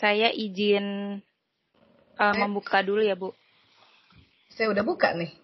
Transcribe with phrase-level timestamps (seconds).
[0.00, 1.20] saya izin
[2.16, 3.36] uh, membuka dulu ya Bu.
[4.48, 5.36] Saya udah buka nih.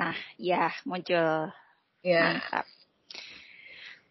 [0.00, 1.52] Nah, ya muncul.
[2.00, 2.40] Ya.
[2.40, 2.66] Mantap.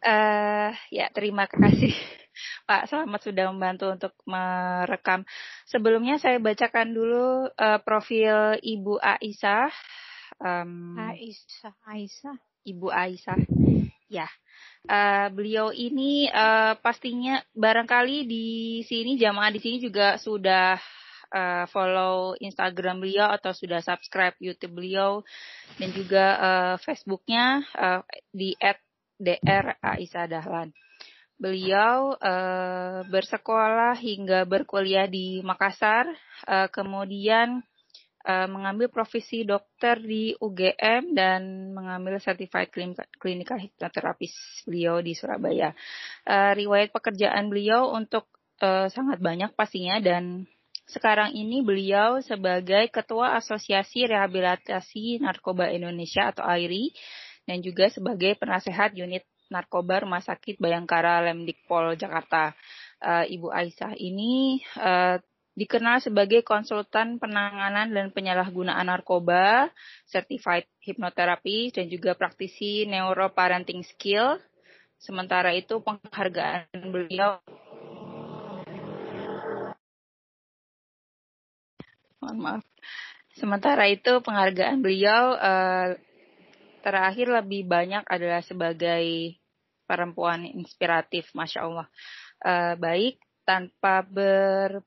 [0.03, 1.95] Uh, ya terima kasih
[2.67, 5.25] Pak Selamat sudah membantu untuk merekam.
[5.65, 9.73] Sebelumnya saya bacakan dulu uh, profil Ibu Aisyah.
[10.37, 12.37] Um, Aisyah, Aisyah.
[12.63, 13.62] Ibu Aisyah.
[14.13, 14.29] Ya,
[14.85, 18.45] uh, beliau ini uh, pastinya barangkali di
[18.85, 20.77] sini jamaah di sini juga sudah
[21.33, 25.25] uh, follow Instagram beliau atau sudah subscribe YouTube beliau
[25.81, 28.53] dan juga uh, Facebooknya uh, di
[29.17, 30.69] @dr Aisyah Dahlan.
[31.41, 36.05] Beliau uh, bersekolah hingga berkuliah di Makassar,
[36.45, 37.65] uh, kemudian
[38.23, 42.71] uh, mengambil profesi dokter di UGM dan mengambil certified
[43.19, 45.75] clinical hypnotherapist beliau di Surabaya.
[46.27, 48.27] Uh, riwayat pekerjaan beliau untuk
[48.63, 50.47] uh, sangat banyak pastinya dan
[50.83, 56.91] sekarang ini beliau sebagai Ketua Asosiasi Rehabilitasi Narkoba Indonesia atau AIRI
[57.47, 62.55] dan juga sebagai penasehat unit narkoba Rumah Sakit Bayangkara Lemdikpol Jakarta.
[63.03, 65.19] Uh, Ibu Aisyah ini uh,
[65.53, 69.69] dikenal sebagai konsultan penanganan dan penyalahgunaan narkoba,
[70.09, 74.41] certified hypnotherapy, dan juga praktisi neuroparenting skill.
[74.97, 77.37] Sementara itu penghargaan beliau
[82.23, 82.63] mohon maaf.
[83.35, 85.97] Sementara itu penghargaan beliau uh,
[86.85, 89.35] terakhir lebih banyak adalah sebagai
[89.83, 91.87] perempuan inspiratif, masya Allah.
[92.39, 94.79] Uh, baik tanpa ber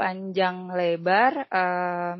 [0.00, 2.16] panjang lebar, uh,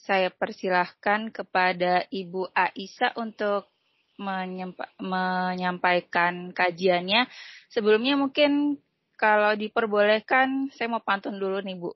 [0.00, 3.68] saya persilahkan kepada Ibu Aisyah untuk
[4.16, 7.28] menyampaikan kajiannya.
[7.68, 8.80] Sebelumnya mungkin
[9.20, 11.92] kalau diperbolehkan, saya mau pantun dulu nih Bu.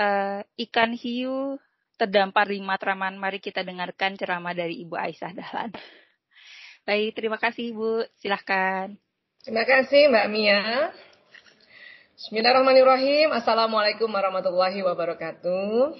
[0.00, 1.60] Uh, ikan hiu
[2.00, 3.20] terdampar di Matraman.
[3.20, 5.76] Mari kita dengarkan ceramah dari Ibu Aisyah Dahlan.
[6.88, 8.08] Baik, terima kasih Ibu.
[8.18, 8.96] Silahkan.
[9.44, 10.90] Terima kasih Mbak Mia.
[12.12, 13.32] Bismillahirrahmanirrahim.
[13.32, 15.96] Assalamualaikum warahmatullahi wabarakatuh.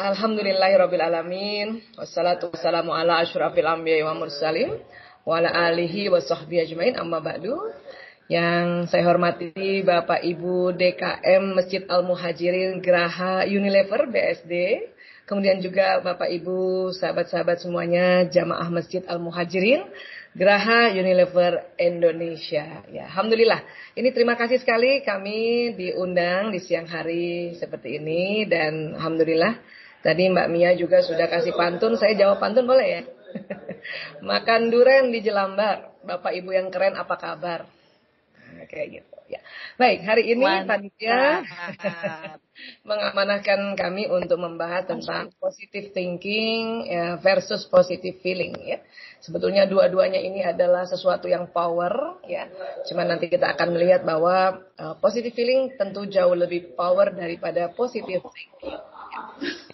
[0.00, 1.84] Alhamdulillahirrabbilalamin.
[2.00, 4.80] Wassalatu wassalamu ala ashrafil anbiya wa mursalin.
[5.28, 7.60] Wa ala alihi wa sahbihi ajmain amma ba'du.
[8.32, 14.80] Yang saya hormati Bapak Ibu DKM Masjid Al-Muhajirin Geraha Unilever BSD.
[15.28, 19.84] Kemudian juga Bapak Ibu sahabat-sahabat semuanya Jamaah Masjid Al-Muhajirin
[20.34, 22.82] Geraha Unilever Indonesia.
[22.90, 23.62] Ya, alhamdulillah.
[23.94, 29.62] Ini terima kasih sekali kami diundang di siang hari seperti ini dan alhamdulillah
[30.02, 31.94] tadi Mbak Mia juga sudah kasih pantun.
[31.94, 33.02] Saya jawab pantun boleh ya?
[34.34, 36.02] Makan duren di Jelambar.
[36.02, 37.70] Bapak Ibu yang keren apa kabar?
[38.64, 39.16] Nah, kayak gitu.
[39.24, 39.40] Ya.
[39.76, 41.44] Baik, hari ini panitia
[42.88, 48.80] mengamanahkan kami untuk membahas tentang positive thinking ya, versus positive feeling ya.
[49.20, 52.48] Sebetulnya dua-duanya ini adalah sesuatu yang power ya.
[52.88, 58.24] Cuma nanti kita akan melihat bahwa uh, positive feeling tentu jauh lebih power daripada positive
[58.24, 58.80] thinking.
[59.12, 59.20] Ya.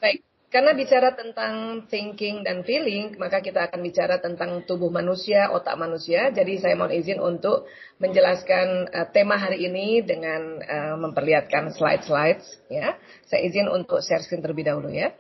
[0.03, 5.79] Baik, karena bicara tentang thinking dan feeling, maka kita akan bicara tentang tubuh manusia, otak
[5.79, 6.35] manusia.
[6.35, 7.71] Jadi saya mohon izin untuk
[8.03, 12.67] menjelaskan uh, tema hari ini dengan uh, memperlihatkan slide-slides.
[12.67, 12.99] Ya,
[13.31, 15.15] saya izin untuk share screen terlebih dahulu ya.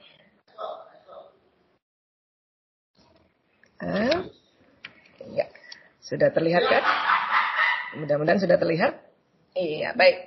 [3.78, 4.26] Uh,
[5.30, 5.46] ya,
[6.02, 6.82] sudah terlihat kan?
[8.02, 8.98] Mudah-mudahan sudah terlihat.
[9.54, 10.26] Iya, baik.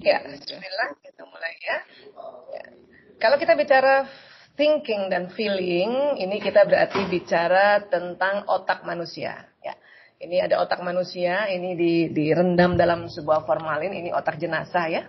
[0.00, 1.76] Ya, Bismillah, kita mulai ya.
[2.56, 2.64] ya.
[3.20, 4.08] Kalau kita bicara
[4.56, 9.44] thinking dan feeling, ini kita berarti bicara tentang otak manusia.
[9.60, 9.76] Ya.
[10.16, 15.02] Ini ada otak manusia, ini di, direndam dalam sebuah formalin, ini otak jenazah ya.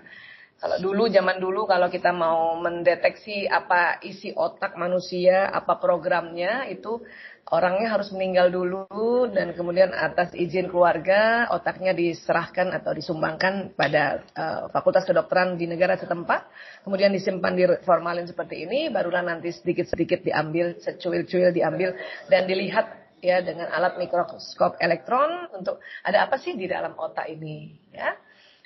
[0.59, 6.99] Kalau dulu, zaman dulu kalau kita mau mendeteksi apa isi otak manusia, apa programnya, itu
[7.49, 14.61] orangnya harus meninggal dulu dan kemudian atas izin keluarga otaknya diserahkan atau disumbangkan pada uh,
[14.69, 16.47] fakultas kedokteran di negara setempat.
[16.85, 21.97] Kemudian disimpan di formalin seperti ini barulah nanti sedikit-sedikit diambil secuil-cuil diambil
[22.31, 27.73] dan dilihat ya dengan alat mikroskop elektron untuk ada apa sih di dalam otak ini
[27.91, 28.15] ya.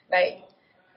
[0.05, 0.45] Baik.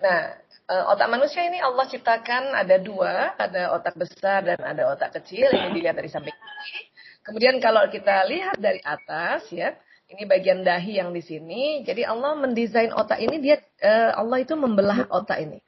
[0.04, 0.36] Nah
[0.68, 5.48] uh, otak manusia ini Allah ciptakan ada dua ada otak besar dan ada otak kecil
[5.50, 6.36] ini dilihat dari samping.
[6.36, 6.87] kiri
[7.28, 9.76] Kemudian kalau kita lihat dari atas ya,
[10.08, 11.84] ini bagian dahi yang di sini.
[11.84, 15.60] Jadi Allah mendesain otak ini dia uh, Allah itu membelah otak ini.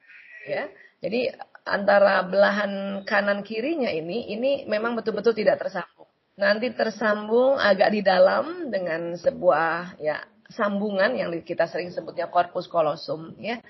[0.48, 0.72] Ya.
[1.04, 1.28] Jadi
[1.68, 6.08] antara belahan kanan kirinya ini ini memang betul-betul tidak tersambung.
[6.40, 13.36] Nanti tersambung agak di dalam dengan sebuah ya sambungan yang kita sering sebutnya corpus callosum
[13.36, 13.60] ya.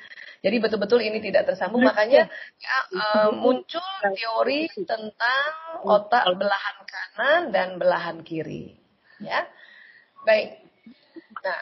[0.40, 2.24] Jadi betul-betul ini tidak tersambung makanya
[2.56, 5.52] ya, uh, muncul teori tentang
[5.84, 8.72] otak belahan kanan dan belahan kiri
[9.20, 9.44] ya.
[10.24, 10.64] Baik.
[11.40, 11.60] Nah,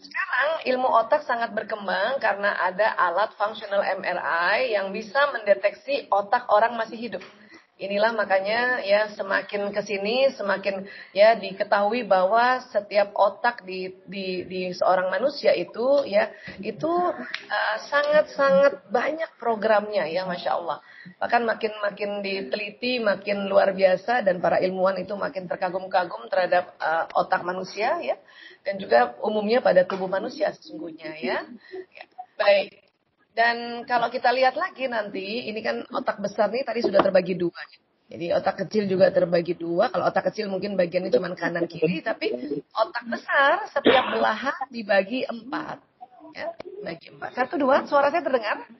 [0.00, 6.76] sekarang ilmu otak sangat berkembang karena ada alat functional MRI yang bisa mendeteksi otak orang
[6.80, 7.24] masih hidup.
[7.74, 14.70] Inilah makanya ya semakin ke sini semakin ya diketahui bahwa setiap otak di di di
[14.70, 16.30] seorang manusia itu ya
[16.62, 20.78] itu uh, sangat sangat banyak programnya ya masya Allah.
[21.18, 27.10] Bahkan makin makin diteliti makin luar biasa dan para ilmuwan itu makin terkagum-kagum terhadap uh,
[27.10, 28.14] otak manusia ya
[28.62, 31.42] dan juga umumnya pada tubuh manusia sesungguhnya ya.
[31.90, 32.04] ya.
[32.38, 32.83] Baik.
[33.34, 37.58] Dan kalau kita lihat lagi nanti, ini kan otak besar nih tadi sudah terbagi dua.
[38.06, 39.90] Jadi otak kecil juga terbagi dua.
[39.90, 42.30] Kalau otak kecil mungkin bagiannya cuma kanan kiri, tapi
[42.70, 45.82] otak besar setiap belahan dibagi empat.
[46.30, 46.54] Ya,
[46.86, 47.34] bagi empat.
[47.34, 48.70] Satu dua, suara saya terdengar?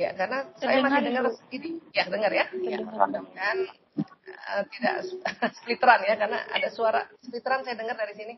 [0.00, 1.70] Ya, karena terdengar saya masih dengar ini.
[1.92, 2.44] Ya, dengar ya.
[2.64, 3.58] Ya, mudah-mudahan
[4.56, 4.94] uh, tidak
[5.60, 8.34] splitteran ya, karena ada suara splitteran saya dengar dari sini.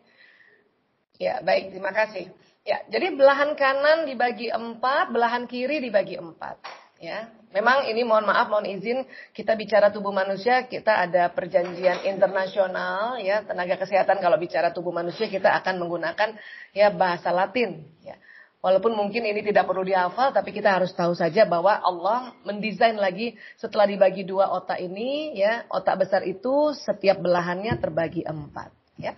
[1.22, 2.26] Ya, baik, terima kasih.
[2.66, 6.58] Ya, jadi belahan kanan dibagi empat, belahan kiri dibagi empat.
[6.98, 13.22] Ya, memang ini mohon maaf, mohon izin kita bicara tubuh manusia, kita ada perjanjian internasional
[13.22, 16.34] ya tenaga kesehatan kalau bicara tubuh manusia kita akan menggunakan
[16.74, 17.86] ya bahasa Latin.
[18.02, 18.18] Ya.
[18.66, 23.38] Walaupun mungkin ini tidak perlu dihafal, tapi kita harus tahu saja bahwa Allah mendesain lagi
[23.62, 28.74] setelah dibagi dua otak ini, ya otak besar itu setiap belahannya terbagi empat.
[28.98, 29.14] Ya.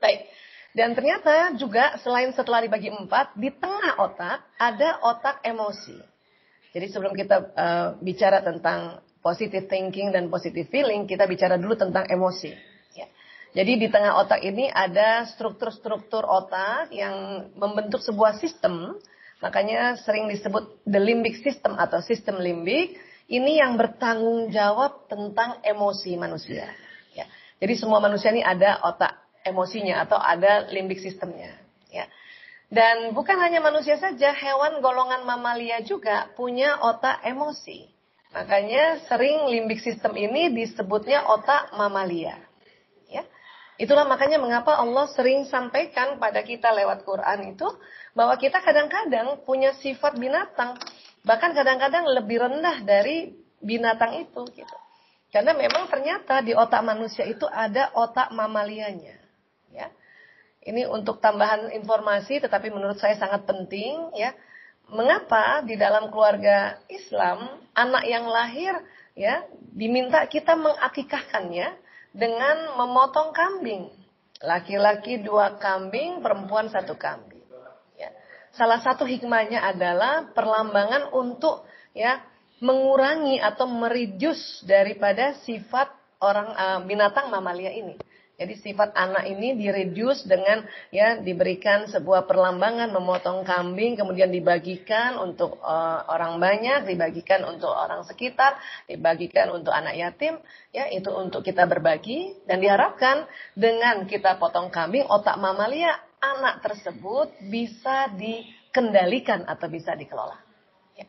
[0.00, 0.32] Baik.
[0.72, 6.00] Dan ternyata juga selain setelah dibagi empat, di tengah otak ada otak emosi.
[6.72, 12.08] Jadi sebelum kita uh, bicara tentang positive thinking dan positive feeling, kita bicara dulu tentang
[12.08, 12.56] emosi.
[12.96, 13.06] Ya.
[13.52, 18.96] Jadi di tengah otak ini ada struktur-struktur otak yang membentuk sebuah sistem,
[19.44, 22.96] makanya sering disebut the limbic system atau sistem limbik.
[23.28, 26.64] Ini yang bertanggung jawab tentang emosi manusia.
[27.12, 27.28] Ya.
[27.60, 31.54] Jadi semua manusia ini ada otak emosinya atau ada limbik sistemnya.
[31.90, 32.06] Ya.
[32.72, 37.92] Dan bukan hanya manusia saja, hewan golongan mamalia juga punya otak emosi.
[38.32, 42.40] Makanya sering limbik sistem ini disebutnya otak mamalia.
[43.12, 43.28] Ya.
[43.76, 47.68] Itulah makanya mengapa Allah sering sampaikan pada kita lewat Quran itu
[48.16, 50.80] bahwa kita kadang-kadang punya sifat binatang,
[51.28, 54.76] bahkan kadang-kadang lebih rendah dari binatang itu gitu.
[55.32, 59.21] Karena memang ternyata di otak manusia itu ada otak mamalianya.
[59.72, 59.88] Ya.
[60.62, 64.36] Ini untuk tambahan informasi tetapi menurut saya sangat penting ya.
[64.92, 68.76] Mengapa di dalam keluarga Islam anak yang lahir
[69.16, 71.68] ya diminta kita mengakikahkannya
[72.12, 73.88] dengan memotong kambing.
[74.42, 77.40] Laki-laki dua kambing, perempuan satu kambing.
[77.96, 78.10] Ya.
[78.52, 81.64] Salah satu hikmahnya adalah perlambangan untuk
[81.96, 82.20] ya
[82.62, 85.90] mengurangi atau mereduce daripada sifat
[86.22, 87.98] orang uh, binatang mamalia ini.
[88.42, 95.62] Jadi sifat anak ini direduce dengan ya diberikan sebuah perlambangan memotong kambing kemudian dibagikan untuk
[95.62, 98.58] uh, orang banyak, dibagikan untuk orang sekitar,
[98.90, 100.42] dibagikan untuk anak yatim,
[100.74, 107.30] ya itu untuk kita berbagi dan diharapkan dengan kita potong kambing otak mamalia anak tersebut
[107.46, 110.34] bisa dikendalikan atau bisa dikelola.
[110.98, 111.06] Ya.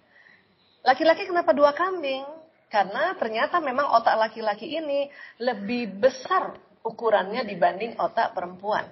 [0.86, 2.29] Laki-laki kenapa dua kambing?
[2.69, 5.10] Karena ternyata memang otak laki-laki ini
[5.41, 8.86] lebih besar ukurannya dibanding otak perempuan.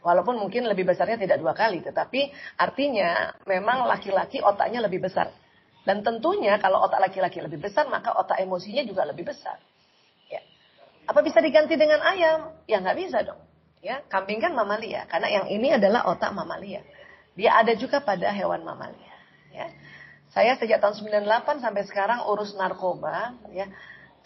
[0.00, 5.28] Walaupun mungkin lebih besarnya tidak dua kali, tetapi artinya memang laki-laki otaknya lebih besar.
[5.84, 9.60] Dan tentunya kalau otak laki-laki lebih besar, maka otak emosinya juga lebih besar.
[10.32, 10.40] Ya.
[11.04, 12.52] Apa bisa diganti dengan ayam?
[12.64, 13.40] Ya nggak bisa dong.
[13.80, 16.84] Ya, kambing kan mamalia, karena yang ini adalah otak mamalia.
[17.32, 19.16] Dia ada juga pada hewan mamalia.
[19.52, 19.72] Ya.
[20.32, 23.68] Saya sejak tahun 98 sampai sekarang urus narkoba, ya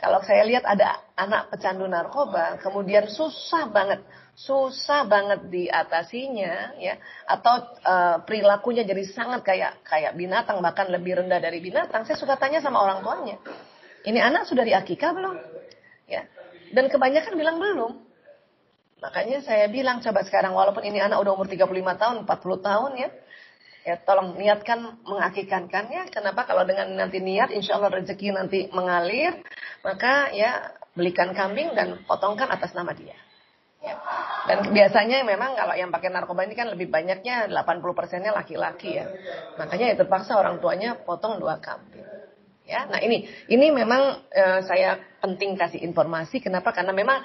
[0.05, 4.05] kalau saya lihat ada anak pecandu narkoba, kemudian susah banget,
[4.37, 11.41] susah banget diatasinya, ya, atau uh, perilakunya jadi sangat kayak kayak binatang, bahkan lebih rendah
[11.41, 12.05] dari binatang.
[12.05, 13.41] Saya suka tanya sama orang tuanya,
[14.05, 15.41] ini anak sudah diakikah belum?
[16.05, 16.29] Ya,
[16.77, 18.05] dan kebanyakan bilang belum.
[19.01, 21.65] Makanya saya bilang coba sekarang walaupun ini anak udah umur 35
[21.97, 23.09] tahun, 40 tahun ya,
[23.85, 26.09] ya tolong niatkan mengakikankannya.
[26.09, 26.49] Kenapa?
[26.49, 29.45] Kalau dengan nanti niat, insya Allah rezeki nanti mengalir,
[29.85, 33.15] maka ya belikan kambing dan potongkan atas nama dia.
[33.85, 34.01] Ya.
[34.49, 39.07] Dan biasanya memang kalau yang pakai narkoba ini kan lebih banyaknya 80 persennya laki-laki ya.
[39.61, 42.05] Makanya ya terpaksa orang tuanya potong dua kambing.
[42.65, 46.41] Ya, nah ini ini memang e, saya penting kasih informasi.
[46.41, 46.73] Kenapa?
[46.73, 47.21] Karena memang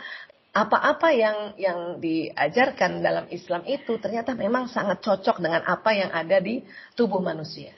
[0.50, 6.42] apa-apa yang yang diajarkan dalam Islam itu ternyata memang sangat cocok dengan apa yang ada
[6.42, 6.66] di
[6.98, 7.70] tubuh manusia.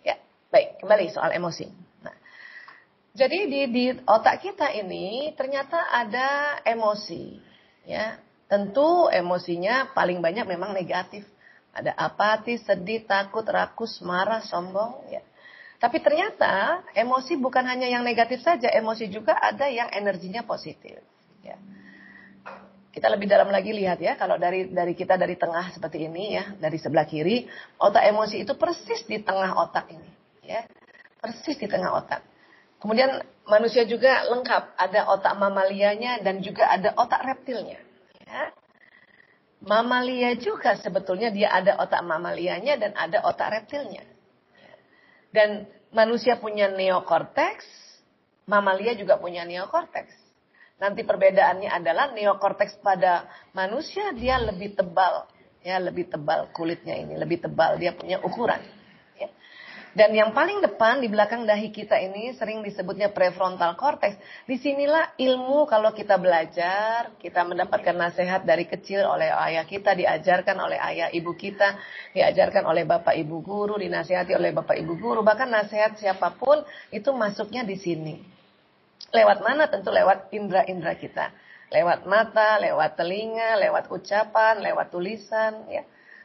[0.00, 0.16] Ya,
[0.48, 1.68] baik, kembali soal emosi.
[2.00, 2.16] Nah,
[3.12, 7.38] jadi di di otak kita ini ternyata ada emosi,
[7.84, 8.16] ya.
[8.44, 11.24] Tentu emosinya paling banyak memang negatif.
[11.74, 15.20] Ada apati, sedih, takut, rakus, marah, sombong, ya.
[15.82, 21.02] Tapi ternyata emosi bukan hanya yang negatif saja, emosi juga ada yang energinya positif.
[21.44, 21.60] Ya.
[22.94, 26.54] Kita lebih dalam lagi lihat ya, kalau dari dari kita dari tengah seperti ini ya,
[26.54, 27.42] dari sebelah kiri,
[27.82, 30.10] otak emosi itu persis di tengah otak ini,
[30.46, 30.62] ya,
[31.18, 32.22] persis di tengah otak.
[32.78, 33.18] Kemudian
[33.50, 37.82] manusia juga lengkap, ada otak mamalianya dan juga ada otak reptilnya.
[38.22, 38.54] Ya.
[39.64, 44.06] Mamalia juga sebetulnya dia ada otak mamalianya dan ada otak reptilnya.
[45.34, 47.66] Dan manusia punya neokortex,
[48.46, 50.23] mamalia juga punya neokortex.
[50.84, 53.24] Nanti perbedaannya adalah neokortex pada
[53.56, 55.24] manusia dia lebih tebal,
[55.64, 58.60] ya lebih tebal kulitnya ini, lebih tebal dia punya ukuran.
[59.16, 59.32] Ya.
[59.96, 64.20] Dan yang paling depan di belakang dahi kita ini sering disebutnya prefrontal cortex.
[64.44, 70.60] Di sinilah ilmu kalau kita belajar, kita mendapatkan nasihat dari kecil oleh ayah kita, diajarkan
[70.60, 71.80] oleh ayah ibu kita,
[72.12, 76.60] diajarkan oleh bapak ibu guru, dinasihati oleh bapak ibu guru, bahkan nasihat siapa pun
[76.92, 78.33] itu masuknya di sini.
[79.14, 79.70] Lewat mana?
[79.70, 81.30] Tentu lewat indera-indera kita.
[81.70, 85.82] Lewat mata, lewat telinga, lewat ucapan, lewat tulisan, ya.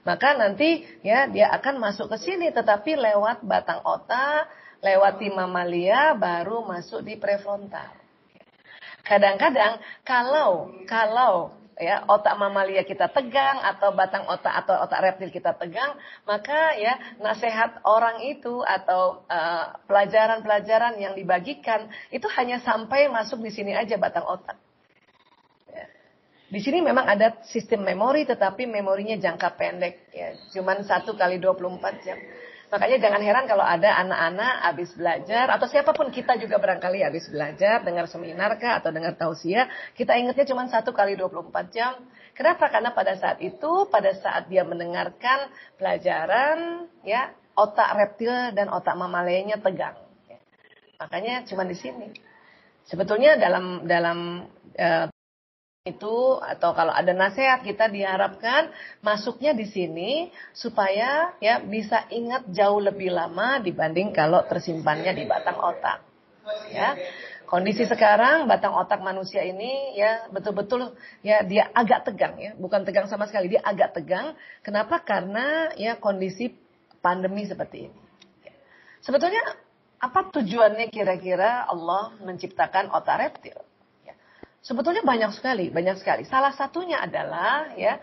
[0.07, 4.47] Maka nanti ya dia akan masuk ke sini tetapi lewat batang otak,
[4.79, 7.91] lewat mamalia baru masuk di prefrontal.
[9.03, 15.55] Kadang-kadang kalau kalau ya otak mamalia kita tegang atau batang otak atau otak reptil kita
[15.55, 15.95] tegang,
[16.27, 23.39] maka ya nasihat orang itu atau eh, pelajaran-pelajaran uh, yang dibagikan itu hanya sampai masuk
[23.39, 24.59] di sini aja batang otak.
[25.71, 25.87] Ya.
[26.51, 32.03] Di sini memang ada sistem memori tetapi memorinya jangka pendek ya, cuman satu kali 24
[32.03, 32.19] jam.
[32.69, 37.25] Makanya jangan heran kalau ada anak-anak habis belajar atau siapa pun kita juga barangkali habis
[37.25, 39.65] belajar, dengar seminar kah atau dengar tausiah,
[39.97, 41.97] kita ingatnya cuma satu kali 24 jam.
[42.37, 42.69] Kenapa?
[42.69, 45.49] Karena pada saat itu, pada saat dia mendengarkan
[45.81, 49.97] pelajaran, ya otak reptil dan otak mamalenya tegang.
[51.01, 52.13] Makanya cuma di sini.
[52.85, 54.45] Sebetulnya dalam dalam
[54.77, 55.07] uh,
[55.89, 58.69] itu atau kalau ada nasihat kita diharapkan
[59.01, 60.11] masuknya di sini
[60.53, 66.05] supaya ya bisa ingat jauh lebih lama dibanding kalau tersimpannya di batang otak.
[66.69, 66.93] Ya.
[67.49, 70.93] Kondisi sekarang batang otak manusia ini ya betul-betul
[71.25, 74.37] ya dia agak tegang ya, bukan tegang sama sekali, dia agak tegang.
[74.61, 75.01] Kenapa?
[75.01, 76.53] Karena ya kondisi
[77.01, 77.99] pandemi seperti ini.
[79.01, 79.41] Sebetulnya
[79.97, 83.68] apa tujuannya kira-kira Allah menciptakan otak reptil?
[84.59, 86.27] Sebetulnya banyak sekali, banyak sekali.
[86.27, 87.99] Salah satunya adalah ya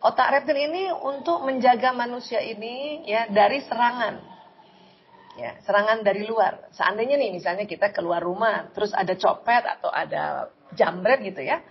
[0.00, 4.38] otak reptil ini untuk menjaga manusia ini ya dari serangan.
[5.38, 6.66] Ya, serangan dari luar.
[6.74, 11.62] Seandainya nih misalnya kita keluar rumah, terus ada copet atau ada jambret gitu ya.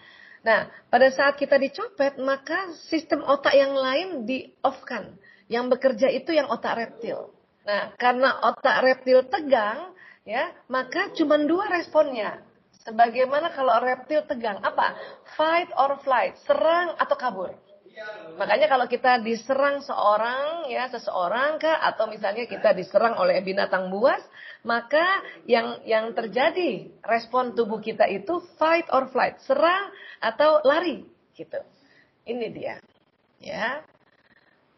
[0.48, 5.20] Nah, pada saat kita dicopet, maka sistem otak yang lain di-off-kan.
[5.52, 7.36] Yang bekerja itu yang otak reptil.
[7.68, 9.92] Nah, karena otak reptil tegang,
[10.24, 12.47] ya, maka cuma dua responnya.
[12.88, 14.96] Sebagaimana kalau reptil tegang, apa?
[15.36, 17.52] Fight or flight, serang atau kabur.
[18.40, 24.24] Makanya kalau kita diserang seorang, ya seseorang kah, atau misalnya kita diserang oleh binatang buas,
[24.64, 25.04] maka
[25.50, 29.92] yang yang terjadi respon tubuh kita itu fight or flight, serang
[30.24, 31.04] atau lari,
[31.36, 31.60] gitu.
[32.24, 32.80] Ini dia,
[33.42, 33.84] ya.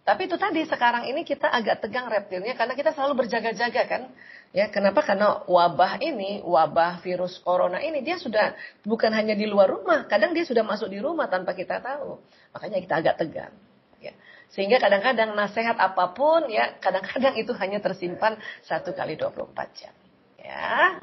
[0.01, 4.09] Tapi itu tadi sekarang ini kita agak tegang reptilnya karena kita selalu berjaga-jaga kan.
[4.49, 5.05] Ya, kenapa?
[5.05, 10.33] Karena wabah ini, wabah virus corona ini dia sudah bukan hanya di luar rumah, kadang
[10.33, 12.17] dia sudah masuk di rumah tanpa kita tahu.
[12.57, 13.53] Makanya kita agak tegang.
[14.01, 14.17] Ya.
[14.49, 19.93] Sehingga kadang-kadang nasihat apa pun ya, kadang-kadang itu hanya tersimpan satu kali 24 jam.
[20.41, 20.97] Ya.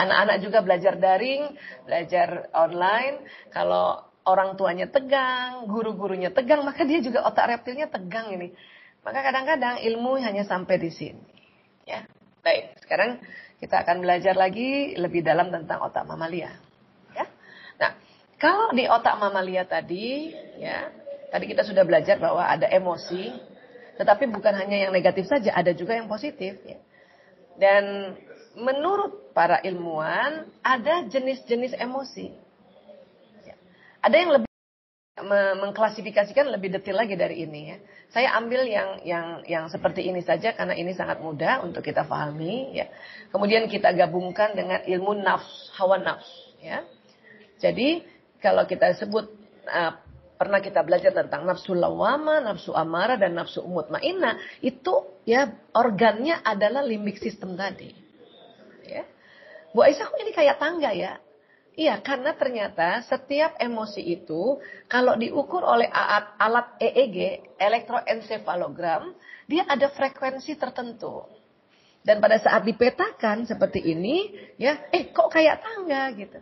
[0.00, 1.52] Anak-anak juga belajar daring,
[1.84, 3.28] belajar online.
[3.52, 8.56] Kalau orang tuanya tegang, guru-gurunya tegang, maka dia juga otak reptilnya tegang ini.
[9.04, 11.24] Maka kadang-kadang ilmu hanya sampai di sini.
[11.84, 12.08] Ya.
[12.40, 13.20] Baik, sekarang
[13.60, 16.56] kita akan belajar lagi lebih dalam tentang otak mamalia.
[17.12, 17.28] Ya.
[17.76, 17.92] Nah,
[18.40, 20.88] kalau di otak mamalia tadi, ya,
[21.28, 23.28] tadi kita sudah belajar bahwa ada emosi,
[24.00, 26.56] tetapi bukan hanya yang negatif saja, ada juga yang positif.
[26.64, 26.80] Ya.
[27.60, 28.16] Dan
[28.56, 32.32] menurut para ilmuwan, ada jenis-jenis emosi.
[33.44, 33.54] Ya.
[34.00, 34.49] Ada yang lebih
[35.26, 37.78] mengklasifikasikan lebih detail lagi dari ini ya.
[38.10, 42.74] Saya ambil yang yang yang seperti ini saja karena ini sangat mudah untuk kita pahami
[42.74, 42.90] ya.
[43.30, 46.82] Kemudian kita gabungkan dengan ilmu nafs, hawa nafs ya.
[47.60, 48.02] Jadi
[48.40, 49.28] kalau kita sebut
[49.68, 49.92] uh,
[50.40, 56.80] pernah kita belajar tentang nafsu lawama, nafsu amara dan nafsu mutmainah, itu ya organnya adalah
[56.80, 57.92] limbik sistem tadi.
[58.88, 59.04] Ya.
[59.76, 61.20] Bu Aisyah ini kayak tangga ya.
[61.78, 64.58] Iya, karena ternyata setiap emosi itu
[64.90, 69.14] kalau diukur oleh alat, EEG, elektroencephalogram,
[69.46, 71.22] dia ada frekuensi tertentu.
[72.02, 76.40] Dan pada saat dipetakan seperti ini, ya, eh kok kayak tangga gitu.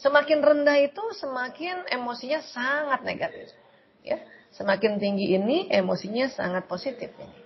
[0.00, 3.52] Semakin rendah itu semakin emosinya sangat negatif.
[4.00, 4.24] Ya,
[4.56, 7.43] semakin tinggi ini emosinya sangat positif ini.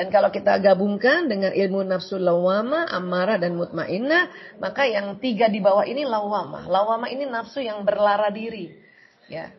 [0.00, 5.60] Dan kalau kita gabungkan dengan ilmu nafsu lawama, amarah dan mutmainah, maka yang tiga di
[5.60, 6.64] bawah ini lawama.
[6.64, 8.72] Lawama ini nafsu yang berlara diri.
[9.28, 9.52] Ya.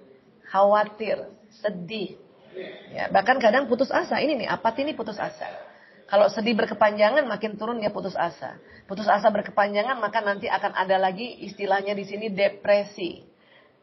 [0.50, 1.30] Khawatir,
[1.62, 2.18] sedih.
[2.90, 4.18] Ya, bahkan kadang putus asa.
[4.18, 5.46] Ini nih, apat ini putus asa.
[6.10, 8.58] Kalau sedih berkepanjangan makin turun dia putus asa.
[8.90, 13.22] Putus asa berkepanjangan maka nanti akan ada lagi istilahnya di sini depresi.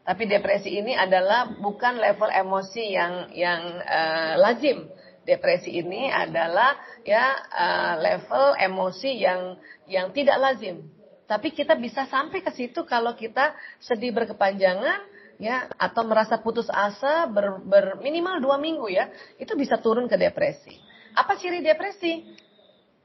[0.03, 4.91] Tapi depresi ini adalah bukan level emosi yang yang uh, lazim.
[5.29, 6.73] Depresi ini adalah
[7.05, 10.89] ya uh, level emosi yang yang tidak lazim.
[11.29, 15.05] Tapi kita bisa sampai ke situ kalau kita sedih berkepanjangan
[15.37, 20.17] ya atau merasa putus asa ber, ber minimal dua minggu ya itu bisa turun ke
[20.17, 20.73] depresi.
[21.13, 22.25] Apa ciri depresi?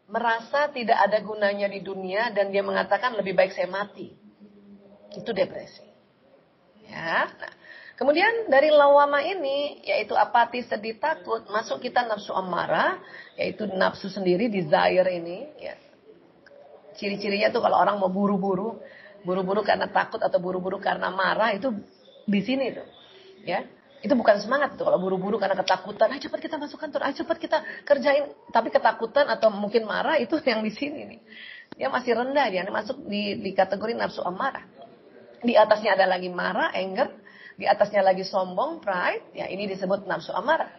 [0.09, 4.17] Merasa tidak ada gunanya di dunia dan dia mengatakan lebih baik saya mati.
[5.13, 5.85] Itu depresi.
[6.89, 7.29] Ya.
[7.29, 7.53] Nah,
[7.95, 12.99] kemudian dari lawama ini yaitu apati, sedih, takut, masuk kita nafsu amarah,
[13.39, 15.75] yaitu nafsu sendiri desire ini, ya.
[16.95, 18.79] Ciri-cirinya tuh kalau orang mau buru-buru,
[19.27, 21.75] buru-buru karena takut atau buru-buru karena marah itu
[22.29, 22.87] di sini tuh.
[23.43, 23.67] Ya.
[24.05, 26.13] Itu bukan semangat tuh kalau buru-buru karena ketakutan.
[26.13, 27.59] Ayo cepat kita masuk kantor, ayo cepat kita
[27.89, 28.31] kerjain.
[28.53, 31.21] Tapi ketakutan atau mungkin marah itu yang di sini nih.
[31.81, 34.63] Dia masih rendah dia masuk di, di kategori nafsu amarah.
[35.41, 37.24] Di atasnya ada lagi marah, anger.
[37.55, 39.35] Di atasnya lagi sombong, pride.
[39.35, 40.71] Ya ini disebut nafsu amarah.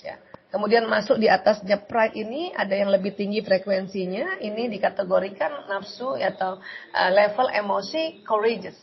[0.00, 0.16] Ya.
[0.48, 4.40] Kemudian masuk di atasnya pride ini ada yang lebih tinggi frekuensinya.
[4.40, 6.60] Ini dikategorikan nafsu atau
[6.96, 8.76] uh, level emosi courageous.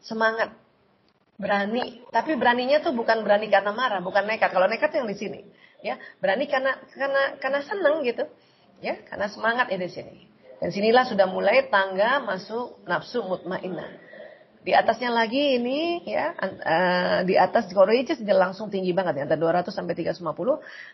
[0.00, 0.64] Semangat
[1.34, 5.40] berani tapi beraninya tuh bukan berani karena marah bukan nekat kalau nekat yang di sini
[5.82, 8.22] ya berani karena karena karena seneng gitu
[8.78, 10.30] ya karena semangat ya di sini
[10.62, 13.98] dan sinilah sudah mulai tangga masuk nafsu mutmainah
[14.64, 19.60] di atasnya lagi ini ya uh, di atas courageous dia langsung tinggi banget ya antara
[19.60, 20.24] 200 sampai 350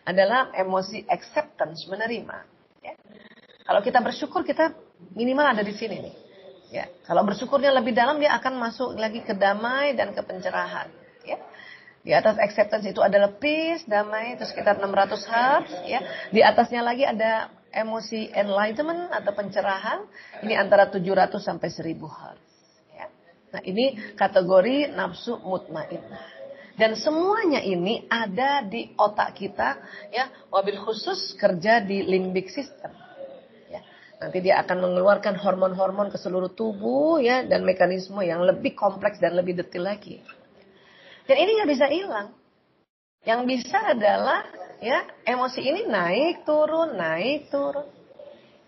[0.05, 2.37] adalah emosi acceptance menerima
[2.83, 2.93] ya
[3.63, 4.75] kalau kita bersyukur kita
[5.15, 6.15] minimal ada di sini nih
[6.71, 10.87] Ya, kalau bersyukurnya lebih dalam dia akan masuk lagi ke damai dan ke pencerahan.
[11.27, 11.35] Ya.
[12.01, 15.71] Di atas acceptance itu adalah peace, damai itu sekitar 600 hertz.
[15.83, 15.99] Ya.
[16.31, 20.07] Di atasnya lagi ada emosi enlightenment atau pencerahan.
[20.47, 22.50] Ini antara 700 sampai 1000 hertz.
[23.51, 23.59] Ya.
[23.59, 26.39] Nah ini kategori nafsu mutmainnah.
[26.79, 29.75] Dan semuanya ini ada di otak kita,
[30.09, 32.95] ya, wabil khusus kerja di limbic system.
[34.21, 39.33] Nanti dia akan mengeluarkan hormon-hormon ke seluruh tubuh ya dan mekanisme yang lebih kompleks dan
[39.33, 40.21] lebih detail lagi.
[41.25, 42.29] Dan ini nggak bisa hilang.
[43.25, 44.45] Yang bisa adalah
[44.77, 47.89] ya emosi ini naik turun naik turun.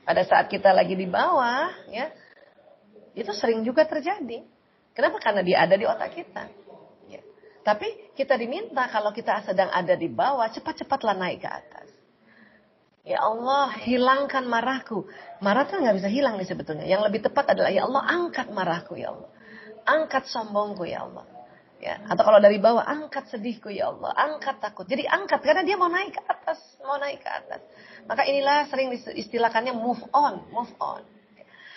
[0.01, 2.09] Pada saat kita lagi di bawah ya
[3.13, 4.41] itu sering juga terjadi.
[4.93, 5.17] Kenapa?
[5.17, 6.43] Karena dia ada di otak kita.
[7.09, 7.21] Ya.
[7.65, 11.89] Tapi kita diminta kalau kita sedang ada di bawah cepat-cepatlah naik ke atas.
[13.03, 15.03] Ya Allah, hilangkan marahku.
[15.43, 16.87] Marah tuh nggak bisa hilang nih sebetulnya.
[16.87, 19.29] Yang lebih tepat adalah ya Allah angkat marahku ya Allah.
[19.83, 21.27] Angkat sombongku ya Allah.
[21.83, 24.87] Ya, atau kalau dari bawah angkat sedihku ya Allah, angkat takut.
[24.87, 27.59] Jadi angkat karena dia mau naik ke atas, mau naik ke atas.
[28.07, 31.03] Maka inilah sering istilahkannya move on, move on.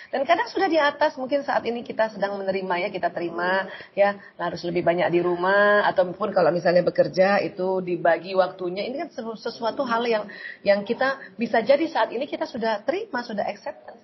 [0.06, 4.14] Dan kadang sudah di atas, mungkin saat ini kita sedang menerima ya, kita terima ya,
[4.38, 8.86] harus lebih banyak di rumah ataupun kalau misalnya bekerja itu dibagi waktunya.
[8.86, 10.24] Ini kan sesuatu hal yang
[10.62, 13.98] yang kita bisa jadi saat ini kita sudah terima, sudah acceptance.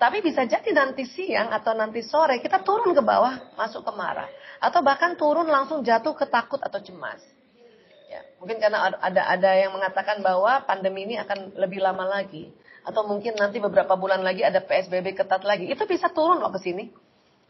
[0.00, 4.28] Tapi bisa jadi nanti siang atau nanti sore kita turun ke bawah, masuk ke marah.
[4.56, 7.20] Atau bahkan turun langsung jatuh ke takut atau cemas.
[8.08, 12.48] Ya, mungkin karena ada ada yang mengatakan bahwa pandemi ini akan lebih lama lagi
[12.90, 16.60] atau mungkin nanti beberapa bulan lagi ada PSBB ketat lagi, itu bisa turun loh ke
[16.60, 16.90] sini.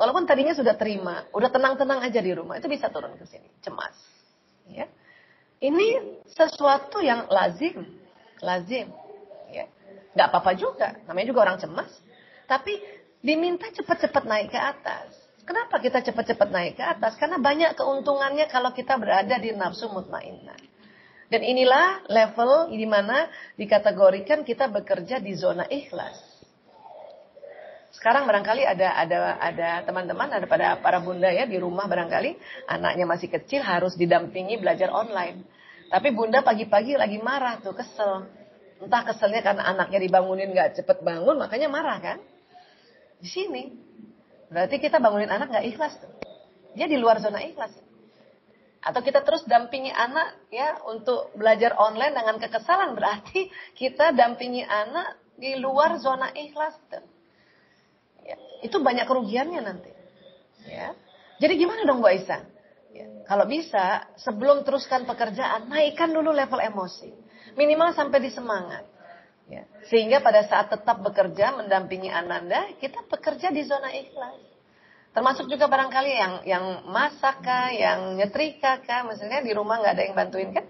[0.00, 3.92] Walaupun tadinya sudah terima, udah tenang-tenang aja di rumah, itu bisa turun ke sini, cemas.
[4.68, 4.88] Ya.
[5.60, 7.84] Ini sesuatu yang lazim,
[8.40, 8.88] lazim.
[9.52, 9.68] Ya.
[10.16, 11.92] Gak apa-apa juga, namanya juga orang cemas.
[12.48, 12.80] Tapi
[13.20, 15.12] diminta cepat-cepat naik ke atas.
[15.44, 17.18] Kenapa kita cepat-cepat naik ke atas?
[17.20, 20.69] Karena banyak keuntungannya kalau kita berada di nafsu mutmainnah.
[21.30, 26.28] Dan inilah level di mana dikategorikan kita bekerja di zona ikhlas.
[27.90, 32.38] sekarang barangkali ada ada ada teman-teman ada pada para bunda ya di rumah barangkali
[32.70, 35.42] anaknya masih kecil harus didampingi belajar online.
[35.90, 38.30] Tapi bunda pagi-pagi lagi marah tuh kesel.
[38.80, 42.18] Entah keselnya karena anaknya dibangunin nggak cepet bangun makanya marah kan?
[43.20, 43.74] Di sini
[44.48, 46.10] berarti kita bangunin anak nggak ikhlas tuh.
[46.78, 47.74] Dia di luar zona ikhlas.
[48.80, 55.20] Atau kita terus dampingi anak ya untuk belajar online dengan kekesalan berarti kita dampingi anak
[55.36, 56.76] di luar zona ikhlas.
[58.24, 59.92] Ya, itu banyak kerugiannya nanti.
[60.64, 60.96] Ya.
[61.40, 62.40] Jadi gimana dong Bu Aisyah?
[62.92, 67.12] Ya, kalau bisa, sebelum teruskan pekerjaan, naikkan dulu level emosi.
[67.56, 68.84] Minimal sampai di semangat.
[69.48, 69.64] Ya.
[69.88, 74.49] Sehingga pada saat tetap bekerja mendampingi Ananda, kita bekerja di zona ikhlas.
[75.10, 80.02] Termasuk juga barangkali yang yang masak kah, yang nyetrika kah, misalnya di rumah nggak ada
[80.06, 80.66] yang bantuin kan?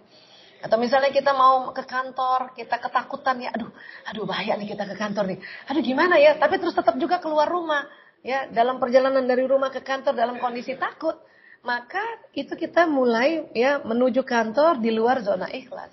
[0.60, 3.72] Atau misalnya kita mau ke kantor, kita ketakutan ya, aduh,
[4.04, 5.38] aduh bahaya nih kita ke kantor nih.
[5.68, 6.36] Aduh gimana ya?
[6.36, 7.84] Tapi terus tetap juga keluar rumah.
[8.20, 11.16] Ya, dalam perjalanan dari rumah ke kantor dalam kondisi takut,
[11.64, 12.04] maka
[12.36, 15.92] itu kita mulai ya menuju kantor di luar zona ikhlas.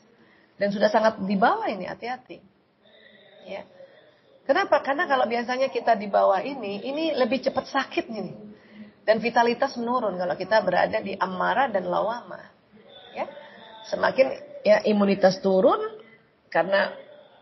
[0.59, 2.43] Dan sudah sangat di bawah ini, hati-hati.
[3.47, 3.63] Ya.
[4.47, 4.79] Kenapa?
[4.79, 8.31] Karena kalau biasanya kita di bawah ini, ini lebih cepat sakit nih.
[9.03, 12.39] Dan vitalitas menurun kalau kita berada di amara dan lawama.
[13.11, 13.27] Ya.
[13.91, 14.27] Semakin
[14.63, 15.79] ya imunitas turun
[16.47, 16.91] karena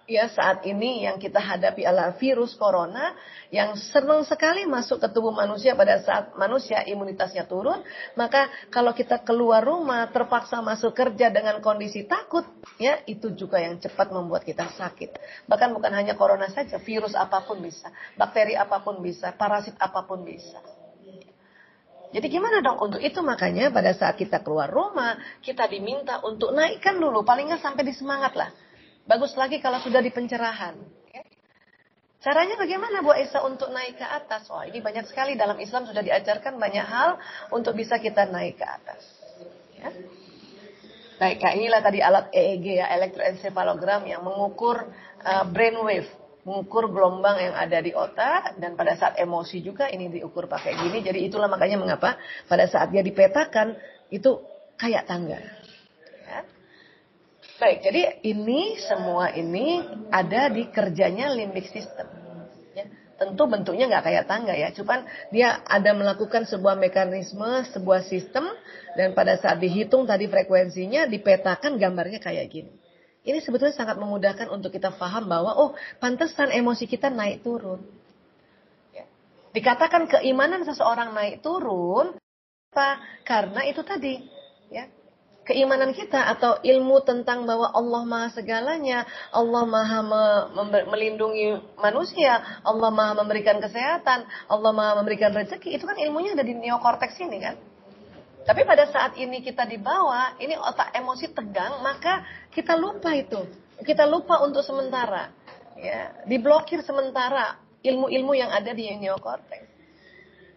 [0.06, 3.18] ya saat ini yang kita hadapi adalah virus corona
[3.50, 7.82] yang senang sekali masuk ke tubuh manusia pada saat manusia imunitasnya turun.
[8.14, 12.46] Maka kalau kita keluar rumah terpaksa masuk kerja dengan kondisi takut
[12.78, 15.18] ya itu juga yang cepat membuat kita sakit.
[15.50, 20.06] Bahkan bukan hanya corona saja virus apa pun bisa bakteri apa pun bisa parasit apa
[20.06, 20.62] pun bisa.
[22.16, 23.20] Jadi gimana dong untuk itu?
[23.20, 27.92] Makanya pada saat kita keluar rumah kita diminta untuk naikkan dulu paling nggak sampai di
[27.92, 28.48] semangat lah.
[29.06, 30.74] Bagus lagi kalau sudah di pencerahan.
[32.26, 34.50] Caranya bagaimana Bu Aisyah untuk naik ke atas?
[34.50, 37.22] Wah ini banyak sekali dalam Islam sudah diajarkan banyak hal
[37.54, 39.02] untuk bisa kita naik ke atas.
[39.78, 39.94] Ya.
[41.22, 44.90] Baik, kayak inilah tadi alat EEG ya, elektroencephalogram yang mengukur
[45.22, 46.10] uh, brainwave
[46.46, 51.02] mengukur gelombang yang ada di otak dan pada saat emosi juga ini diukur pakai gini.
[51.02, 53.74] Jadi itulah makanya mengapa pada saat dia dipetakan
[54.14, 54.42] itu
[54.78, 55.42] kayak tangga.
[57.56, 59.80] Baik, jadi ini semua ini
[60.12, 62.04] ada di kerjanya limbik system.
[62.76, 62.84] Ya.
[63.16, 68.52] Tentu bentuknya nggak kayak tangga ya, cuman dia ada melakukan sebuah mekanisme, sebuah sistem
[69.00, 72.76] dan pada saat dihitung tadi frekuensinya dipetakan gambarnya kayak gini.
[73.24, 77.80] Ini sebetulnya sangat memudahkan untuk kita paham bahwa oh pantesan emosi kita naik turun.
[78.92, 79.08] Ya.
[79.56, 82.20] Dikatakan keimanan seseorang naik turun
[82.76, 83.00] apa?
[83.24, 84.20] Karena itu tadi
[84.68, 84.92] ya
[85.46, 90.24] keimanan kita atau ilmu tentang bahwa Allah Maha segalanya, Allah Maha me
[90.90, 96.58] melindungi manusia, Allah Maha memberikan kesehatan, Allah Maha memberikan rezeki, itu kan ilmunya ada di
[96.58, 97.56] neokorteks ini kan.
[98.46, 102.22] Tapi pada saat ini kita dibawa, ini otak emosi tegang, maka
[102.54, 103.42] kita lupa itu.
[103.82, 105.34] Kita lupa untuk sementara.
[105.76, 109.66] Ya, diblokir sementara ilmu-ilmu yang ada di neokortex.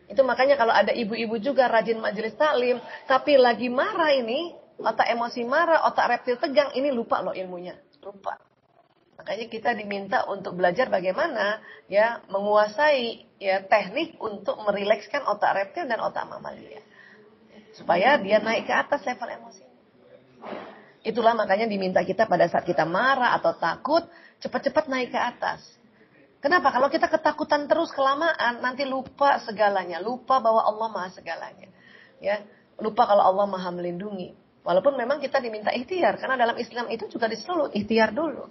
[0.08, 5.42] Itu makanya kalau ada ibu-ibu juga rajin majelis taklim, tapi lagi marah ini, otak emosi
[5.44, 7.74] marah, otak reptil tegang, ini lupa loh ilmunya.
[8.02, 8.38] Lupa.
[9.18, 11.58] Makanya kita diminta untuk belajar bagaimana
[11.90, 16.78] ya menguasai ya teknik untuk merilekskan otak reptil dan otak mamalia.
[17.74, 19.64] Supaya dia naik ke atas level emosi.
[21.02, 24.06] Itulah makanya diminta kita pada saat kita marah atau takut,
[24.38, 25.66] cepat-cepat naik ke atas.
[26.38, 26.70] Kenapa?
[26.70, 29.98] Kalau kita ketakutan terus kelamaan, nanti lupa segalanya.
[29.98, 31.66] Lupa bahwa Allah maha segalanya.
[32.22, 32.46] Ya,
[32.78, 34.38] Lupa kalau Allah maha melindungi.
[34.68, 36.20] Walaupun memang kita diminta ikhtiar.
[36.20, 38.44] Karena dalam Islam itu juga disuruh ikhtiar dulu.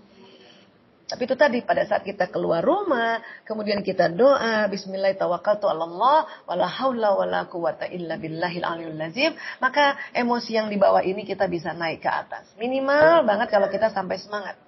[1.08, 6.68] Tapi itu tadi pada saat kita keluar rumah, kemudian kita doa, bismillah tawakkaltu Allah, wala
[6.68, 9.32] haula wala quwata illa billahil aliyul lazim,
[9.64, 12.52] maka emosi yang dibawa ini kita bisa naik ke atas.
[12.60, 14.60] Minimal banget kalau kita sampai semangat.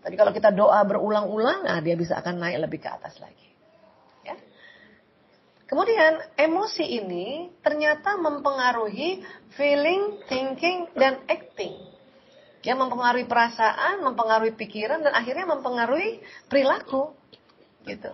[0.00, 3.53] Tapi kalau kita doa berulang-ulang, nah dia bisa akan naik lebih ke atas lagi.
[5.64, 9.24] Kemudian emosi ini ternyata mempengaruhi
[9.56, 11.72] feeling, thinking, dan acting
[12.64, 17.12] yang mempengaruhi perasaan, mempengaruhi pikiran dan akhirnya mempengaruhi perilaku.
[17.84, 18.12] Gitu.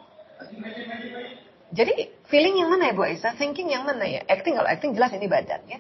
[1.71, 3.39] Jadi feeling yang mana ya Bu Aisyah?
[3.39, 4.27] Thinking yang mana ya?
[4.27, 5.79] Acting kalau acting jelas ini badan ya.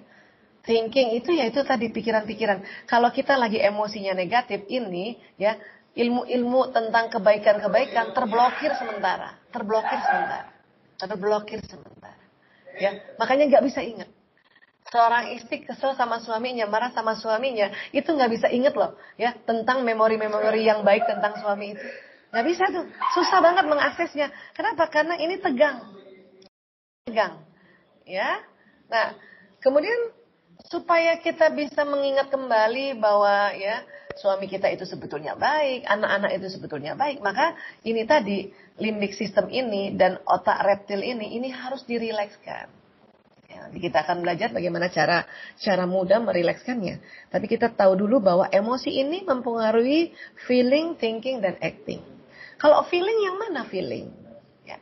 [0.62, 2.86] Thinking itu ya itu tadi pikiran-pikiran.
[2.86, 5.58] Kalau kita lagi emosinya negatif ini ya
[5.98, 10.46] ilmu-ilmu tentang kebaikan-kebaikan terblokir sementara, terblokir sementara,
[11.06, 12.18] terblokir sementara.
[12.80, 14.08] Ya, makanya nggak bisa ingat
[14.90, 19.86] seorang istri kesel sama suaminya, marah sama suaminya, itu nggak bisa inget loh, ya tentang
[19.86, 21.86] memori-memori yang baik tentang suami itu.
[22.30, 22.86] Nggak bisa tuh.
[23.14, 24.30] Susah banget mengaksesnya.
[24.54, 24.86] Kenapa?
[24.86, 25.82] Karena ini tegang.
[27.06, 27.42] Tegang.
[28.06, 28.38] Ya.
[28.86, 29.18] Nah,
[29.58, 30.14] kemudian
[30.70, 33.82] supaya kita bisa mengingat kembali bahwa ya
[34.14, 38.50] suami kita itu sebetulnya baik, anak-anak itu sebetulnya baik, maka ini tadi
[38.80, 42.80] limbik sistem ini dan otak reptil ini ini harus dirilekskan.
[43.50, 45.26] Ya, kita akan belajar bagaimana cara
[45.58, 47.02] cara mudah merilekskannya.
[47.28, 50.14] Tapi kita tahu dulu bahwa emosi ini mempengaruhi
[50.48, 52.00] feeling, thinking, dan acting.
[52.56, 54.06] Kalau feeling yang mana feeling?
[54.62, 54.78] Ya.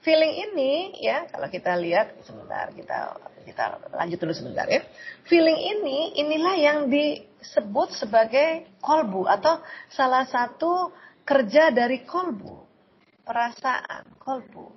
[0.00, 4.82] Feeling ini ya kalau kita lihat sebentar kita kita lanjut dulu sebentar ya.
[5.28, 10.90] Feeling ini inilah yang disebut sebagai kolbu atau salah satu
[11.22, 12.65] kerja dari kolbu.
[13.26, 14.70] Perasaan kolbu.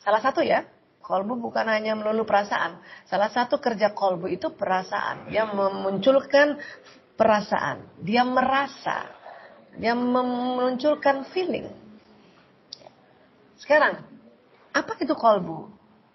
[0.00, 0.64] Salah satu ya,
[1.10, 2.78] Kolbu bukan hanya melulu perasaan.
[3.08, 5.26] Salah satu kerja kolbu itu perasaan.
[5.26, 6.60] Dia memunculkan
[7.18, 7.98] perasaan.
[7.98, 9.10] Dia merasa.
[9.74, 11.66] Dia memunculkan feeling.
[13.58, 14.06] Sekarang,
[14.70, 15.66] apa itu kolbu?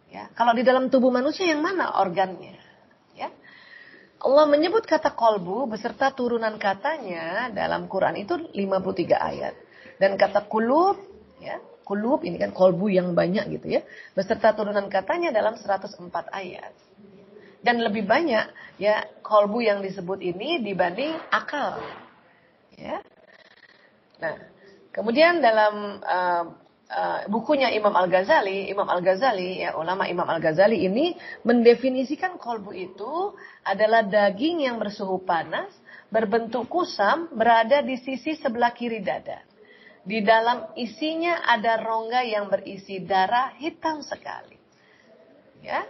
[0.07, 2.55] Ya, kalau di dalam tubuh manusia yang mana organnya?
[3.17, 3.27] Ya.
[4.23, 9.53] Allah menyebut kata kolbu beserta turunan katanya dalam Quran itu 53 ayat.
[9.99, 11.14] Dan kata kulub,
[11.45, 13.81] ya, kulub ini kan kolbu yang banyak gitu ya.
[14.17, 16.01] Beserta turunan katanya dalam 104
[16.33, 16.73] ayat.
[17.61, 21.77] Dan lebih banyak ya kolbu yang disebut ini dibanding akal.
[22.77, 23.01] Ya.
[24.21, 24.35] Nah,
[24.93, 26.43] kemudian dalam uh,
[26.89, 33.33] uh, bukunya Imam Al-Ghazali, Imam Al-Ghazali ya ulama Imam Al-Ghazali ini mendefinisikan kolbu itu
[33.65, 35.73] adalah daging yang bersuhu panas,
[36.13, 39.41] berbentuk kusam, berada di sisi sebelah kiri dada.
[40.05, 44.53] Di dalam isinya ada rongga yang berisi darah hitam sekali.
[45.65, 45.81] Ya.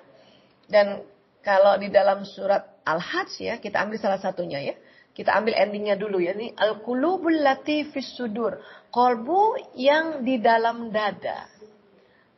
[0.72, 1.04] Dan
[1.44, 4.76] kalau di dalam surat Al-Hajj ya, kita ambil salah satunya ya.
[5.12, 6.32] Kita ambil endingnya dulu ya.
[6.32, 8.56] Ini al-qulubul latifis sudur.
[8.88, 11.52] Kolbu yang di dalam dada.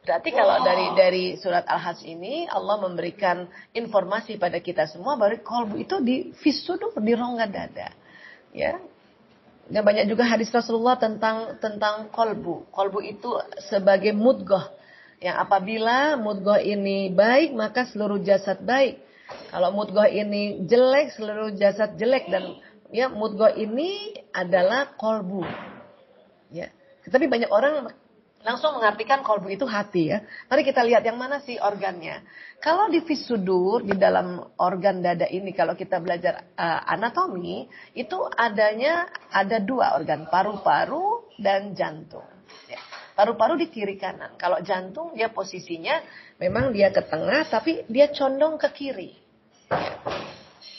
[0.02, 5.76] Berarti kalau dari dari surat Al-Hajj ini Allah memberikan informasi pada kita semua bahwa kolbu
[5.78, 7.92] itu di fisudur di rongga dada.
[8.56, 8.80] Ya,
[9.68, 12.72] dan banyak juga hadis Rasulullah tentang tentang kolbu.
[12.72, 13.36] Kolbu itu
[13.68, 14.64] sebagai mudgoh.
[15.20, 19.04] Yang apabila mudgoh ini baik, maka seluruh jasad baik.
[19.52, 22.32] Kalau mudgoh ini jelek, seluruh jasad jelek.
[22.32, 22.64] Dan
[22.96, 25.44] ya mudgoh ini adalah kolbu.
[26.54, 26.72] Ya.
[27.04, 27.92] Tapi banyak orang
[28.48, 30.24] langsung mengartikan kolbu itu hati ya.
[30.48, 32.24] Mari kita lihat yang mana sih organnya.
[32.64, 39.04] Kalau di visudur di dalam organ dada ini kalau kita belajar uh, anatomi itu adanya
[39.36, 42.24] ada dua organ paru-paru dan jantung.
[42.72, 42.80] Ya.
[43.20, 44.40] Paru-paru di kiri kanan.
[44.40, 46.00] Kalau jantung dia posisinya
[46.40, 49.12] memang dia ke tengah tapi dia condong ke kiri.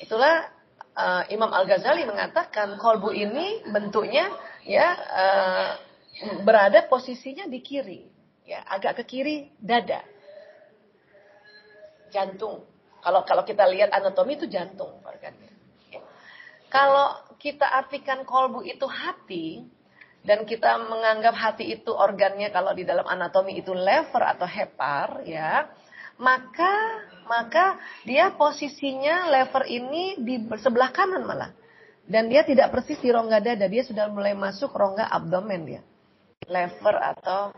[0.01, 0.49] Itulah
[0.97, 4.25] uh, Imam Al Ghazali mengatakan kolbu ini bentuknya
[4.65, 5.88] ya uh,
[6.43, 8.03] berada posisinya di kiri,
[8.43, 10.03] ya agak ke kiri dada,
[12.11, 12.67] jantung.
[12.99, 15.55] Kalau kalau kita lihat anatomi itu jantung organnya.
[15.95, 16.03] Ya.
[16.67, 19.63] Kalau kita artikan kolbu itu hati
[20.27, 25.71] dan kita menganggap hati itu organnya kalau di dalam anatomi itu lever atau hepar, ya
[26.19, 26.75] maka
[27.31, 31.55] maka dia posisinya lever ini di sebelah kanan malah.
[32.09, 35.83] Dan dia tidak persis di rongga dada, dia sudah mulai masuk rongga abdomen dia
[36.47, 37.51] lever atau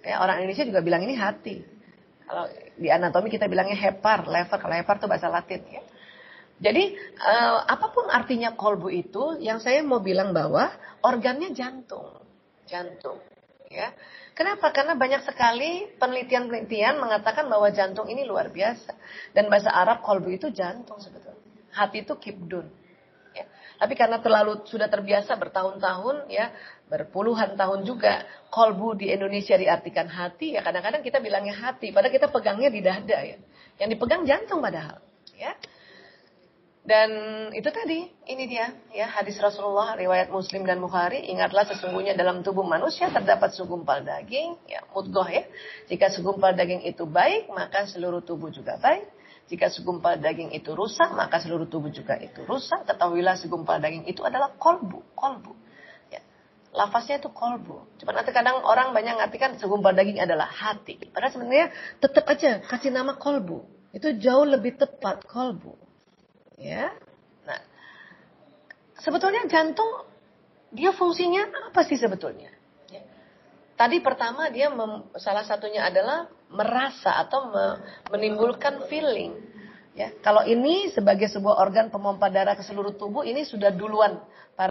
[0.00, 1.60] ya orang Indonesia juga bilang ini hati.
[2.26, 4.58] Kalau di anatomi kita bilangnya hepar, lever.
[4.58, 5.82] Kalau hepar itu bahasa Latin ya.
[6.56, 10.72] Jadi uh, apa pun artinya kolbu itu, yang saya mau bilang bahwa
[11.04, 12.16] organnya jantung,
[12.64, 13.20] jantung,
[13.68, 13.92] ya.
[14.32, 14.68] Kenapa?
[14.72, 18.92] Karena banyak sekali penelitian-penelitian mengatakan bahwa jantung ini luar biasa
[19.32, 21.40] dan bahasa Arab kolbu itu jantung sebetulnya.
[21.72, 22.68] Hati itu kibdun.
[23.32, 23.44] Ya.
[23.80, 26.52] Tapi karena terlalu sudah terbiasa bertahun-tahun ya
[26.86, 28.22] berpuluhan tahun juga
[28.54, 33.18] kolbu di Indonesia diartikan hati ya kadang-kadang kita bilangnya hati padahal kita pegangnya di dada
[33.22, 33.38] ya.
[33.76, 35.02] Yang dipegang jantung padahal
[35.34, 35.52] ya.
[36.86, 37.10] Dan
[37.50, 41.26] itu tadi ini dia ya hadis Rasulullah riwayat Muslim dan Bukhari.
[41.26, 45.42] Ingatlah sesungguhnya dalam tubuh manusia terdapat segumpal daging ya mudgoh ya.
[45.90, 49.10] Jika segumpal daging itu baik maka seluruh tubuh juga baik.
[49.50, 52.86] Jika segumpal daging itu rusak maka seluruh tubuh juga itu rusak.
[52.86, 55.65] Ketahuilah segumpal daging itu adalah kolbu kolbu
[56.76, 57.88] lafaznya itu kolbu.
[57.96, 61.00] Cuma nanti kadang orang banyak ngartikan segumpal daging adalah hati.
[61.08, 63.64] Padahal sebenarnya tetap aja kasih nama kolbu.
[63.96, 65.72] Itu jauh lebih tepat kolbu.
[66.60, 66.92] Ya.
[67.48, 67.60] Nah,
[69.00, 70.04] sebetulnya jantung
[70.68, 72.52] dia fungsinya apa sih sebetulnya?
[72.92, 73.00] Ya.
[73.80, 77.64] Tadi pertama dia mem, salah satunya adalah merasa atau me,
[78.12, 79.32] menimbulkan feeling.
[79.96, 84.20] Ya, kalau ini sebagai sebuah organ pemompa darah ke seluruh tubuh ini sudah duluan
[84.52, 84.68] para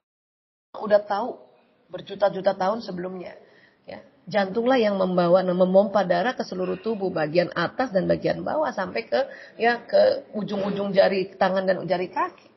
[0.78, 1.45] udah tahu
[1.89, 3.38] berjuta-juta tahun sebelumnya.
[3.86, 9.06] Ya, jantunglah yang membawa memompa darah ke seluruh tubuh bagian atas dan bagian bawah sampai
[9.06, 9.19] ke
[9.62, 12.50] ya ke ujung-ujung jari tangan dan jari kaki.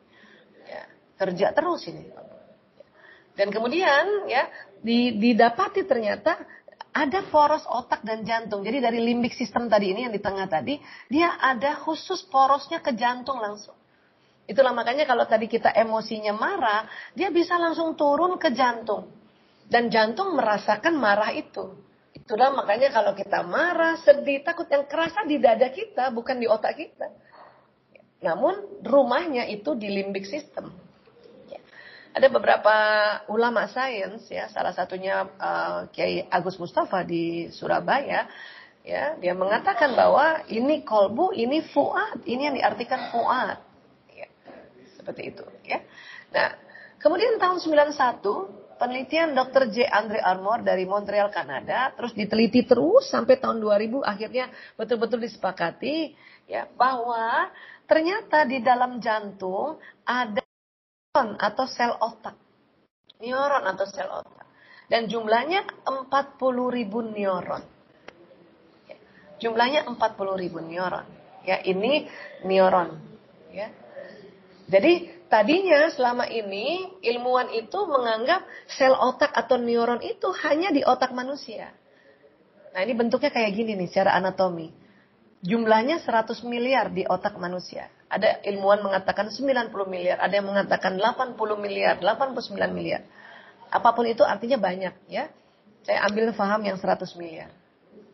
[0.64, 0.82] Ya,
[1.20, 2.08] kerja terus ini.
[3.38, 4.50] Dan kemudian ya
[5.14, 6.42] didapati ternyata
[6.90, 8.66] ada poros otak dan jantung.
[8.66, 12.90] Jadi dari limbik sistem tadi ini yang di tengah tadi, dia ada khusus porosnya ke
[12.98, 13.78] jantung langsung.
[14.48, 19.17] Itulah makanya kalau tadi kita emosinya marah, dia bisa langsung turun ke jantung.
[19.68, 21.76] Dan jantung merasakan marah itu.
[22.16, 26.80] Itulah makanya kalau kita marah, sedih, takut yang kerasa di dada kita, bukan di otak
[26.80, 27.08] kita.
[28.24, 30.72] Namun rumahnya itu di limbik system.
[32.18, 32.76] Ada beberapa
[33.30, 38.26] ulama sains ya, salah satunya uh, Kiai Agus Mustafa di Surabaya,
[38.82, 43.60] ya, dia mengatakan bahwa ini kolbu, ini fuad, ini yang diartikan fuad.
[44.10, 44.26] Ya,
[44.98, 45.78] seperti itu, ya.
[46.34, 46.58] Nah,
[46.98, 49.68] kemudian tahun 91 penelitian Dr.
[49.68, 49.84] J.
[49.90, 54.46] Andre Armour dari Montreal, Kanada, terus diteliti terus sampai tahun 2000, akhirnya
[54.78, 56.14] betul-betul disepakati
[56.48, 57.50] ya bahwa
[57.84, 60.40] ternyata di dalam jantung ada
[61.18, 62.38] neuron atau sel otak.
[63.18, 64.46] Neuron atau sel otak.
[64.88, 66.40] Dan jumlahnya 40
[66.72, 67.60] ribu neuron.
[68.88, 68.96] Ya.
[69.42, 69.98] Jumlahnya 40
[70.38, 71.04] ribu neuron.
[71.44, 72.08] Ya, ini
[72.46, 72.96] neuron.
[73.52, 73.68] Ya.
[74.68, 81.12] Jadi tadinya selama ini ilmuwan itu menganggap sel otak atau neuron itu hanya di otak
[81.12, 81.72] manusia.
[82.72, 84.72] Nah ini bentuknya kayak gini nih secara anatomi.
[85.38, 87.86] Jumlahnya 100 miliar di otak manusia.
[88.08, 93.04] Ada ilmuwan mengatakan 90 miliar, ada yang mengatakan 80 miliar, 89 miliar.
[93.68, 95.28] Apa pun itu artinya banyak ya.
[95.84, 97.52] Saya ambil faham yang 100 miliar.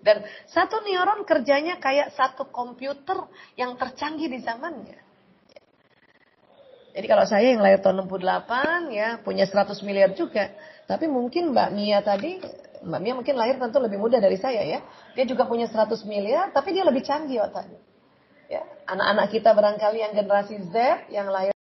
[0.05, 3.25] Dan satu neuron kerjanya kayak satu komputer
[3.57, 5.04] yang tercanggih di zamannya.
[6.95, 10.55] Jadi kalau saya yang lahir tahun 68 ya punya 100 miliar juga.
[10.87, 12.39] Tapi mungkin Mbak Mia tadi,
[12.87, 14.79] Mbak Mia mungkin lahir tentu lebih muda dari saya ya.
[15.19, 17.83] Dia juga punya 100 miliar tapi dia lebih canggih otaknya.
[18.47, 21.55] Ya, anak-anak kita barangkali yang generasi Z yang lahir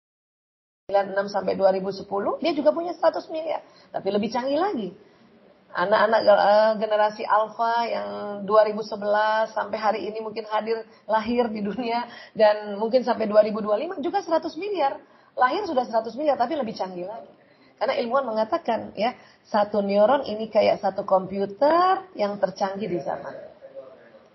[0.92, 2.04] 96 sampai 2010,
[2.44, 4.88] dia juga punya 100 miliar, tapi lebih canggih lagi.
[5.72, 8.08] Anak-anak uh, generasi alfa yang
[8.44, 12.04] 2011 sampai hari ini mungkin hadir lahir di dunia
[12.36, 15.00] dan mungkin sampai 2025 juga 100 miliar
[15.36, 17.30] lahir sudah 100 miliar tapi lebih canggih lagi.
[17.82, 23.34] Karena ilmuwan mengatakan ya, satu neuron ini kayak satu komputer yang tercanggih di zaman.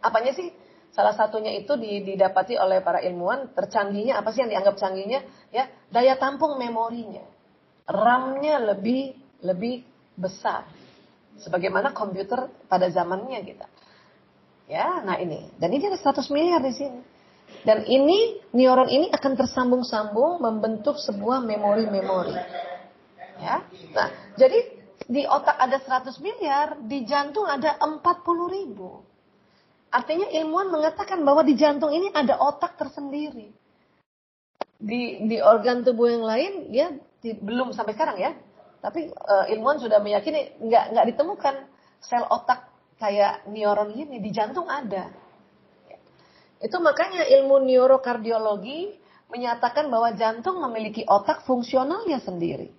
[0.04, 0.52] Apanya sih?
[0.92, 5.24] Salah satunya itu didapati oleh para ilmuwan, tercanggihnya apa sih yang dianggap canggihnya?
[5.54, 7.24] Ya, daya tampung memorinya.
[7.88, 9.86] RAM-nya lebih lebih
[10.18, 10.68] besar.
[11.38, 13.68] Sebagaimana komputer pada zamannya kita.
[14.68, 15.48] Ya, nah ini.
[15.56, 17.00] Dan ini ada 100 miliar di sini.
[17.64, 22.38] Dan ini, neuron ini akan tersambung-sambung membentuk sebuah memori-memori.
[23.38, 23.62] Ya.
[23.94, 27.96] Nah, jadi di otak ada 100 miliar, di jantung ada 40
[28.50, 29.06] ribu.
[29.88, 33.56] Artinya ilmuwan mengatakan bahwa di jantung ini ada otak tersendiri.
[34.78, 36.92] Di, di organ tubuh yang lain, ya
[37.24, 38.36] di, belum sampai sekarang ya.
[38.84, 41.56] Tapi uh, ilmuwan sudah meyakini nggak nggak ditemukan
[41.98, 42.70] sel otak
[43.02, 45.10] kayak neuron ini di jantung ada.
[46.58, 48.98] Itu makanya ilmu neurokardiologi
[49.30, 52.74] menyatakan bahwa jantung memiliki otak fungsionalnya sendiri.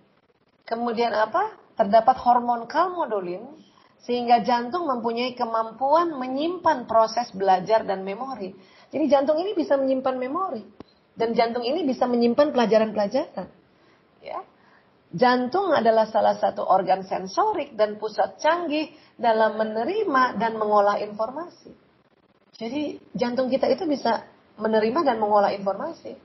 [0.67, 1.55] Kemudian apa?
[1.79, 3.45] Terdapat hormon kalmodulin
[4.03, 8.55] sehingga jantung mempunyai kemampuan menyimpan proses belajar dan memori.
[8.89, 10.65] Jadi jantung ini bisa menyimpan memori
[11.19, 13.49] dan jantung ini bisa menyimpan pelajaran-pelajaran.
[14.23, 14.41] Ya.
[15.09, 21.88] Jantung adalah salah satu organ sensorik dan pusat canggih dalam menerima dan mengolah informasi.
[22.59, 24.27] Jadi jantung kita itu bisa
[24.59, 26.19] menerima dan mengolah informasi.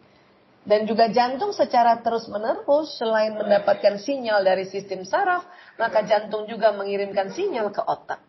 [0.63, 5.43] Dan juga jantung secara terus-menerus selain mendapatkan sinyal dari sistem saraf,
[5.75, 8.23] maka jantung juga mengirimkan sinyal ke otak.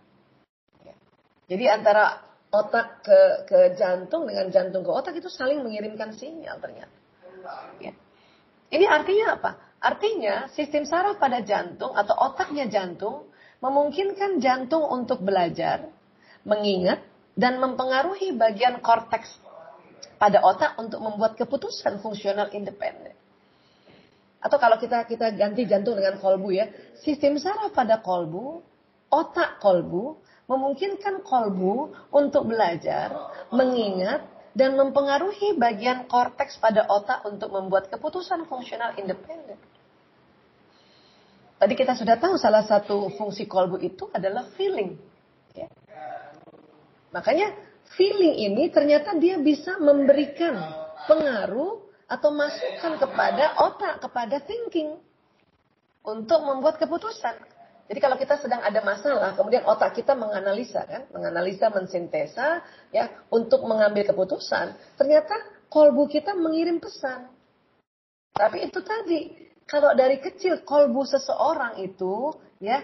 [1.47, 2.19] Jadi antara
[2.51, 6.97] otak ke ke jantung dengan jantung ke otak itu saling mengirimkan sinyal ternyata.
[7.79, 7.95] Ya.
[8.75, 9.51] Ini artinya apa?
[9.79, 13.31] Artinya sistem saraf pada jantung atau otaknya jantung
[13.62, 15.87] memungkinkan jantung untuk belajar,
[16.42, 16.98] mengingat,
[17.35, 19.31] dan mempengaruhi bagian korteks
[20.19, 23.15] pada otak untuk membuat keputusan fungsional independen.
[24.39, 26.69] Atau kalau kita kita ganti jantung dengan kolbu ya,
[27.01, 28.63] sistem saraf pada kolbu,
[29.11, 33.11] otak kolbu memungkinkan kolbu untuk belajar,
[33.49, 39.59] mengingat dan mempengaruhi bagian korteks pada otak untuk membuat keputusan fungsional independen.
[41.59, 45.01] Tadi kita sudah tahu salah satu fungsi kolbu itu adalah feeling.
[47.15, 47.23] Ya.
[47.23, 47.48] Makanya
[47.94, 50.58] feeling ini ternyata dia bisa memberikan
[51.06, 51.79] pengaruh
[52.10, 54.98] atau masukan kepada otak, kepada thinking
[56.02, 57.38] untuk membuat keputusan.
[57.85, 63.62] Jadi kalau kita sedang ada masalah, kemudian otak kita menganalisa kan, menganalisa, mensintesa ya untuk
[63.62, 65.37] mengambil keputusan, ternyata
[65.69, 67.29] kolbu kita mengirim pesan.
[68.35, 69.37] Tapi itu tadi,
[69.69, 72.81] kalau dari kecil kolbu seseorang itu ya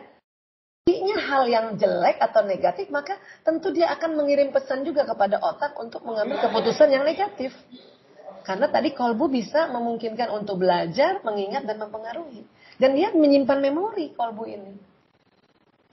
[0.88, 5.76] Jadinya hal yang jelek atau negatif, maka tentu dia akan mengirim pesan juga kepada otak
[5.76, 7.52] untuk mengambil keputusan yang negatif.
[8.42, 12.42] Karena tadi kolbu bisa memungkinkan untuk belajar, mengingat, dan mempengaruhi.
[12.80, 14.72] Dan dia menyimpan memori kolbu ini.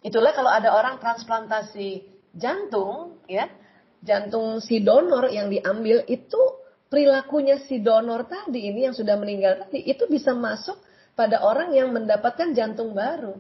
[0.01, 3.51] Itulah kalau ada orang transplantasi jantung, ya,
[3.99, 6.39] jantung si donor yang diambil itu
[6.88, 10.79] perilakunya si donor tadi ini yang sudah meninggal tadi itu bisa masuk
[11.17, 13.35] pada orang yang mendapatkan jantung baru.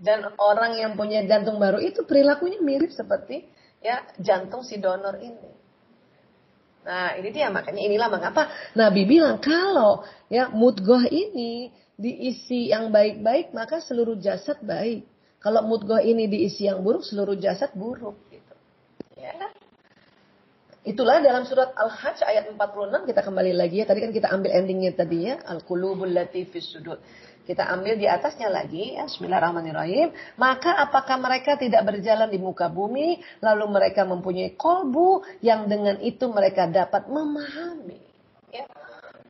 [0.00, 3.44] Dan orang yang punya jantung baru itu perilakunya mirip seperti
[3.84, 5.50] ya jantung si donor ini.
[6.80, 10.00] Nah ini dia makanya inilah mengapa Nabi bilang kalau
[10.32, 11.68] ya mudgoh ini
[12.00, 15.04] diisi yang baik-baik maka seluruh jasad baik.
[15.40, 18.54] Kalau mudgoh ini diisi yang buruk seluruh jasad buruk gitu.
[19.20, 19.36] Ya.
[20.80, 23.86] Itulah dalam surat Al-Hajj ayat 46 kita kembali lagi ya.
[23.88, 25.36] Tadi kan kita ambil endingnya tadi ya.
[25.44, 27.00] Al-qulubul latifis sudut.
[27.50, 30.14] Kita ambil di atasnya lagi ya, Bismillahirrahmanirrahim.
[30.38, 36.30] Maka apakah mereka tidak berjalan di muka bumi, lalu mereka mempunyai kolbu yang dengan itu
[36.30, 37.98] mereka dapat memahami.
[38.54, 38.70] Ya.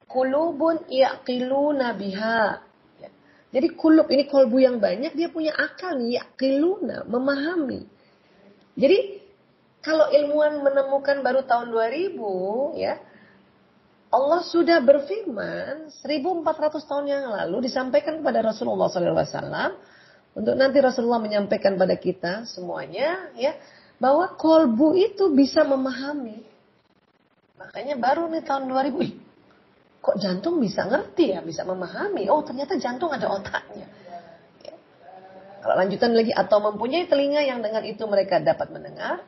[0.05, 2.61] Kulubun yaqiluna biha.
[3.01, 3.09] Ya.
[3.57, 7.89] Jadi kulub ini kolbu yang banyak, dia punya akal nih, yaqiluna, memahami.
[8.77, 9.17] Jadi
[9.81, 12.21] kalau ilmuwan menemukan baru tahun 2000
[12.85, 13.01] ya,
[14.11, 19.79] Allah sudah berfirman 1400 tahun yang lalu disampaikan kepada Rasulullah SAW
[20.35, 23.55] untuk nanti Rasulullah menyampaikan pada kita semuanya ya
[24.03, 26.43] bahwa kolbu itu bisa memahami.
[27.55, 29.31] Makanya baru nih tahun 2000
[30.01, 32.27] kok jantung bisa ngerti ya, bisa memahami.
[32.33, 33.87] Oh ternyata jantung ada otaknya.
[34.65, 34.75] Ya.
[35.61, 39.23] Kalau lanjutan lagi atau mempunyai telinga yang dengan itu mereka dapat mendengar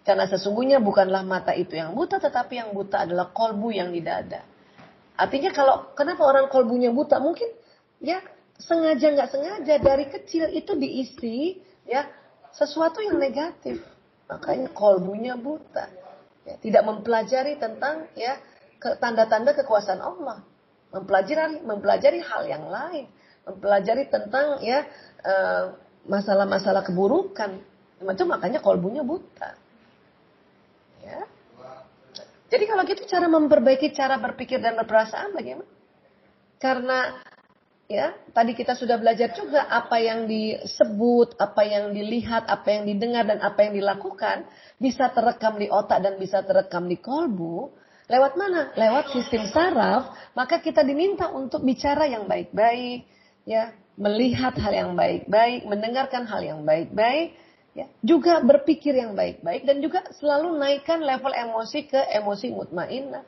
[0.00, 4.40] karena sesungguhnya bukanlah mata itu yang buta, tetapi yang buta adalah kolbu yang di dada.
[5.20, 7.20] Artinya kalau kenapa orang kolbunya buta?
[7.20, 7.48] Mungkin
[8.00, 8.24] ya
[8.56, 12.08] sengaja nggak sengaja dari kecil itu diisi ya
[12.56, 13.84] sesuatu yang negatif.
[14.32, 15.92] Makanya kolbunya buta.
[16.48, 18.40] Ya, tidak mempelajari tentang ya
[18.80, 20.40] tanda-tanda ke, kekuasaan Allah.
[20.96, 23.04] Mempelajari mempelajari hal yang lain,
[23.44, 24.88] mempelajari tentang ya
[25.20, 25.64] eh,
[26.08, 27.60] masalah-masalah keburukan.
[28.00, 29.69] Itu makanya kolbunya buta.
[31.04, 31.20] Ya.
[32.50, 35.70] Jadi kalau gitu cara memperbaiki cara berpikir dan berperasaan bagaimana?
[36.58, 37.14] Karena
[37.86, 43.26] ya tadi kita sudah belajar juga apa yang disebut, apa yang dilihat, apa yang didengar
[43.26, 44.50] dan apa yang dilakukan
[44.82, 47.70] bisa terekam di otak dan bisa terekam di kolbu.
[48.10, 48.74] Lewat mana?
[48.74, 50.10] Lewat sistem saraf.
[50.34, 53.06] Maka kita diminta untuk bicara yang baik-baik,
[53.46, 57.38] ya, melihat hal yang baik-baik, mendengarkan hal yang baik-baik,
[57.70, 63.22] Ya, juga berpikir yang baik-baik dan juga selalu naikkan level emosi ke emosi mutmainnah.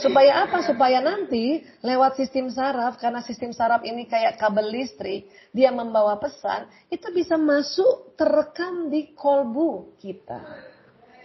[0.00, 0.64] Supaya apa?
[0.64, 6.70] Supaya nanti lewat sistem saraf, karena sistem saraf ini kayak kabel listrik, dia membawa pesan,
[6.88, 10.40] itu bisa masuk terekam di kolbu kita.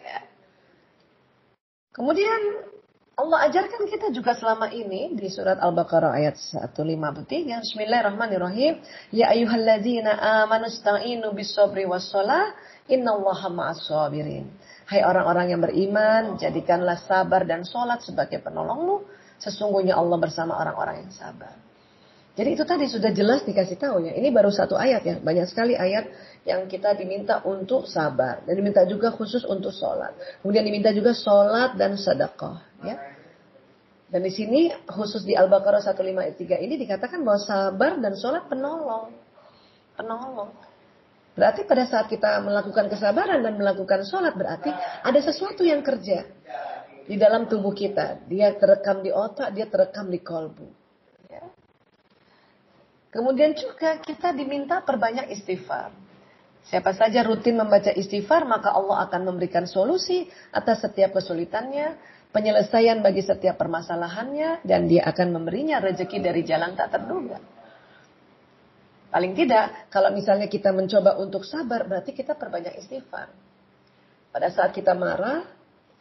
[0.04, 0.20] Ya.
[1.94, 2.73] Kemudian
[3.14, 7.62] Allah ajarkan kita juga selama ini di surat Al-Baqarah ayat 153.
[7.62, 8.82] Bismillahirrahmanirrahim.
[9.14, 12.58] Ya ayyuhalladzina amanu sta'inu bis-sabri was-shalah.
[12.90, 13.86] Innallaha ma'as.
[14.90, 19.06] Hai orang-orang yang beriman, jadikanlah sabar dan sholat sebagai penolongmu.
[19.38, 21.54] Sesungguhnya Allah bersama orang-orang yang sabar.
[22.34, 24.18] Jadi itu tadi sudah jelas dikasih tahu ya.
[24.18, 25.16] Ini baru satu ayat ya.
[25.22, 26.10] Banyak sekali ayat
[26.50, 28.42] yang kita diminta untuk sabar.
[28.42, 30.18] Dan diminta juga khusus untuk sholat.
[30.42, 32.58] Kemudian diminta juga sholat dan sedekah.
[32.82, 32.98] Ya.
[34.10, 39.14] Dan di sini khusus di Al-Baqarah 153 ini dikatakan bahwa sabar dan sholat penolong.
[39.94, 40.50] Penolong.
[41.38, 44.70] Berarti pada saat kita melakukan kesabaran dan melakukan sholat berarti
[45.02, 46.30] ada sesuatu yang kerja
[47.06, 48.26] di dalam tubuh kita.
[48.26, 50.83] Dia terekam di otak, dia terekam di kolbu.
[53.14, 55.94] Kemudian juga kita diminta perbanyak istighfar.
[56.66, 61.94] Siapa saja rutin membaca istighfar, maka Allah akan memberikan solusi atas setiap kesulitannya,
[62.34, 67.38] penyelesaian bagi setiap permasalahannya, dan dia akan memberinya rezeki dari jalan tak terduga.
[69.14, 73.30] Paling tidak, kalau misalnya kita mencoba untuk sabar, berarti kita perbanyak istighfar.
[74.34, 75.46] Pada saat kita marah,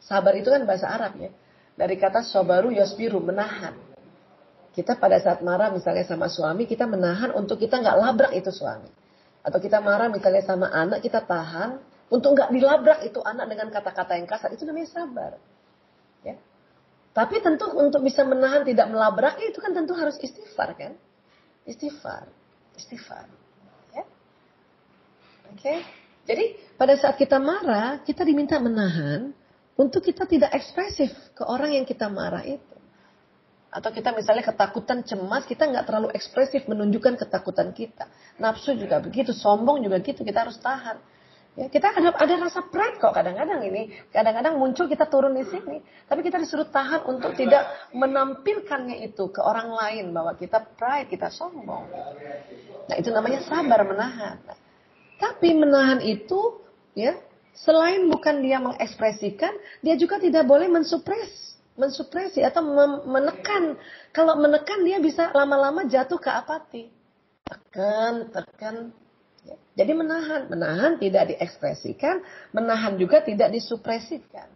[0.01, 1.29] sabar itu kan bahasa Arab ya.
[1.77, 3.92] Dari kata sobaru yosbiru, menahan.
[4.73, 8.89] Kita pada saat marah misalnya sama suami, kita menahan untuk kita nggak labrak itu suami.
[9.45, 11.77] Atau kita marah misalnya sama anak, kita tahan
[12.09, 14.49] untuk nggak dilabrak itu anak dengan kata-kata yang kasar.
[14.57, 15.37] Itu namanya sabar.
[16.25, 16.41] Ya.
[17.13, 20.97] Tapi tentu untuk bisa menahan tidak melabrak itu kan tentu harus istighfar kan?
[21.69, 22.25] Istighfar.
[22.77, 23.29] Istighfar.
[25.53, 25.61] Oke.
[25.61, 25.79] Okay?
[26.23, 26.45] Jadi
[26.81, 29.35] pada saat kita marah, kita diminta menahan
[29.77, 32.77] untuk kita tidak ekspresif ke orang yang kita marah itu.
[33.73, 38.05] Atau kita misalnya ketakutan, cemas, kita nggak terlalu ekspresif menunjukkan ketakutan kita.
[38.37, 41.01] Nafsu juga begitu, sombong juga gitu, kita harus tahan.
[41.53, 43.93] Ya, kita ada, ada rasa pride kok kadang-kadang ini.
[44.09, 45.85] Kadang-kadang muncul kita turun di sini.
[46.09, 50.17] Tapi kita disuruh tahan untuk tidak menampilkannya itu ke orang lain.
[50.17, 51.93] Bahwa kita pride, kita sombong.
[52.89, 54.41] Nah itu namanya sabar menahan.
[55.21, 56.57] Tapi menahan itu,
[56.97, 57.21] ya,
[57.53, 59.53] selain bukan dia mengekspresikan,
[59.85, 62.61] dia juga tidak boleh mensupres, mensupresi atau
[63.07, 63.81] menekan.
[64.13, 66.93] Kalau menekan dia bisa lama-lama jatuh ke apati.
[67.43, 68.77] Tekan, tekan.
[69.43, 69.57] Ya.
[69.83, 72.23] Jadi menahan, menahan tidak diekspresikan,
[72.55, 74.47] menahan juga tidak disupresikan.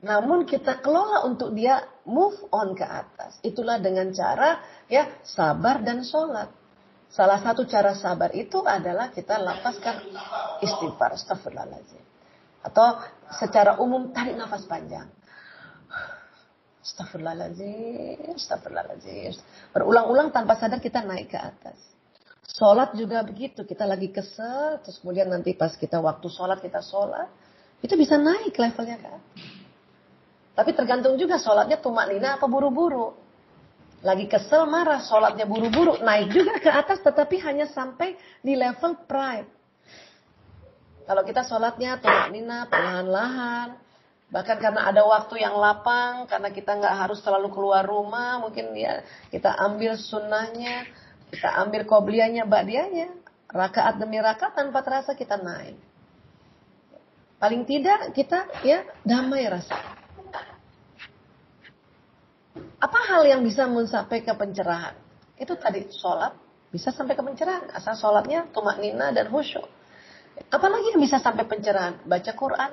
[0.00, 3.36] Namun kita kelola untuk dia move on ke atas.
[3.44, 6.48] Itulah dengan cara ya sabar dan sholat.
[7.10, 10.08] Salah satu cara sabar itu adalah kita lapaskan
[10.64, 12.00] istighfar, astagfirullahaladzim.
[12.64, 13.02] Atau
[13.34, 15.10] secara umum tarik nafas panjang.
[16.80, 19.36] Astagfirullahaladzim, astagfirullahaladzim.
[19.76, 21.76] Berulang-ulang tanpa sadar kita naik ke atas.
[22.50, 27.28] Sholat juga begitu, kita lagi kesel, terus kemudian nanti pas kita waktu sholat, kita sholat.
[27.84, 29.20] Itu bisa naik levelnya kan.
[30.56, 33.16] Tapi tergantung juga sholatnya tumak nina apa buru-buru.
[34.00, 39.48] Lagi kesel, marah, sholatnya buru-buru, naik juga ke atas tetapi hanya sampai di level pride.
[41.04, 43.89] Kalau kita sholatnya tumak nina, perlahan-lahan,
[44.30, 49.02] bahkan karena ada waktu yang lapang, karena kita nggak harus selalu keluar rumah, mungkin ya
[49.30, 50.86] kita ambil sunnahnya,
[51.34, 53.10] kita ambil koblianya, badianya,
[53.50, 55.78] rakaat demi rakaat tanpa terasa kita naik.
[57.40, 59.78] Paling tidak kita ya damai rasa.
[62.80, 64.96] Apa hal yang bisa mencapai ke pencerahan?
[65.36, 66.36] Itu tadi sholat
[66.68, 67.72] bisa sampai ke pencerahan.
[67.72, 69.68] Asal sholatnya tumak nina dan khusyuk.
[70.48, 72.00] Apalagi yang bisa sampai pencerahan?
[72.04, 72.72] Baca Quran.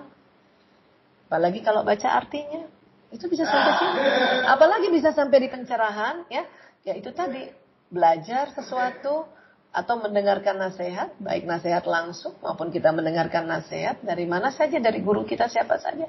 [1.27, 2.63] Apalagi kalau baca artinya.
[3.11, 3.99] Itu bisa sampai sini.
[4.47, 6.23] Apalagi bisa sampai di pencerahan.
[6.31, 6.47] Ya,
[6.87, 7.51] ya itu tadi.
[7.87, 9.27] Belajar sesuatu
[9.71, 15.27] atau mendengarkan nasihat, baik nasihat langsung maupun kita mendengarkan nasihat dari mana saja, dari guru
[15.27, 16.07] kita siapa saja.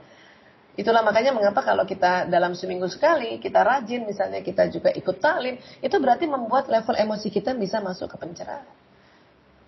[0.78, 5.58] Itulah makanya mengapa kalau kita dalam seminggu sekali kita rajin misalnya kita juga ikut talim
[5.82, 8.62] itu berarti membuat level emosi kita bisa masuk ke pencerahan.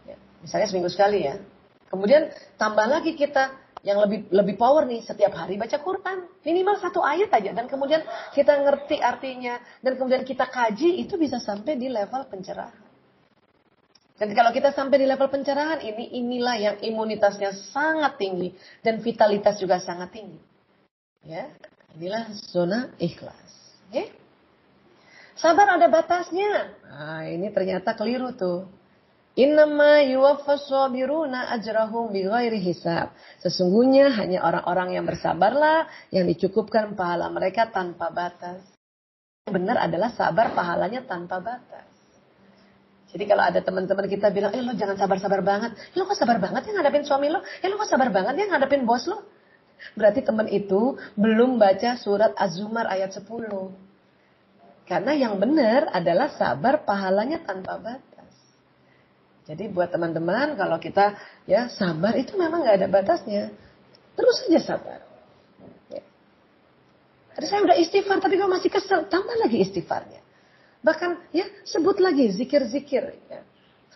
[0.07, 1.35] Ya, misalnya seminggu sekali ya.
[1.91, 3.51] Kemudian tambah lagi kita
[3.81, 8.05] yang lebih lebih power nih setiap hari baca Quran minimal satu ayat aja dan kemudian
[8.37, 12.91] kita ngerti artinya dan kemudian kita kaji itu bisa sampai di level pencerahan.
[14.21, 18.53] Dan kalau kita sampai di level pencerahan ini inilah yang imunitasnya sangat tinggi
[18.85, 20.37] dan vitalitas juga sangat tinggi.
[21.25, 21.49] Ya,
[21.97, 23.49] inilah zona ikhlas.
[23.89, 24.13] Ya.
[25.41, 26.77] Sabar ada batasnya.
[26.85, 28.69] Nah, ini ternyata keliru tuh.
[29.39, 30.67] Innama yuwaffas
[31.55, 33.15] ajrahum bighairi hisab.
[33.39, 38.59] Sesungguhnya hanya orang-orang yang bersabarlah yang dicukupkan pahala mereka tanpa batas.
[39.47, 41.87] Yang benar adalah sabar pahalanya tanpa batas.
[43.11, 45.75] Jadi kalau ada teman-teman kita bilang, eh lo jangan sabar-sabar banget.
[45.95, 47.43] Eh, lo kok sabar banget ya ngadepin suami lo?
[47.63, 49.27] Eh lo kok sabar banget ya ngadepin bos lo?
[49.99, 53.27] Berarti teman itu belum baca surat Az-Zumar ayat 10.
[54.87, 58.10] Karena yang benar adalah sabar pahalanya tanpa batas.
[59.51, 63.51] Jadi buat teman-teman kalau kita ya sabar itu memang nggak ada batasnya.
[64.15, 65.03] Terus saja sabar.
[65.91, 66.03] Ya.
[67.43, 70.23] Saya udah istighfar tapi kalau masih kesel, tambah lagi istighfarnya.
[70.87, 73.19] Bahkan ya sebut lagi zikir-zikir.
[73.27, 73.43] Ya.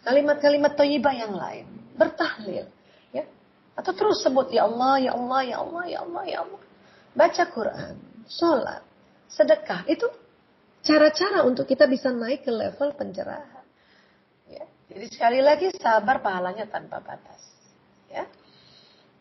[0.02, 1.70] Kalimat-kalimat toyibah yang lain.
[1.94, 2.66] Bertahlil.
[3.74, 6.62] Atau terus sebut ya Allah, ya Allah, ya Allah, ya Allah, ya Allah.
[7.14, 7.94] Baca Quran,
[8.30, 8.82] sholat,
[9.26, 9.82] sedekah.
[9.90, 10.06] Itu
[10.86, 13.53] cara-cara untuk kita bisa naik ke level pencerahan.
[14.94, 17.42] Jadi sekali lagi sabar pahalanya tanpa batas.
[18.06, 18.30] Ya.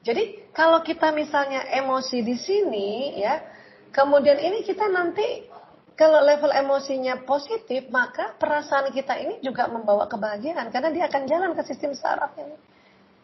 [0.05, 3.41] Jadi kalau kita misalnya emosi di sini ya,
[3.89, 5.49] kemudian ini kita nanti
[5.97, 11.51] kalau level emosinya positif, maka perasaan kita ini juga membawa kebahagiaan karena dia akan jalan
[11.57, 12.57] ke sistem saraf ini.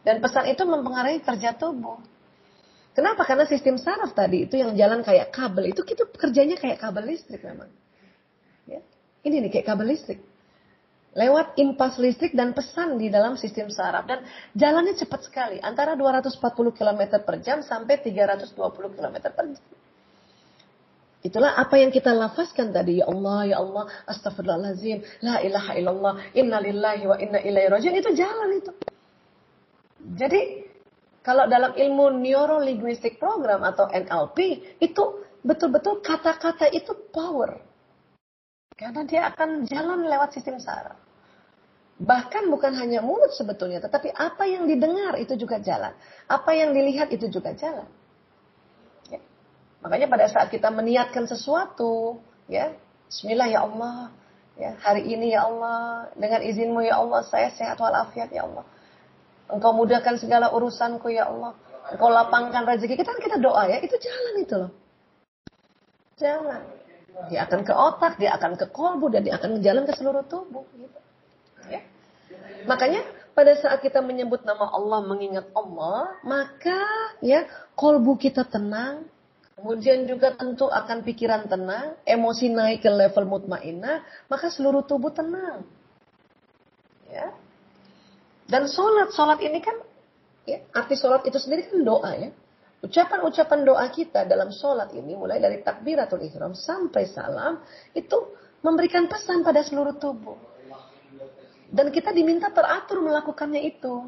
[0.01, 2.01] Dan pesan itu mempengaruhi kerja tubuh.
[2.93, 3.25] Kenapa?
[3.25, 7.45] Karena sistem saraf tadi itu yang jalan kayak kabel itu kita kerjanya kayak kabel listrik
[7.45, 7.69] memang.
[8.65, 8.81] Ya.
[9.21, 10.28] Ini nih kayak kabel listrik.
[11.17, 14.21] Lewat impas listrik dan pesan di dalam sistem saraf dan
[14.53, 16.37] jalannya cepat sekali antara 240
[16.69, 18.53] km per jam sampai 320
[18.93, 19.65] km per jam.
[21.19, 23.03] Itulah apa yang kita lafazkan tadi.
[23.03, 27.95] Ya Allah, ya Allah, astagfirullahaladzim, la ilaha illallah, inna lillahi wa inna ilaihi rajiun.
[27.99, 28.71] Itu jalan itu.
[30.15, 30.41] Jadi
[31.19, 35.03] kalau dalam ilmu neurolinguistic program atau NLP itu
[35.43, 37.59] betul-betul kata-kata itu power.
[38.79, 40.95] Karena dia akan jalan lewat sistem saraf.
[41.99, 45.91] Bahkan bukan hanya mulut sebetulnya, tetapi apa yang didengar itu juga jalan.
[46.31, 47.83] Apa yang dilihat itu juga jalan.
[49.11, 49.19] Ya.
[49.83, 52.71] Makanya pada saat kita meniatkan sesuatu, ya,
[53.11, 54.15] Bismillah ya Allah,
[54.55, 58.63] ya, hari ini ya Allah, dengan izinmu ya Allah, saya sehat walafiat ya Allah.
[59.51, 61.51] Engkau mudahkan segala urusanku ya Allah.
[61.91, 64.71] Engkau lapangkan rezeki kita kan kita doa ya, itu jalan itu loh.
[66.15, 66.78] Jalan.
[67.27, 70.63] Dia akan ke otak, dia akan ke kolbu, dan dia akan jalan ke seluruh tubuh.
[70.71, 70.99] Gitu.
[71.67, 71.83] Ya.
[72.63, 73.03] Makanya
[73.35, 76.79] pada saat kita menyebut nama Allah, mengingat Allah, maka
[77.19, 77.43] ya
[77.75, 79.03] kolbu kita tenang,
[79.59, 83.99] kemudian juga tentu akan pikiran tenang, emosi naik ke level mutmainah,
[84.31, 85.67] maka seluruh tubuh tenang.
[87.11, 87.35] Ya.
[88.47, 89.77] Dan sholat, sholat ini kan,
[90.47, 92.31] ya, arti sholat itu sendiri kan doa ya.
[92.79, 97.59] Ucapan-ucapan doa kita dalam sholat ini mulai dari takbiratul ihram sampai salam
[97.91, 98.15] itu
[98.63, 100.39] memberikan pesan pada seluruh tubuh.
[101.69, 104.07] Dan kita diminta teratur melakukannya itu.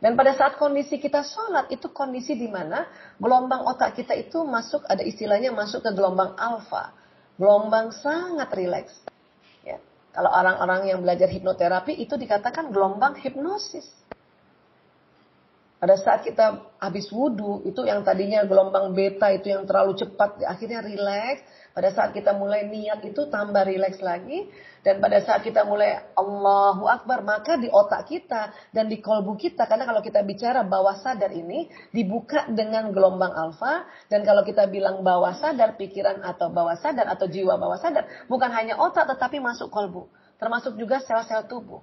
[0.00, 2.88] Dan pada saat kondisi kita sholat, itu kondisi di mana
[3.20, 6.96] gelombang otak kita itu masuk, ada istilahnya masuk ke gelombang alfa.
[7.36, 8.96] Gelombang sangat rileks.
[9.60, 9.76] Ya.
[10.16, 13.84] Kalau orang-orang yang belajar hipnoterapi, itu dikatakan gelombang hipnosis.
[15.80, 20.84] Pada saat kita habis wudhu, itu yang tadinya gelombang beta itu yang terlalu cepat, akhirnya
[20.84, 21.40] rileks.
[21.72, 24.44] Pada saat kita mulai niat itu tambah rileks lagi.
[24.84, 29.64] Dan pada saat kita mulai Allahu Akbar, maka di otak kita dan di kolbu kita,
[29.64, 33.88] karena kalau kita bicara bawah sadar ini, dibuka dengan gelombang alfa.
[34.12, 38.52] Dan kalau kita bilang bawah sadar, pikiran atau bawah sadar atau jiwa bawah sadar, bukan
[38.52, 40.12] hanya otak tetapi masuk kolbu.
[40.36, 41.80] Termasuk juga sel-sel tubuh.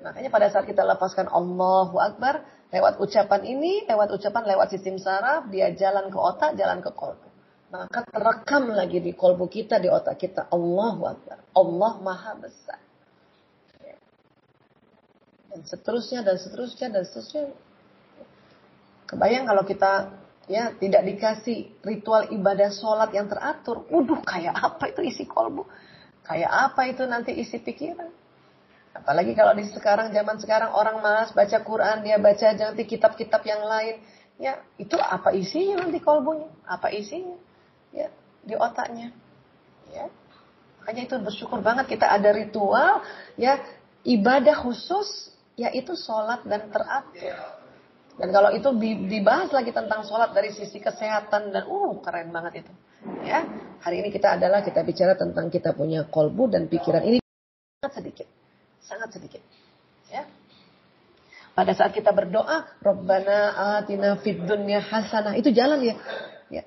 [0.00, 2.44] Makanya pada saat kita lepaskan Allahu Akbar,
[2.74, 7.28] lewat ucapan ini, lewat ucapan lewat sistem saraf, dia jalan ke otak, jalan ke kolbu.
[7.70, 11.38] Maka terekam lagi di kolbu kita, di otak kita, Allahu Akbar.
[11.54, 12.78] Allah Maha Besar.
[15.50, 17.42] Dan seterusnya, dan seterusnya, dan seterusnya.
[19.06, 19.92] Kebayang kalau kita
[20.46, 23.86] ya tidak dikasih ritual ibadah sholat yang teratur.
[23.90, 25.66] Waduh, kayak apa itu isi kolbu?
[26.26, 28.10] Kayak apa itu nanti isi pikiran?
[29.02, 33.62] Apalagi kalau di sekarang zaman sekarang orang malas baca Quran, dia baca nanti kitab-kitab yang
[33.66, 34.00] lain.
[34.36, 36.48] Ya, itu apa isinya nanti kolbunya?
[36.68, 37.36] Apa isinya?
[37.92, 38.12] Ya,
[38.44, 39.12] di otaknya.
[39.92, 40.08] Ya.
[40.80, 43.02] Makanya itu bersyukur banget kita ada ritual
[43.34, 43.58] ya
[44.06, 47.36] ibadah khusus yaitu sholat dan teratur.
[48.16, 48.68] Dan kalau itu
[49.08, 52.72] dibahas lagi tentang sholat dari sisi kesehatan dan uh keren banget itu.
[53.26, 53.44] Ya,
[53.84, 57.18] hari ini kita adalah kita bicara tentang kita punya kolbu dan pikiran ini
[57.84, 58.45] sedikit.
[58.86, 59.42] Sangat sedikit.
[60.06, 60.24] Ya.
[61.56, 65.34] Pada saat kita berdoa, Rabbana atina fid hasanah.
[65.34, 65.96] Itu jalan ya.
[66.52, 66.62] Ya,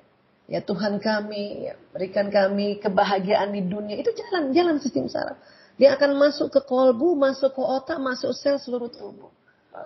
[0.50, 3.96] ya Tuhan kami, ya, berikan kami kebahagiaan di dunia.
[3.96, 5.38] Itu jalan, jalan sistem saraf.
[5.80, 9.32] Dia akan masuk ke kolbu, masuk ke otak, masuk sel seluruh tubuh.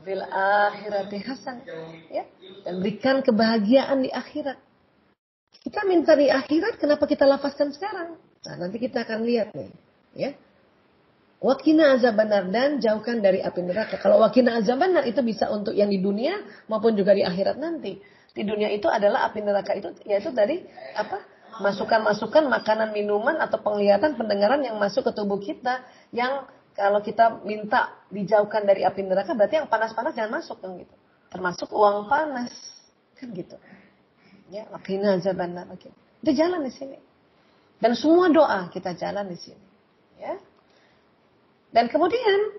[0.02, 1.62] Fil akhirati hasan.
[2.08, 2.24] Ya.
[2.64, 4.58] Dan berikan kebahagiaan di akhirat.
[5.62, 8.16] Kita minta di akhirat, kenapa kita lafazkan sekarang?
[8.16, 9.70] Nah, nanti kita akan lihat nih.
[10.16, 10.30] Ya.
[11.44, 14.00] Wakina azab benar dan jauhkan dari api neraka.
[14.00, 16.40] Kalau wakina azab benar itu bisa untuk yang di dunia
[16.72, 18.00] maupun juga di akhirat nanti.
[18.32, 20.64] Di dunia itu adalah api neraka itu yaitu dari
[20.96, 21.20] apa?
[21.54, 25.84] Masukan-masukan makanan, minuman atau penglihatan, pendengaran yang masuk ke tubuh kita
[26.16, 30.96] yang kalau kita minta dijauhkan dari api neraka berarti yang panas-panas jangan masuk kan gitu.
[31.28, 32.56] Termasuk uang panas
[33.20, 33.60] kan gitu.
[34.48, 35.68] Ya, wakina azab benar.
[35.68, 35.92] Oke.
[36.24, 36.96] Itu jalan di sini.
[37.76, 39.66] Dan semua doa kita jalan di sini.
[40.16, 40.40] Ya.
[41.74, 42.54] Dan kemudian,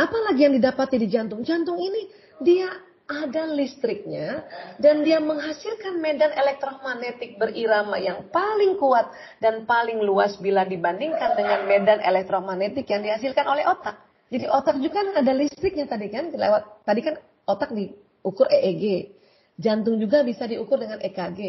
[0.00, 1.44] apa lagi yang didapati di jantung?
[1.44, 2.08] Jantung ini
[2.40, 2.72] dia
[3.10, 4.46] ada listriknya
[4.78, 9.12] dan dia menghasilkan medan elektromagnetik berirama yang paling kuat
[9.44, 13.98] dan paling luas bila dibandingkan dengan medan elektromagnetik yang dihasilkan oleh otak.
[14.30, 19.12] Jadi otak juga kan ada listriknya tadi kan lewat tadi kan otak diukur EEG.
[19.60, 21.40] Jantung juga bisa diukur dengan EKG,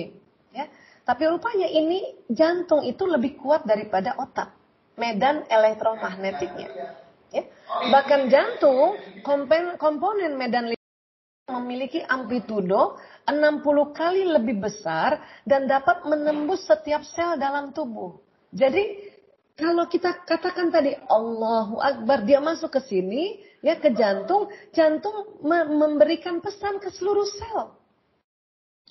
[0.51, 0.67] ya.
[1.07, 4.60] Tapi rupanya ini jantung itu lebih kuat daripada otak
[5.01, 6.69] medan elektromagnetiknya.
[7.33, 7.43] Ya.
[7.89, 10.69] Bahkan jantung, komponen, komponen medan
[11.49, 18.21] memiliki amplitudo 60 kali lebih besar dan dapat menembus setiap sel dalam tubuh.
[18.53, 19.11] Jadi
[19.57, 26.39] kalau kita katakan tadi Allahu Akbar dia masuk ke sini ya ke jantung, jantung memberikan
[26.43, 27.80] pesan ke seluruh sel.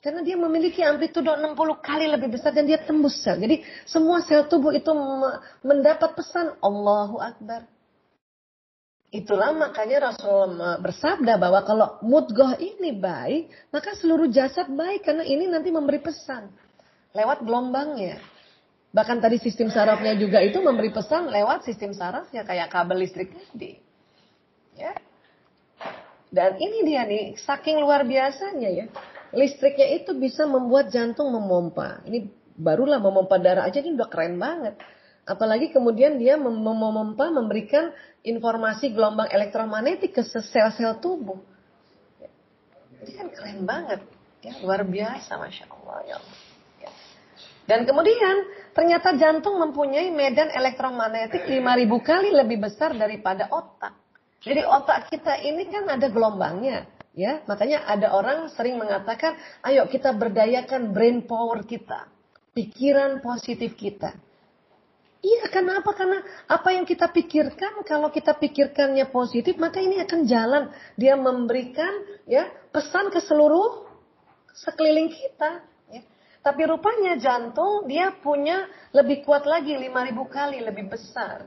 [0.00, 3.36] Karena dia memiliki amplitudo 60 kali lebih besar dan dia tembus sel.
[3.36, 4.88] Jadi semua sel tubuh itu
[5.60, 7.68] mendapat pesan Allahu Akbar.
[9.12, 15.04] Itulah makanya Rasulullah bersabda bahwa kalau mudgoh ini baik, maka seluruh jasad baik.
[15.04, 16.48] Karena ini nanti memberi pesan.
[17.12, 18.24] Lewat gelombangnya.
[18.96, 23.76] Bahkan tadi sistem sarafnya juga itu memberi pesan lewat sistem sarafnya kayak kabel listrik tadi.
[24.80, 24.96] Ya.
[26.30, 28.86] Dan ini dia nih, saking luar biasanya ya.
[29.30, 32.02] Listriknya itu bisa membuat jantung memompa.
[32.06, 32.26] Ini
[32.58, 34.74] barulah memompa darah aja ini udah keren banget.
[35.24, 37.94] Apalagi kemudian dia mem memompa memberikan
[38.26, 41.38] informasi gelombang elektromagnetik ke sel-sel tubuh.
[43.00, 44.00] Ini kan keren banget.
[44.40, 45.98] Ya, luar biasa, Masya Allah.
[46.08, 46.50] Ya Allah.
[47.70, 53.94] Dan kemudian ternyata jantung mempunyai medan elektromagnetik 5000 kali lebih besar daripada otak.
[54.42, 56.82] Jadi otak kita ini kan ada gelombangnya.
[57.10, 59.34] Ya, makanya ada orang sering mengatakan,
[59.66, 62.06] ayo kita berdayakan brain power kita,
[62.54, 64.14] pikiran positif kita.
[65.20, 65.92] Iya, kenapa?
[65.92, 70.72] Karena apa yang kita pikirkan, kalau kita pikirkannya positif, maka ini akan jalan.
[70.96, 73.84] Dia memberikan ya pesan ke seluruh
[74.56, 75.66] sekeliling kita.
[76.40, 78.64] Tapi rupanya jantung dia punya
[78.96, 81.44] lebih kuat lagi 5000 kali lebih besar.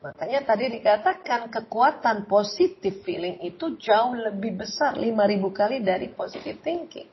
[0.00, 5.12] Makanya tadi dikatakan kekuatan positive feeling itu jauh lebih besar 5000
[5.52, 7.04] kali dari positive thinking.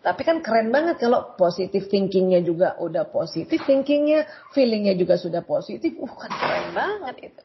[0.00, 4.24] Tapi kan keren banget kalau positive thinkingnya juga udah positive thinkingnya,
[4.56, 5.92] feelingnya juga sudah positif.
[6.00, 7.42] Uh kan keren banget itu.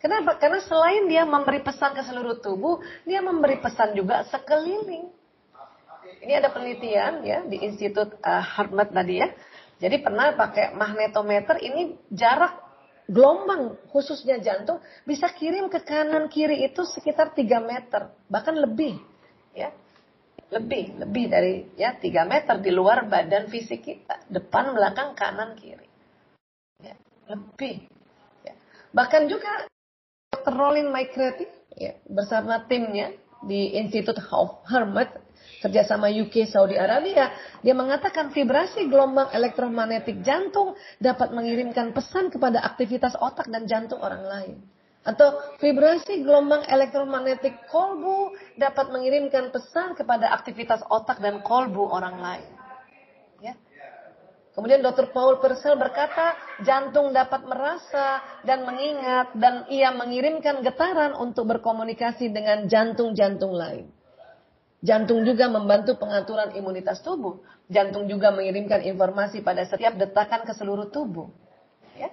[0.00, 0.40] Kenapa?
[0.40, 5.10] Karena selain dia memberi pesan ke seluruh tubuh, dia memberi pesan juga sekeliling.
[6.24, 9.28] Ini ada penelitian ya di Institut uh, Harvard tadi ya.
[9.76, 12.65] Jadi pernah pakai magnetometer ini jarak
[13.06, 18.98] gelombang khususnya jantung bisa kirim ke kanan kiri itu sekitar 3 meter bahkan lebih
[19.54, 19.70] ya
[20.50, 25.86] lebih lebih dari ya 3 meter di luar badan fisik kita depan belakang kanan kiri
[26.82, 26.94] ya,
[27.30, 27.86] lebih
[28.42, 28.54] ya.
[28.90, 29.70] bahkan juga
[30.34, 30.54] Dr.
[30.54, 31.46] Rolin McCarthy
[31.78, 33.14] ya, bersama timnya
[33.46, 34.18] di Institut
[34.66, 35.14] Harvard
[35.60, 37.32] kerjasama UK Saudi Arabia,
[37.64, 44.24] dia mengatakan vibrasi gelombang elektromagnetik jantung dapat mengirimkan pesan kepada aktivitas otak dan jantung orang
[44.24, 44.56] lain.
[45.06, 52.50] Atau vibrasi gelombang elektromagnetik kolbu dapat mengirimkan pesan kepada aktivitas otak dan kolbu orang lain.
[53.38, 53.54] Ya.
[54.58, 55.14] Kemudian Dr.
[55.14, 56.34] Paul Purcell berkata,
[56.66, 63.95] jantung dapat merasa dan mengingat dan ia mengirimkan getaran untuk berkomunikasi dengan jantung-jantung lain.
[64.84, 67.40] Jantung juga membantu pengaturan imunitas tubuh.
[67.72, 71.32] Jantung juga mengirimkan informasi pada setiap detakan ke seluruh tubuh.
[71.96, 72.12] Ya.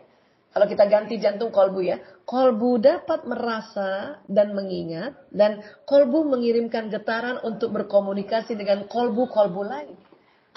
[0.55, 7.43] Kalau kita ganti jantung kolbu ya, kolbu dapat merasa dan mengingat dan kolbu mengirimkan getaran
[7.43, 9.97] untuk berkomunikasi dengan kolbu-kolbu lain.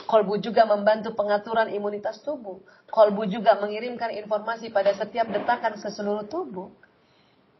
[0.06, 2.62] Kolbu juga membantu pengaturan imunitas tubuh.
[2.92, 6.68] Kolbu juga mengirimkan informasi pada setiap detakan ke seluruh tubuh.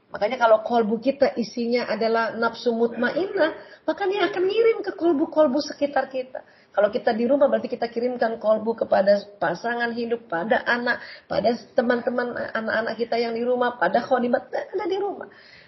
[0.07, 6.07] Makanya kalau kolbu kita isinya adalah nafsu mutmainnah, maka dia akan ngirim ke kolbu-kolbu sekitar
[6.07, 6.47] kita.
[6.71, 12.37] Kalau kita di rumah berarti kita kirimkan kolbu kepada pasangan hidup, pada anak, pada teman-teman
[12.55, 15.27] anak-anak kita yang di rumah, pada khodimat ada di rumah.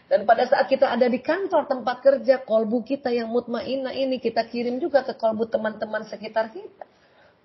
[0.09, 4.47] Dan pada saat kita ada di kantor tempat kerja, kolbu kita yang mutmainnah ini kita
[4.49, 6.85] kirim juga ke kolbu teman-teman sekitar kita.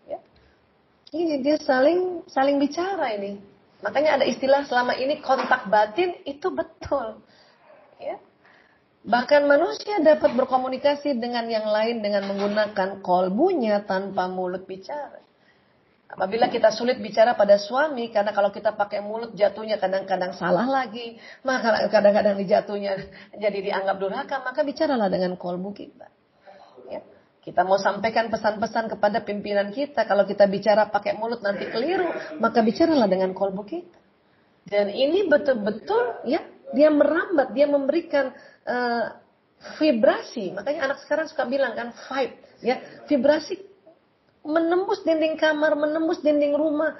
[0.08, 0.20] Ya.
[1.12, 3.53] Ini dia saling saling bicara ini.
[3.84, 7.20] Makanya ada istilah selama ini kontak batin itu betul.
[8.00, 8.16] Ya.
[9.04, 15.20] Bahkan manusia dapat berkomunikasi dengan yang lain dengan menggunakan kolbunya tanpa mulut bicara.
[16.14, 21.18] Apabila kita sulit bicara pada suami, karena kalau kita pakai mulut jatuhnya kadang-kadang salah lagi,
[21.42, 23.02] maka kadang-kadang dijatuhnya
[23.34, 26.13] jadi dianggap durhaka, maka bicaralah dengan kolbu kita.
[27.44, 32.08] Kita mau sampaikan pesan-pesan kepada pimpinan kita, kalau kita bicara pakai mulut nanti keliru,
[32.40, 34.00] maka bicaralah dengan kolbu kita.
[34.64, 36.40] Dan ini betul-betul ya
[36.72, 38.32] dia merambat, dia memberikan
[38.64, 39.20] uh,
[39.76, 40.56] vibrasi.
[40.56, 42.80] Makanya anak sekarang suka bilang kan vibe, ya
[43.12, 43.60] vibrasi
[44.44, 46.96] menembus dinding kamar, menembus dinding rumah,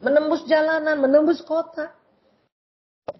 [0.00, 1.92] menembus jalanan, menembus kota.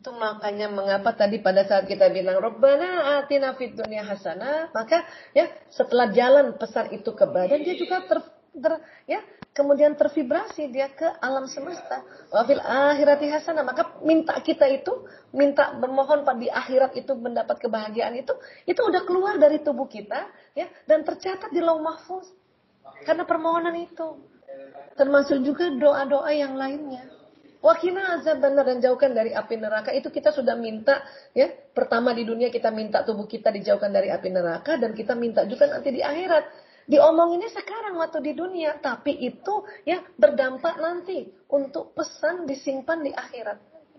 [0.00, 5.04] Itu makanya mengapa tadi pada saat kita bilang Rabbana atina fid dunya hasanah, maka
[5.36, 8.24] ya setelah jalan pesan itu ke badan dia juga ter,
[8.56, 9.20] ter ya
[9.52, 12.00] kemudian tervibrasi dia ke alam semesta.
[12.32, 15.04] Wafil akhirati hasanah, maka minta kita itu
[15.36, 18.32] minta bermohon pada di akhirat itu mendapat kebahagiaan itu
[18.64, 22.24] itu udah keluar dari tubuh kita ya dan tercatat di lauh mahfuz.
[23.04, 24.16] Karena permohonan itu.
[24.96, 27.19] Termasuk juga doa-doa yang lainnya.
[27.60, 29.92] Wakina azab benar dan jauhkan dari api neraka.
[29.92, 31.04] Itu kita sudah minta
[31.36, 31.52] ya.
[31.76, 35.68] Pertama di dunia kita minta tubuh kita dijauhkan dari api neraka dan kita minta juga
[35.68, 36.72] nanti di akhirat.
[36.88, 43.58] Diomonginnya sekarang waktu di dunia tapi itu ya berdampak nanti untuk pesan disimpan di akhirat.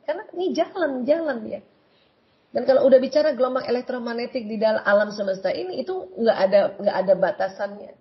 [0.09, 1.61] Karena ini jalan jalan ya.
[2.51, 6.97] Dan kalau udah bicara gelombang elektromagnetik di dalam alam semesta ini itu nggak ada nggak
[6.97, 7.93] ada batasannya.
[7.93, 8.00] ya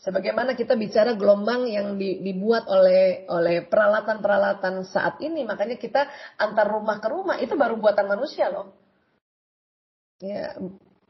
[0.00, 6.08] Sebagaimana kita bicara gelombang yang dibuat oleh oleh peralatan-peralatan saat ini, makanya kita
[6.40, 8.72] antar rumah ke rumah itu baru buatan manusia loh.
[10.24, 10.56] Ya,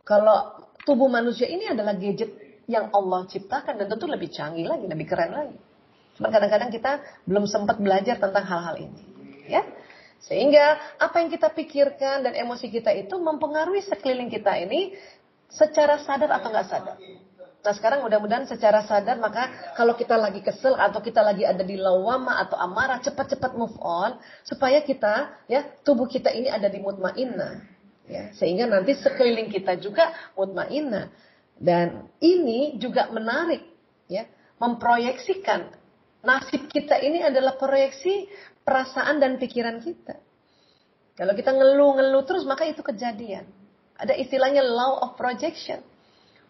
[0.03, 2.35] kalau tubuh manusia ini adalah gadget
[2.67, 5.59] yang Allah ciptakan dan tentu lebih canggih lagi, lebih keren lagi.
[6.19, 6.99] Cuma kadang-kadang kita
[7.31, 9.01] belum sempat belajar tentang hal-hal ini,
[9.47, 9.63] ya.
[10.19, 14.99] Sehingga apa yang kita pikirkan dan emosi kita itu mempengaruhi sekeliling kita ini
[15.47, 16.99] secara sadar atau nggak sadar.
[17.61, 21.77] Nah sekarang mudah-mudahan secara sadar maka kalau kita lagi kesel atau kita lagi ada di
[21.77, 24.17] lawama atau amarah cepat-cepat move on
[24.49, 27.61] supaya kita ya tubuh kita ini ada di mutmainnah
[28.09, 30.09] ya sehingga nanti sekeliling kita juga
[30.41, 31.13] mutmainnah
[31.61, 33.61] dan ini juga menarik
[34.09, 34.25] ya
[34.57, 35.69] memproyeksikan
[36.25, 38.25] nasib kita ini adalah proyeksi
[38.65, 40.17] perasaan dan pikiran kita.
[41.17, 43.45] Kalau kita ngeluh-ngeluh terus maka itu kejadian.
[44.01, 45.85] Ada istilahnya law of projection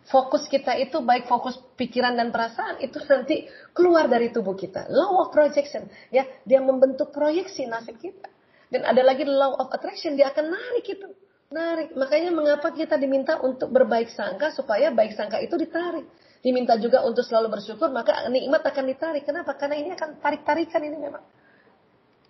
[0.09, 3.44] fokus kita itu baik fokus pikiran dan perasaan itu nanti
[3.76, 4.88] keluar dari tubuh kita.
[4.88, 8.28] Law of projection, ya, dia membentuk proyeksi nasib kita.
[8.70, 11.09] Dan ada lagi law of attraction, dia akan narik itu.
[11.51, 11.98] Narik.
[11.98, 16.07] Makanya mengapa kita diminta untuk berbaik sangka supaya baik sangka itu ditarik.
[16.40, 19.26] Diminta juga untuk selalu bersyukur, maka nikmat akan ditarik.
[19.26, 19.59] Kenapa?
[19.59, 21.24] Karena ini akan tarik-tarikan ini memang.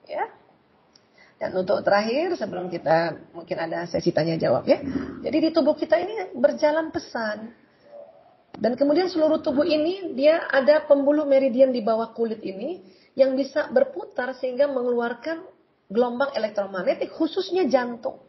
[0.08, 0.24] Ya.
[1.41, 4.76] Dan untuk terakhir sebelum kita mungkin ada sesi tanya jawab ya.
[5.24, 7.49] Jadi di tubuh kita ini berjalan pesan.
[8.61, 12.84] Dan kemudian seluruh tubuh ini dia ada pembuluh meridian di bawah kulit ini
[13.16, 15.41] yang bisa berputar sehingga mengeluarkan
[15.88, 18.20] gelombang elektromagnetik khususnya jantung.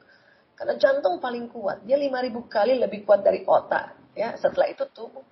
[0.55, 4.39] Karena jantung paling kuat, dia 5000 kali lebih kuat dari otak, ya.
[4.39, 5.26] Setelah itu tubuh.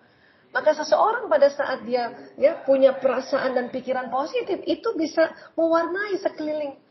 [0.49, 6.88] Maka seseorang pada saat dia ya punya perasaan dan pikiran positif itu bisa mewarnai sekeliling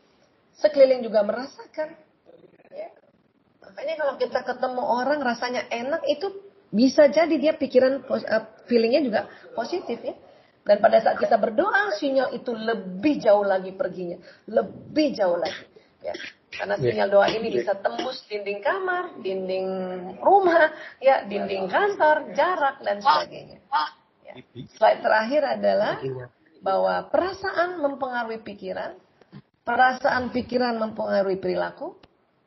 [0.59, 1.95] sekeliling juga merasakan.
[2.69, 2.89] Ya.
[3.63, 6.27] Makanya kalau kita ketemu orang rasanya enak itu
[6.69, 9.21] bisa jadi dia pikiran uh, feelingnya juga
[9.57, 10.15] positif ya.
[10.69, 15.65] Dan pada saat kita berdoa sinyal itu lebih jauh lagi perginya, lebih jauh lagi.
[16.05, 16.13] Ya.
[16.53, 16.83] Karena ya.
[16.83, 19.67] sinyal doa ini bisa tembus dinding kamar, dinding
[20.21, 20.69] rumah,
[21.01, 23.57] ya, dinding kantor, jarak dan sebagainya.
[24.21, 24.33] Ya.
[24.77, 25.97] Slide terakhir adalah
[26.61, 28.93] bahwa perasaan mempengaruhi pikiran,
[29.69, 31.93] Perasaan pikiran mempengaruhi perilaku,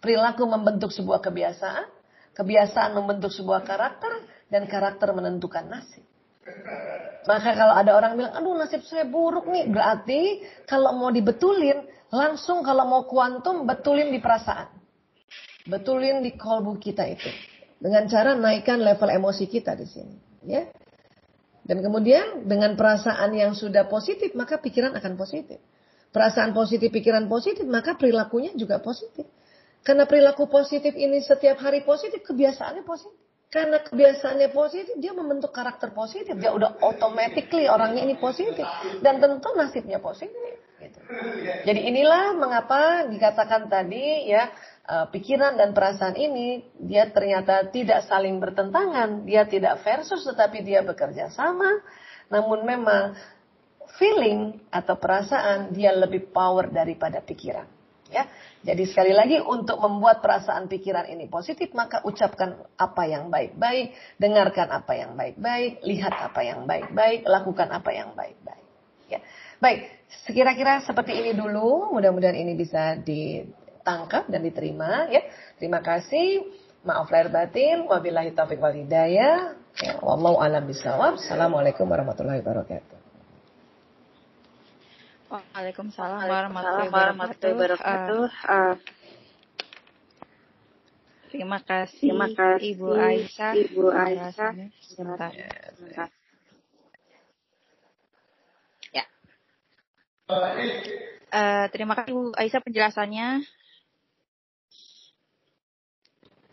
[0.02, 1.86] perilaku membentuk sebuah kebiasaan,
[2.34, 6.02] kebiasaan membentuk sebuah karakter, dan karakter menentukan nasib.
[7.22, 12.66] Maka kalau ada orang bilang, aduh nasib saya buruk nih, berarti kalau mau dibetulin, langsung
[12.66, 14.74] kalau mau kuantum, betulin di perasaan.
[15.70, 17.30] Betulin di kolbu kita itu.
[17.78, 20.16] Dengan cara naikkan level emosi kita di sini.
[20.42, 20.66] Ya.
[21.62, 25.62] Dan kemudian dengan perasaan yang sudah positif, maka pikiran akan positif
[26.12, 29.24] perasaan positif, pikiran positif, maka perilakunya juga positif.
[29.82, 33.18] Karena perilaku positif ini setiap hari positif, kebiasaannya positif.
[33.52, 36.32] Karena kebiasaannya positif, dia membentuk karakter positif.
[36.40, 38.64] Dia udah automatically orangnya ini positif.
[39.04, 40.56] Dan tentu nasibnya positif.
[40.80, 40.98] Gitu.
[41.68, 44.48] Jadi inilah mengapa dikatakan tadi ya
[44.88, 49.28] eh, pikiran dan perasaan ini dia ternyata tidak saling bertentangan.
[49.28, 51.82] Dia tidak versus tetapi dia bekerja sama.
[52.32, 53.12] Namun memang
[53.96, 57.68] feeling atau perasaan dia lebih power daripada pikiran.
[58.12, 58.28] Ya.
[58.62, 64.68] Jadi sekali lagi untuk membuat perasaan pikiran ini positif maka ucapkan apa yang baik-baik, dengarkan
[64.70, 68.66] apa yang baik-baik, lihat apa yang baik-baik, lakukan apa yang baik-baik.
[69.10, 69.18] Ya.
[69.58, 69.90] Baik,
[70.28, 71.90] sekira-kira seperti ini dulu.
[71.96, 75.26] Mudah-mudahan ini bisa ditangkap dan diterima ya.
[75.58, 76.46] Terima kasih.
[76.82, 77.86] Maaf lahir batin.
[77.86, 79.54] Wabillahi taufiq wal hidayah.
[79.80, 81.18] Ya, wallahu alam bisawab.
[81.18, 83.01] Assalamualaikum warahmatullahi wabarakatuh.
[85.32, 86.92] Waalaikumsalam warahmatullahi
[87.56, 88.24] wabarakatuh.
[88.44, 88.76] Uh,
[91.32, 93.52] terima kasih, terima kasih Ibu Aisyah.
[93.56, 94.52] Ibu Aisyah.
[94.84, 95.32] Sebentar.
[98.92, 99.08] Ya.
[101.32, 103.28] Uh, terima kasih Ibu Aisyah penjelasannya.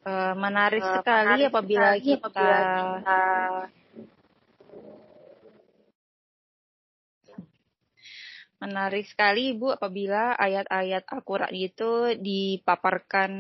[0.08, 3.20] Uh, menarik uh, sekali menarik apabila kita, apabila kita
[8.60, 13.32] Menarik sekali Ibu apabila ayat-ayat Al-Quran itu dipaparkan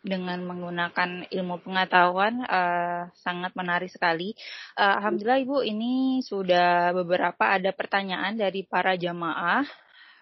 [0.00, 4.32] dengan menggunakan ilmu pengetahuan uh, sangat menarik sekali.
[4.74, 9.62] Uh, Alhamdulillah Ibu ini sudah beberapa ada pertanyaan dari para jamaah.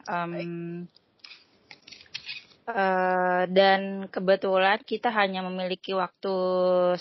[0.05, 0.85] Um,
[2.69, 6.37] Uh, dan kebetulan kita hanya memiliki waktu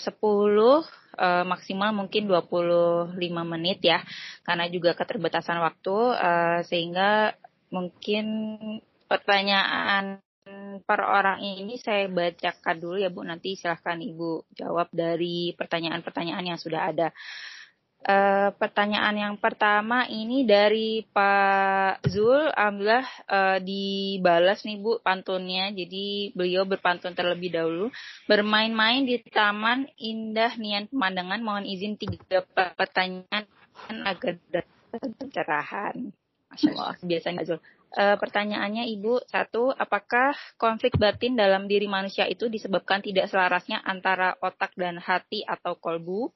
[0.00, 0.80] uh,
[1.44, 3.12] maksimal mungkin 25
[3.44, 4.00] menit ya
[4.48, 7.36] karena juga keterbatasan waktu uh, sehingga
[7.68, 8.56] mungkin
[9.12, 10.24] pertanyaan
[10.88, 16.60] per orang ini saya bacakan dulu ya Bu nanti silahkan Ibu jawab dari pertanyaan-pertanyaan yang
[16.60, 17.12] sudah ada.
[17.98, 25.74] Uh, pertanyaan yang pertama ini dari Pak Zul, alhamdulillah uh, dibalas nih Bu pantunnya.
[25.74, 27.90] Jadi beliau berpantun terlebih dahulu.
[28.30, 31.42] Bermain-main di taman indah nian pemandangan.
[31.42, 32.46] Mohon izin tiga
[32.78, 33.44] pertanyaan
[34.06, 35.96] agar dapat pencerahan.
[36.54, 37.60] Masya Allah, biasanya Zul.
[37.88, 44.38] Uh, pertanyaannya Ibu, satu, apakah konflik batin dalam diri manusia itu disebabkan tidak selarasnya antara
[44.38, 46.30] otak dan hati atau kolbu?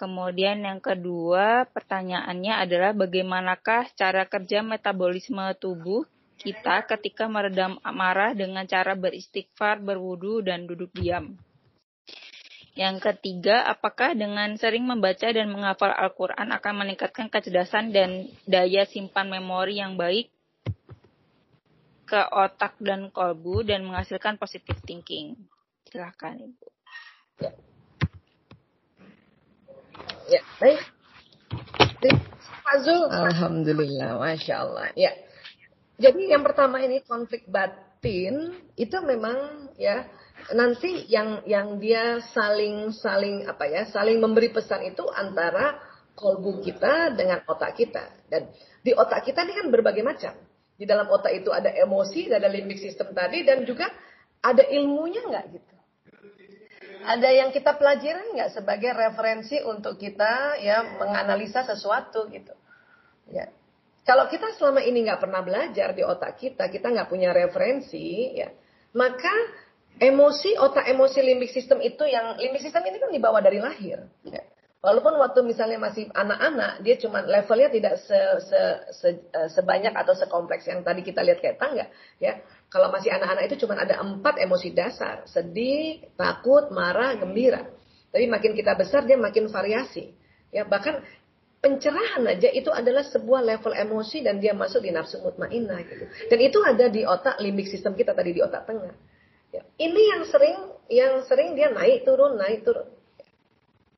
[0.00, 6.08] Kemudian yang kedua pertanyaannya adalah bagaimanakah cara kerja metabolisme tubuh
[6.40, 11.36] kita ketika meredam amarah dengan cara beristighfar, berwudu, dan duduk diam.
[12.72, 19.28] Yang ketiga, apakah dengan sering membaca dan menghafal Al-Quran akan meningkatkan kecerdasan dan daya simpan
[19.28, 20.32] memori yang baik
[22.08, 25.36] ke otak dan kolbu dan menghasilkan positive thinking?
[25.92, 26.66] Silahkan Ibu.
[27.44, 27.52] Ya.
[30.30, 30.80] Ya, baik.
[32.62, 34.94] Fazul, Alhamdulillah, Masya Allah.
[34.94, 35.10] Ya.
[35.98, 40.06] Jadi yang pertama ini konflik batin itu memang ya
[40.54, 45.76] nanti yang yang dia saling saling apa ya saling memberi pesan itu antara
[46.16, 48.48] kolbu kita dengan otak kita dan
[48.80, 50.32] di otak kita ini kan berbagai macam
[50.80, 53.92] di dalam otak itu ada emosi ada limbic system tadi dan juga
[54.40, 55.74] ada ilmunya nggak gitu
[57.04, 62.52] ada yang kita pelajari nggak sebagai referensi untuk kita ya menganalisa sesuatu gitu.
[63.30, 63.48] Ya.
[64.04, 68.50] Kalau kita selama ini nggak pernah belajar di otak kita, kita nggak punya referensi, ya,
[68.96, 69.30] maka
[70.00, 74.08] emosi otak emosi limbik sistem itu yang limbik sistem ini kan dibawa dari lahir.
[74.26, 74.42] Ya.
[74.80, 78.60] Walaupun waktu misalnya masih anak-anak, dia cuma levelnya tidak se, se,
[78.96, 82.40] se, eh, sebanyak atau sekompleks yang tadi kita lihat kayak tangga, ya.
[82.70, 85.26] Kalau masih anak-anak itu cuma ada empat emosi dasar.
[85.26, 87.66] Sedih, takut, marah, gembira.
[88.14, 90.14] Tapi makin kita besar dia makin variasi.
[90.54, 91.02] Ya, bahkan
[91.60, 96.04] pencerahan aja itu adalah sebuah level emosi dan dia masuk di nafsu mutmainah gitu.
[96.30, 98.94] Dan itu ada di otak limbik sistem kita tadi di otak tengah.
[99.50, 99.62] Ya.
[99.76, 100.58] Ini yang sering
[100.90, 102.86] yang sering dia naik turun naik turun.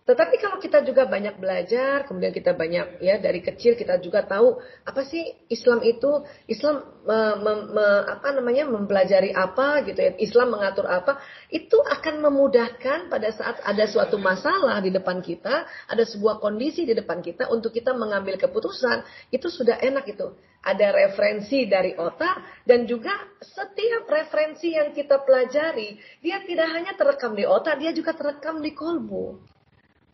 [0.02, 4.58] Tetapi kalau kita juga banyak belajar, kemudian kita banyak ya dari kecil kita juga tahu
[4.82, 10.58] apa sih Islam itu, Islam me, me, me, apa namanya mempelajari apa gitu ya, Islam
[10.58, 11.22] mengatur apa,
[11.54, 16.98] itu akan memudahkan pada saat ada suatu masalah di depan kita, ada sebuah kondisi di
[16.98, 20.34] depan kita untuk kita mengambil keputusan, itu sudah enak itu.
[20.66, 27.38] Ada referensi dari otak dan juga setiap referensi yang kita pelajari, dia tidak hanya terekam
[27.38, 29.51] di otak, dia juga terekam di kolbu.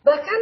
[0.03, 0.39] Bahkan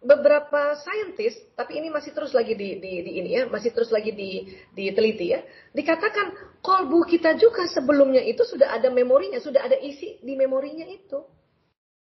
[0.00, 4.16] beberapa saintis, tapi ini masih terus lagi di, di, di ini ya, masih terus lagi
[4.16, 5.44] di, diteliti ya,
[5.76, 11.20] dikatakan kolbu kita juga sebelumnya itu sudah ada memorinya, sudah ada isi di memorinya itu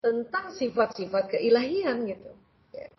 [0.04, 2.30] tentang sifat-sifat keilahian gitu.
[2.76, 2.92] Ya.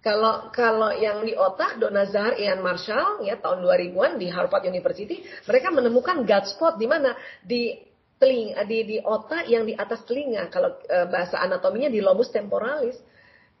[0.00, 5.74] Kalau kalau yang di otak Donazar Ian Marshall ya tahun 2000-an di Harvard University, mereka
[5.74, 7.76] menemukan gut spot di mana di
[8.16, 13.00] telinga di di otak yang di atas telinga kalau e, bahasa anatominya di lobus temporalis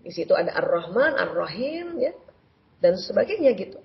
[0.00, 2.12] di situ ada Ar-Rahman, Ar-Rahim, ya,
[2.80, 3.76] dan sebagainya gitu.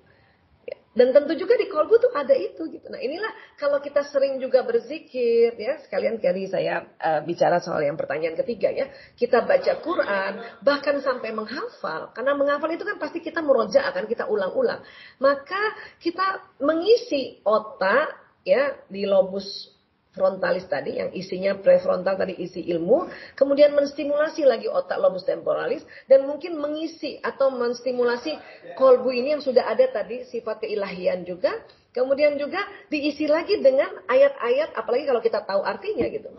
[0.64, 0.76] Ya.
[0.96, 2.88] Dan tentu juga di kolbu tuh ada itu gitu.
[2.88, 3.28] Nah inilah
[3.60, 8.72] kalau kita sering juga berzikir ya sekalian kali saya uh, bicara soal yang pertanyaan ketiga
[8.72, 10.32] ya kita baca Quran
[10.64, 14.80] bahkan sampai menghafal karena menghafal itu kan pasti kita meroja akan kita ulang-ulang
[15.20, 15.60] maka
[16.00, 18.16] kita mengisi otak
[18.48, 19.75] ya di lobus
[20.16, 23.06] frontalis tadi yang isinya prefrontal tadi isi ilmu,
[23.36, 28.34] kemudian menstimulasi lagi otak lobus temporalis dan mungkin mengisi atau menstimulasi
[28.80, 31.52] kolbu ini yang sudah ada tadi sifat keilahian juga,
[31.92, 36.32] kemudian juga diisi lagi dengan ayat-ayat apalagi kalau kita tahu artinya gitu.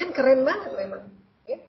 [0.00, 1.02] Kan keren banget memang.
[1.44, 1.60] Ya.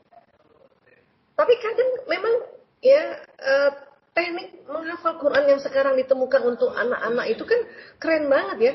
[1.35, 2.35] Tapi kadang memang
[2.79, 3.01] ya
[3.43, 3.71] uh,
[4.15, 7.59] teknik menghafal Quran yang sekarang ditemukan untuk anak-anak itu kan
[7.99, 8.73] keren banget ya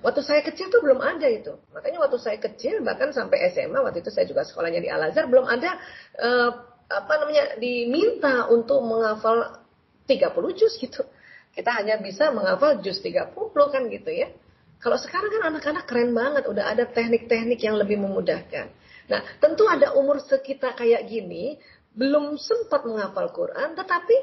[0.00, 1.60] Waktu saya kecil tuh belum ada itu.
[1.76, 5.28] Makanya waktu saya kecil bahkan sampai SMA waktu itu saya juga sekolahnya di Al Azhar
[5.28, 5.76] belum ada
[6.16, 6.50] uh,
[6.88, 9.60] apa namanya diminta untuk menghafal
[10.08, 11.04] 30 juz gitu.
[11.52, 14.32] Kita hanya bisa menghafal juz 30 kan gitu ya.
[14.80, 18.72] Kalau sekarang kan anak-anak keren banget, udah ada teknik-teknik yang lebih memudahkan.
[19.12, 21.60] Nah, tentu ada umur sekitar kayak gini,
[21.92, 24.16] belum sempat menghafal Quran, tetapi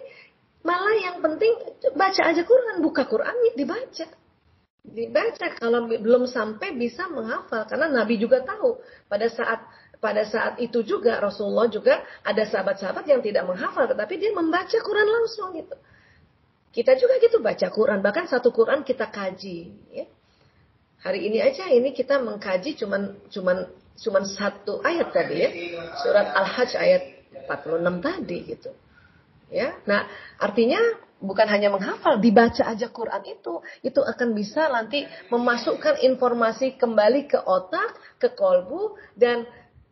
[0.66, 1.54] malah yang penting
[1.94, 4.08] baca aja Quran, buka Quran dibaca
[4.88, 8.80] dibaca kalau belum sampai bisa menghafal karena Nabi juga tahu
[9.12, 9.68] pada saat
[9.98, 15.08] pada saat itu juga Rasulullah juga ada sahabat-sahabat yang tidak menghafal tetapi dia membaca Quran
[15.10, 15.76] langsung gitu.
[16.72, 19.58] Kita juga gitu baca Quran bahkan satu Quran kita kaji
[19.92, 20.06] ya.
[21.02, 23.58] Hari ini aja ini kita mengkaji cuman cuman
[23.98, 25.50] cuman satu ayat tadi ya.
[26.06, 27.04] Surat Al-Hajj ayat
[27.50, 28.72] 46 tadi gitu.
[29.48, 30.04] Ya, nah
[30.38, 30.78] artinya
[31.18, 37.42] bukan hanya menghafal, dibaca aja Quran itu, itu akan bisa nanti memasukkan informasi kembali ke
[37.42, 39.46] otak, ke kolbu, dan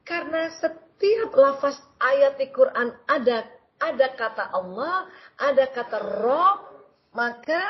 [0.05, 3.45] karena setiap lafaz ayat di Quran ada
[3.81, 6.59] ada kata Allah, ada kata Rob,
[7.11, 7.63] maka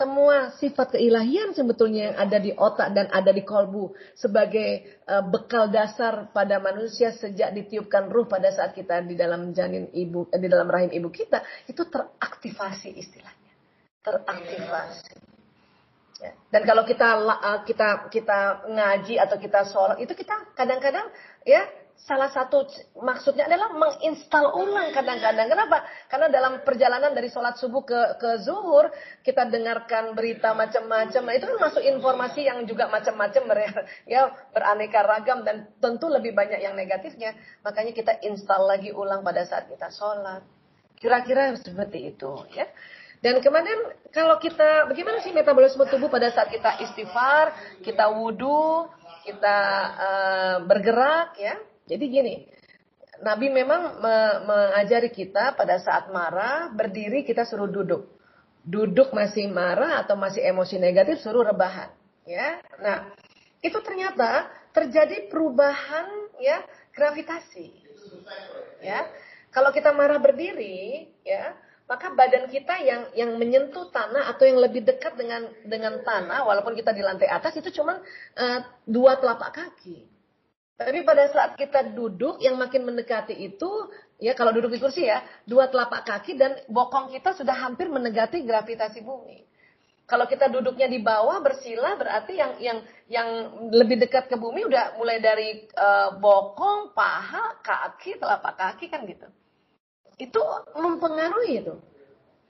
[0.00, 5.68] semua sifat keilahian sebetulnya yang ada di otak dan ada di kolbu sebagai uh, bekal
[5.68, 10.72] dasar pada manusia sejak ditiupkan ruh pada saat kita di dalam janin ibu di dalam
[10.72, 13.52] rahim ibu kita itu teraktivasi istilahnya
[14.00, 15.20] teraktivasi
[16.24, 16.32] ya.
[16.48, 21.12] dan kalau kita uh, kita kita ngaji atau kita sholat itu kita kadang-kadang
[21.44, 21.60] ya
[22.08, 22.64] salah satu
[22.98, 25.46] maksudnya adalah menginstal ulang kadang-kadang.
[25.46, 25.84] Kenapa?
[26.08, 28.88] Karena dalam perjalanan dari sholat subuh ke ke zuhur
[29.20, 31.22] kita dengarkan berita macam-macam.
[31.22, 33.42] Nah, itu kan masuk informasi yang juga macam-macam
[34.08, 37.36] ya beraneka ragam dan tentu lebih banyak yang negatifnya.
[37.62, 40.42] Makanya kita install lagi ulang pada saat kita sholat.
[40.96, 42.66] Kira-kira seperti itu ya.
[43.20, 43.76] Dan kemudian
[44.16, 47.52] kalau kita bagaimana sih metabolisme tubuh pada saat kita istighfar,
[47.84, 48.88] kita wudhu,
[49.28, 49.56] kita
[50.00, 51.60] uh, bergerak ya
[51.90, 52.34] jadi gini,
[53.26, 54.16] Nabi memang me
[54.46, 58.06] mengajari kita pada saat marah, berdiri kita suruh duduk.
[58.62, 61.90] Duduk masih marah atau masih emosi negatif suruh rebahan,
[62.28, 62.62] ya.
[62.78, 63.10] Nah,
[63.58, 66.06] itu ternyata terjadi perubahan
[66.38, 66.62] ya
[66.94, 67.74] gravitasi.
[68.80, 69.10] Ya.
[69.50, 71.58] Kalau kita marah berdiri, ya,
[71.90, 76.78] maka badan kita yang yang menyentuh tanah atau yang lebih dekat dengan dengan tanah walaupun
[76.78, 77.98] kita di lantai atas itu cuma
[78.38, 80.09] uh, dua telapak kaki.
[80.80, 83.68] Tapi pada saat kita duduk yang makin mendekati itu,
[84.16, 88.40] ya kalau duduk di kursi ya, dua telapak kaki dan bokong kita sudah hampir mendekati
[88.48, 89.44] gravitasi bumi.
[90.08, 92.78] Kalau kita duduknya di bawah bersila berarti yang yang
[93.12, 93.28] yang
[93.76, 99.28] lebih dekat ke bumi udah mulai dari uh, bokong, paha, kaki, telapak kaki kan gitu.
[100.16, 100.40] Itu
[100.80, 101.76] mempengaruhi itu.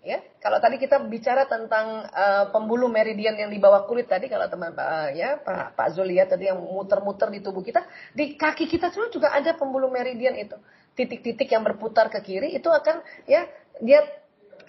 [0.00, 4.48] Ya, kalau tadi kita bicara tentang uh, pembuluh meridian yang di bawah kulit tadi, kalau
[4.48, 7.84] teman uh, ya Pak Pak Zulia tadi yang muter-muter di tubuh kita,
[8.16, 10.56] di kaki kita juga ada pembuluh meridian itu,
[10.96, 13.44] titik-titik yang berputar ke kiri itu akan ya
[13.84, 14.00] dia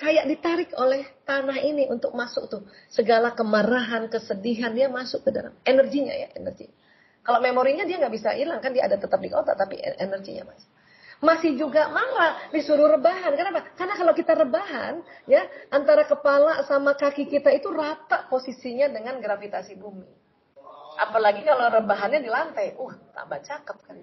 [0.03, 2.67] kayak ditarik oleh tanah ini untuk masuk tuh.
[2.91, 6.67] Segala kemarahan, kesedihan dia masuk ke dalam energinya ya energi.
[7.23, 10.80] Kalau memorinya dia nggak bisa hilang kan dia ada tetap di otak tapi energinya masih
[11.22, 13.38] masih juga marah, disuruh rebahan.
[13.38, 13.61] Kenapa?
[13.78, 19.78] Karena kalau kita rebahan, ya antara kepala sama kaki kita itu rata posisinya dengan gravitasi
[19.78, 20.09] bumi.
[20.97, 23.97] Apalagi kalau rebahannya di lantai, uh tambah cakep kan.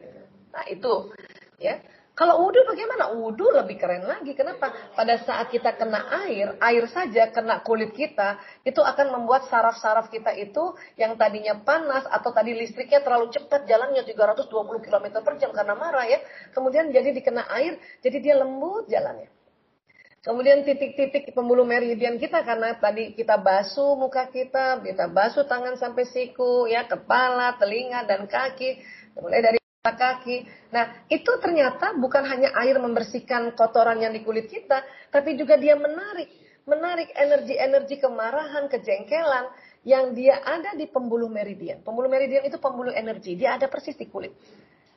[0.55, 1.12] Nah itu,
[1.59, 1.83] ya
[2.19, 3.14] kalau wudhu bagaimana?
[3.14, 4.35] Wudhu lebih keren lagi.
[4.35, 4.75] Kenapa?
[4.99, 10.35] Pada saat kita kena air, air saja kena kulit kita, itu akan membuat saraf-saraf kita
[10.35, 14.51] itu yang tadinya panas atau tadi listriknya terlalu cepat jalannya 320
[14.83, 16.19] km per jam karena marah ya.
[16.51, 19.31] Kemudian jadi dikena air, jadi dia lembut jalannya.
[20.19, 26.03] Kemudian titik-titik pembuluh meridian kita karena tadi kita basuh muka kita, kita basuh tangan sampai
[26.03, 28.83] siku, ya kepala, telinga dan kaki,
[29.23, 29.59] mulai dari
[29.95, 30.45] kaki.
[30.74, 35.78] Nah, itu ternyata bukan hanya air membersihkan kotoran yang di kulit kita, tapi juga dia
[35.78, 36.28] menarik,
[36.68, 39.49] menarik energi-energi kemarahan, kejengkelan
[39.86, 41.80] yang dia ada di pembuluh meridian.
[41.80, 44.34] Pembuluh meridian itu pembuluh energi, dia ada persis di kulit.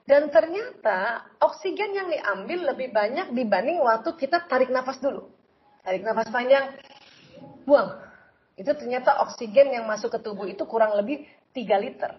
[0.07, 5.27] Dan ternyata oksigen yang diambil lebih banyak dibanding waktu kita tarik nafas dulu.
[5.83, 6.79] Tarik nafas panjang,
[7.67, 7.91] buang.
[8.55, 12.11] Itu ternyata oksigen yang masuk ke tubuh itu kurang lebih 3 liter.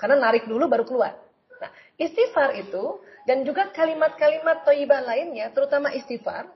[0.00, 1.20] Karena narik dulu baru keluar.
[1.60, 1.70] Nah,
[2.00, 6.48] istighfar itu dan juga kalimat-kalimat toibah lainnya, terutama istighfar,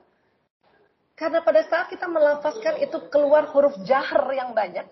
[1.21, 4.89] karena pada saat kita melafazkan itu keluar huruf jahr yang banyak,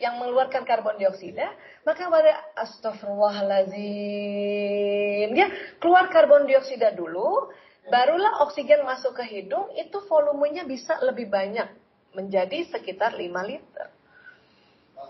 [0.00, 1.52] yang mengeluarkan karbon dioksida,
[1.84, 7.52] maka pada astagfirullahaladzim, dia keluar karbon dioksida dulu,
[7.92, 11.68] barulah oksigen masuk ke hidung, itu volumenya bisa lebih banyak,
[12.16, 13.92] menjadi sekitar 5 liter.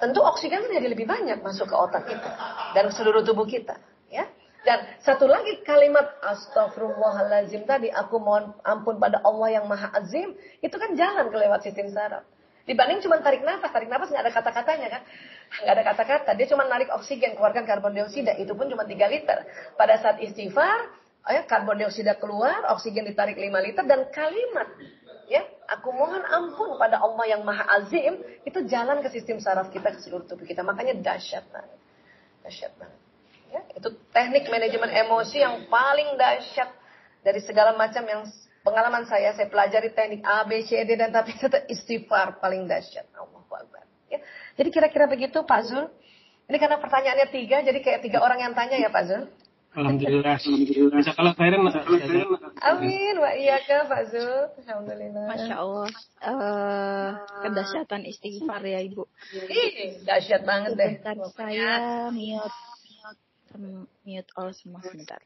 [0.03, 2.31] Tentu oksigen kan jadi lebih banyak masuk ke otak kita
[2.75, 3.79] dan seluruh tubuh kita,
[4.11, 4.27] ya.
[4.61, 10.77] Dan satu lagi kalimat astagfirullahaladzim tadi, aku mohon ampun pada Allah yang maha azim, itu
[10.77, 12.27] kan jalan kelewat sistem saraf.
[12.69, 15.03] Dibanding cuma tarik nafas, tarik nafas nggak ada kata-katanya kan.
[15.65, 19.39] Nggak ada kata-kata, dia cuma narik oksigen, keluarkan karbon dioksida, itu pun cuma 3 liter.
[19.74, 20.93] Pada saat istighfar,
[21.27, 24.69] ya, karbon dioksida keluar, oksigen ditarik 5 liter, dan kalimat,
[25.27, 25.43] ya,
[25.73, 29.99] aku mohon ampun pada Allah yang maha azim, itu jalan ke sistem saraf kita, ke
[30.05, 30.62] seluruh tubuh kita.
[30.62, 31.78] Makanya dahsyat banget.
[32.47, 32.99] Dahsyat banget.
[33.51, 36.70] Ya, itu teknik manajemen emosi yang paling dahsyat
[37.27, 38.23] dari segala macam yang
[38.65, 43.09] pengalaman saya, saya pelajari teknik A, B, C, D, dan tapi kata istighfar paling dahsyat.
[43.16, 43.85] Allah Akbar.
[44.11, 44.19] Ya.
[44.57, 45.87] Jadi kira-kira begitu Pak Zul.
[46.51, 49.23] Ini karena pertanyaannya tiga, jadi kayak tiga orang yang tanya ya Pak Zul.
[49.70, 51.35] Alhamdulillah, alhamdulillah.
[51.39, 51.62] khairan,
[52.59, 54.51] Amin, wa iya ke Pak Zul.
[54.66, 55.24] Alhamdulillah.
[55.31, 55.89] Masya Allah.
[56.19, 57.11] Uh,
[57.47, 59.07] kedahsyatan istighfar ya Ibu.
[59.47, 60.93] Ih, dahsyat banget deh.
[60.99, 61.70] Sebentar saya
[62.11, 62.59] mute,
[63.55, 65.23] mute, mute all semua sebentar.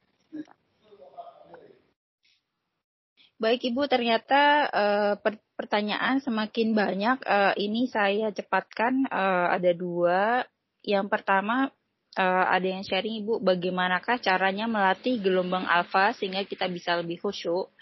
[3.35, 5.15] Baik Ibu, ternyata uh,
[5.59, 7.19] pertanyaan semakin banyak.
[7.27, 10.47] Uh, ini saya cepatkan uh, ada dua.
[10.87, 11.75] Yang pertama
[12.15, 17.75] uh, ada yang sharing Ibu, bagaimanakah caranya melatih gelombang alfa sehingga kita bisa lebih khusyuk.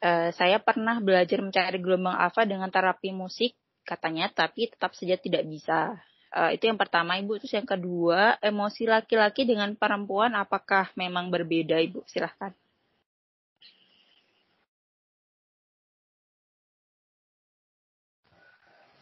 [0.00, 3.52] Uh, saya pernah belajar mencari gelombang alfa dengan terapi musik
[3.84, 6.00] katanya, tapi tetap saja tidak bisa.
[6.32, 7.36] Uh, itu yang pertama Ibu.
[7.44, 12.08] Terus yang kedua, emosi laki-laki dengan perempuan apakah memang berbeda Ibu?
[12.08, 12.63] Silahkan.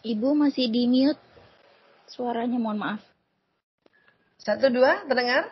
[0.02, 1.22] Ibu masih di mute.
[2.10, 3.02] Suaranya mohon maaf.
[4.42, 5.46] Satu dua terdengar?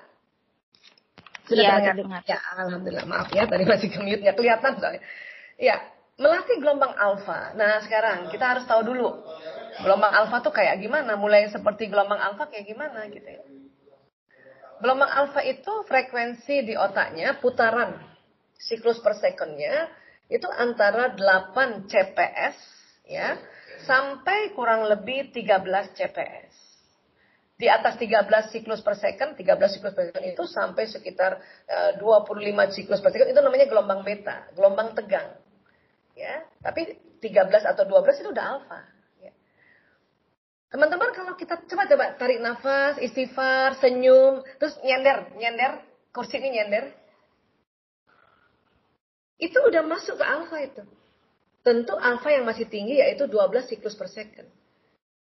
[1.47, 1.95] Sudah ya, terdengar?
[1.95, 2.23] terdengar.
[2.27, 3.07] Ya, alhamdulillah.
[3.07, 5.03] Maaf ya, tadi masih ke mute ya kelihatan soalnya.
[5.55, 5.79] Ya,
[6.19, 7.55] melatih gelombang alfa.
[7.55, 9.23] Nah, sekarang kita harus tahu dulu
[9.87, 11.15] gelombang alfa tuh kayak gimana?
[11.15, 13.43] Mulai seperti gelombang alfa kayak gimana gitu ya.
[14.83, 17.95] Gelombang alfa itu frekuensi di otaknya putaran
[18.59, 19.89] siklus per secondnya
[20.27, 22.57] itu antara 8 CPS
[23.09, 23.35] ya
[23.85, 26.55] sampai kurang lebih 13 CPS.
[27.61, 31.37] Di atas 13 siklus per second, 13 siklus per second itu sampai sekitar
[31.69, 35.37] uh, eh, 25 siklus per second itu namanya gelombang beta, gelombang tegang.
[36.17, 38.81] Ya, tapi 13 atau 12 itu udah alfa.
[39.21, 39.33] Ya.
[40.73, 45.85] Teman-teman kalau kita coba coba tarik nafas, istighfar, senyum, terus nyender, nyender,
[46.17, 46.97] kursi ini nyender.
[49.37, 50.85] Itu udah masuk ke alfa itu.
[51.61, 54.49] Tentu alfa yang masih tinggi yaitu 12 siklus per second.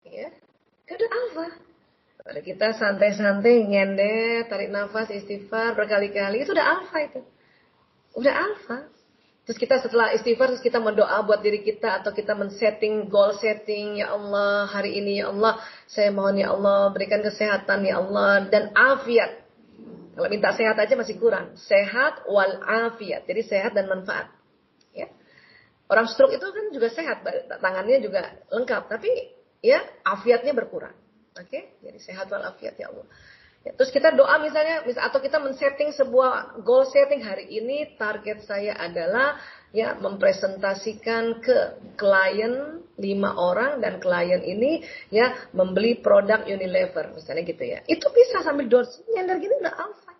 [0.09, 0.33] Ya,
[0.89, 1.73] itu alfa.
[2.23, 7.21] Kalau kita santai-santai, nyender, tarik nafas, istighfar berkali-kali, itu udah alfa itu.
[8.15, 8.87] Udah alfa.
[9.43, 13.99] Terus kita setelah istighfar, terus kita mendoa buat diri kita atau kita men-setting goal setting,
[13.99, 15.59] ya Allah, hari ini ya Allah,
[15.91, 19.43] saya mohon ya Allah, berikan kesehatan ya Allah dan afiat.
[20.15, 21.59] Kalau minta sehat aja masih kurang.
[21.59, 23.27] Sehat wal afiat.
[23.27, 24.31] Jadi sehat dan manfaat.
[25.93, 27.21] Orang stroke itu kan juga sehat,
[27.61, 29.13] tangannya juga lengkap, tapi
[29.61, 30.97] ya afiatnya berkurang.
[31.37, 31.63] Oke, okay?
[31.85, 33.05] jadi sehat walafiat ya Allah.
[33.63, 38.73] Ya, terus kita doa misalnya, atau kita men-setting sebuah goal setting hari ini target saya
[38.75, 39.37] adalah
[39.71, 41.57] ya mempresentasikan ke
[42.01, 44.83] klien lima orang dan klien ini
[45.15, 47.85] ya membeli produk Unilever misalnya gitu ya.
[47.85, 50.13] Itu bisa sambil doa nyender gini udah alfa,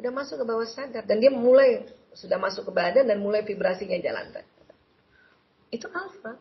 [0.00, 1.84] udah masuk ke bawah sadar dan dia mulai
[2.16, 4.32] sudah masuk ke badan dan mulai vibrasinya jalan.
[5.76, 6.40] Itu alfa.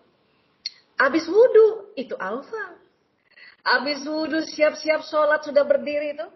[0.95, 2.79] Habis wudhu, itu alfa.
[3.67, 6.27] Habis wudhu, siap-siap sholat, sudah berdiri itu.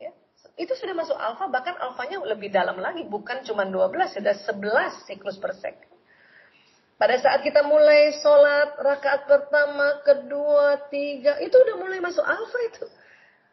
[0.00, 0.16] Ya,
[0.56, 3.04] itu sudah masuk alfa, bahkan alfanya lebih dalam lagi.
[3.04, 5.92] Bukan cuma 12, sudah 11 siklus per second.
[6.98, 12.86] Pada saat kita mulai sholat, rakaat pertama, kedua, tiga, itu udah mulai masuk alfa itu.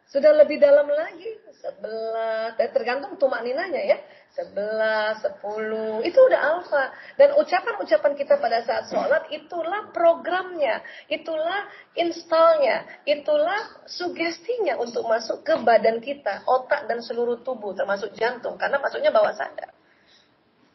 [0.06, 3.98] sudah lebih dalam lagi, sebelas, tergantung tumak ninanya ya,
[4.36, 6.92] sebelas, sepuluh, itu udah alfa.
[7.16, 11.64] Dan ucapan-ucapan kita pada saat sholat, itulah programnya, itulah
[11.96, 18.76] installnya, itulah sugestinya untuk masuk ke badan kita, otak dan seluruh tubuh, termasuk jantung, karena
[18.76, 19.72] masuknya bawah sadar.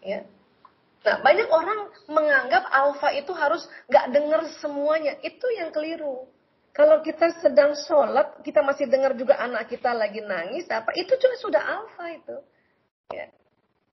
[0.02, 0.26] Ya.
[1.02, 1.80] Nah, banyak orang
[2.10, 5.18] menganggap alfa itu harus gak dengar semuanya.
[5.22, 6.30] Itu yang keliru.
[6.72, 11.36] Kalau kita sedang sholat, kita masih dengar juga anak kita lagi nangis, apa itu juga
[11.42, 12.38] sudah alfa itu.
[13.12, 13.28] Ya.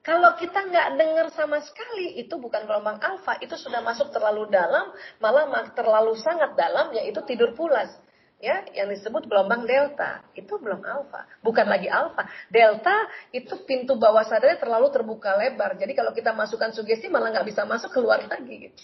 [0.08, 4.88] Kalau kita nggak dengar sama sekali, itu bukan gelombang alfa, itu sudah masuk terlalu dalam,
[5.20, 7.92] malah terlalu sangat dalam, yaitu tidur pulas.
[8.40, 12.24] Ya, yang disebut gelombang delta, itu belum alfa, bukan lagi alfa.
[12.48, 13.04] Delta
[13.36, 15.76] itu pintu bawah sadarnya terlalu terbuka lebar.
[15.76, 18.80] Jadi kalau kita masukkan sugesti malah nggak bisa masuk keluar lagi gitu.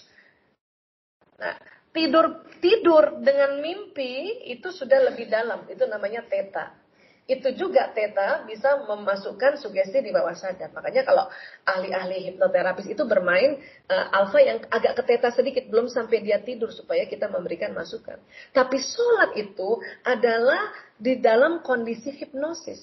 [1.41, 1.57] Nah,
[1.95, 6.84] tidur tidur dengan mimpi itu sudah lebih dalam itu namanya teta
[7.25, 10.69] itu juga teta bisa memasukkan sugesti di bawah sadar.
[10.77, 11.25] Makanya kalau
[11.65, 13.57] ahli-ahli hipnoterapis itu bermain
[13.89, 18.21] uh, alfa yang agak ke teta sedikit belum sampai dia tidur supaya kita memberikan masukan.
[18.53, 20.69] Tapi sholat itu adalah
[21.01, 22.81] di dalam kondisi hipnosis.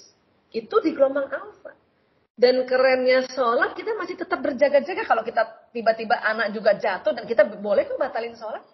[0.49, 1.77] Itu di gelombang alfa
[2.41, 5.05] dan kerennya sholat kita masih tetap berjaga-jaga.
[5.05, 8.65] Kalau kita tiba-tiba anak juga jatuh dan kita boleh kok batalin sholat?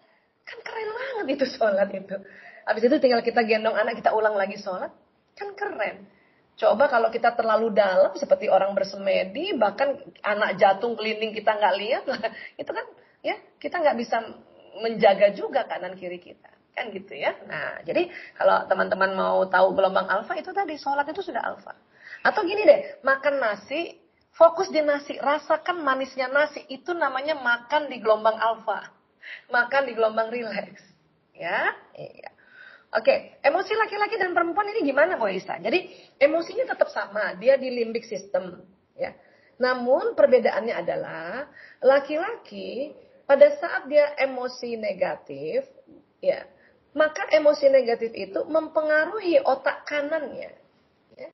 [0.47, 2.15] Kan keren banget itu sholat itu.
[2.63, 4.91] Habis itu tinggal kita gendong anak, kita ulang lagi sholat.
[5.37, 6.09] Kan keren.
[6.57, 9.93] Coba kalau kita terlalu dalam seperti orang bersemedi, bahkan
[10.25, 12.03] anak jatuh kelinding kita nggak lihat,
[12.61, 12.85] itu kan
[13.21, 14.17] ya kita nggak bisa
[14.81, 17.37] menjaga juga kanan kiri kita, kan gitu ya.
[17.45, 21.77] Nah jadi kalau teman-teman mau tahu gelombang alfa itu tadi sholat itu sudah alfa.
[22.25, 23.93] Atau gini deh, makan nasi,
[24.33, 28.97] fokus di nasi, rasakan manisnya nasi, itu namanya makan di gelombang alfa
[29.51, 30.83] makan di gelombang rileks.
[31.37, 32.29] Ya, iya.
[32.87, 35.59] Oke, emosi laki-laki dan perempuan ini gimana Bu Isa?
[35.59, 35.91] Jadi
[36.23, 38.63] emosinya tetap sama, dia di limbic system,
[38.95, 39.11] ya.
[39.59, 41.51] Namun perbedaannya adalah
[41.83, 42.95] laki-laki
[43.27, 45.67] pada saat dia emosi negatif,
[46.23, 46.47] ya,
[46.95, 50.55] maka emosi negatif itu mempengaruhi otak kanannya.
[51.19, 51.29] Ya.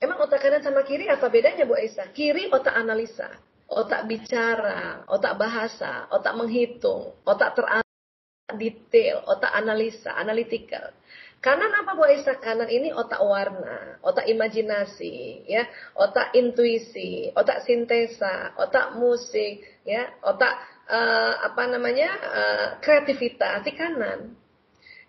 [0.00, 2.08] Emang otak kanan sama kiri apa bedanya Bu Isa?
[2.16, 3.28] Kiri otak analisa,
[3.68, 7.84] otak bicara, otak bahasa, otak menghitung, otak terang
[8.50, 10.92] detail, otak analisa, analytical.
[11.42, 12.38] Kanan apa Bu Aisyah?
[12.38, 15.66] Kanan ini otak warna, otak imajinasi, ya,
[15.98, 20.54] otak intuisi, otak sintesa, otak musik, ya, otak
[20.86, 24.38] uh, apa namanya uh, kreativitas di kanan.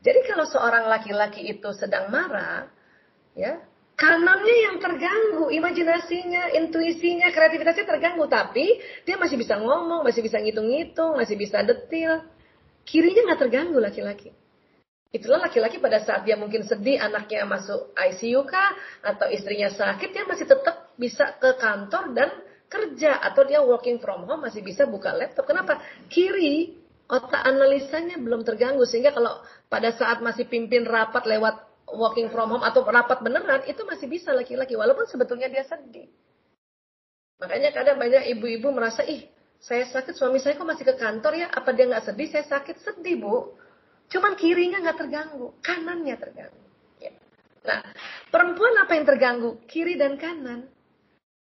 [0.02, 2.66] Jadi kalau seorang laki-laki itu sedang marah,
[3.38, 3.62] ya,
[3.94, 11.14] kanannya yang terganggu, imajinasinya, intuisinya, kreativitasnya terganggu, tapi dia masih bisa ngomong, masih bisa ngitung-ngitung,
[11.14, 12.26] masih bisa detil.
[12.84, 14.32] Kirinya nggak terganggu laki-laki.
[15.14, 18.74] Itulah laki-laki pada saat dia mungkin sedih, anaknya masuk ICU kah,
[19.06, 22.30] atau istrinya sakit, dia masih tetap bisa ke kantor dan
[22.66, 25.46] kerja, atau dia working from home masih bisa buka laptop.
[25.46, 25.78] Kenapa?
[26.10, 29.38] Kiri otak analisanya belum terganggu sehingga kalau
[29.70, 31.62] pada saat masih pimpin rapat lewat
[31.94, 36.10] working from home atau rapat beneran itu masih bisa laki-laki walaupun sebetulnya dia sedih.
[37.38, 39.28] Makanya kadang banyak ibu-ibu merasa ih
[39.64, 42.84] saya sakit suami saya kok masih ke kantor ya apa dia nggak sedih saya sakit
[42.84, 43.56] sedih bu.
[44.12, 46.64] Cuman kirinya nggak terganggu kanannya terganggu.
[47.00, 47.16] Ya.
[47.64, 47.80] Nah
[48.28, 50.68] perempuan apa yang terganggu kiri dan kanan.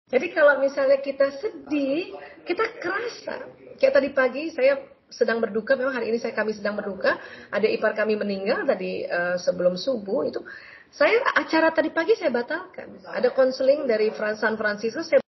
[0.08, 2.16] Jadi kalau misalnya kita sedih
[2.48, 4.80] kita kerasa kayak tadi pagi saya
[5.12, 7.20] sedang berduka, memang hari ini saya kami sedang berduka,
[7.52, 10.40] ada ipar kami meninggal tadi uh, sebelum subuh itu
[10.88, 13.04] saya acara tadi pagi saya batalkan.
[13.04, 15.25] Ada konseling dari San Francisco saya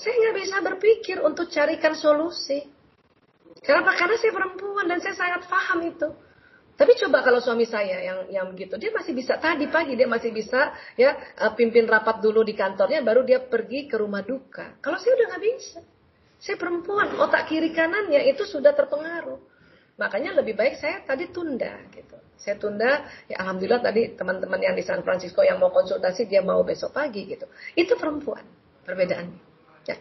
[0.00, 2.64] saya nggak bisa berpikir untuk carikan solusi.
[3.60, 3.92] Kenapa?
[3.92, 6.08] Karena saya perempuan dan saya sangat paham itu.
[6.80, 10.32] Tapi coba kalau suami saya yang yang begitu, dia masih bisa tadi pagi dia masih
[10.32, 14.80] bisa ya eh, pimpin rapat dulu di kantornya, baru dia pergi ke rumah duka.
[14.80, 15.80] Kalau saya udah nggak bisa.
[16.40, 19.36] Saya perempuan, otak kiri kanannya itu sudah terpengaruh.
[20.00, 22.16] Makanya lebih baik saya tadi tunda gitu.
[22.40, 26.64] Saya tunda, ya alhamdulillah tadi teman-teman yang di San Francisco yang mau konsultasi dia mau
[26.64, 27.44] besok pagi gitu.
[27.76, 28.40] Itu perempuan
[28.88, 29.49] perbedaannya.
[29.88, 29.96] Ya.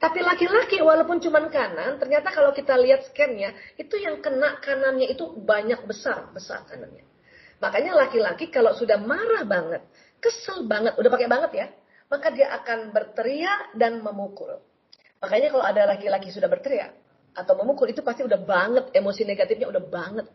[0.00, 5.28] Tapi laki-laki walaupun cuma kanan, ternyata kalau kita lihat scannya, itu yang kena kanannya itu
[5.44, 7.04] banyak besar, besar kanannya.
[7.60, 9.84] Makanya laki-laki kalau sudah marah banget,
[10.16, 11.66] kesel banget, udah pakai banget ya,
[12.08, 14.64] maka dia akan berteriak dan memukul.
[15.20, 16.96] Makanya kalau ada laki-laki sudah berteriak
[17.36, 20.26] atau memukul itu pasti udah banget emosi negatifnya udah banget.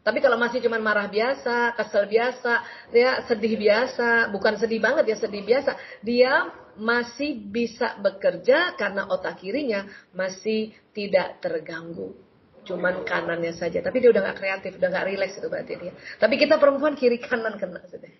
[0.00, 2.52] Tapi kalau masih cuma marah biasa, kesel biasa,
[2.92, 6.48] ya sedih biasa, bukan sedih banget ya sedih biasa, dia
[6.80, 9.84] masih bisa bekerja karena otak kirinya
[10.16, 12.16] masih tidak terganggu.
[12.60, 13.80] cuman kanannya saja.
[13.80, 15.92] Tapi dia udah nggak kreatif, udah nggak rileks itu berarti dia.
[16.20, 18.12] Tapi kita perempuan kiri kanan kena sudah.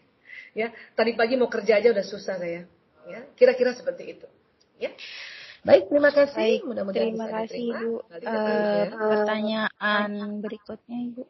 [0.57, 2.65] Ya, tadi pagi mau kerja aja udah susah saya.
[3.05, 4.27] Ya, kira-kira seperti itu.
[4.81, 4.97] Ya.
[5.61, 6.65] Baik, terima kasih.
[6.65, 7.93] Mudah-mudahan terima kasih Ibu.
[8.16, 10.11] Uh, pertanyaan
[10.41, 11.23] berikutnya Ibu.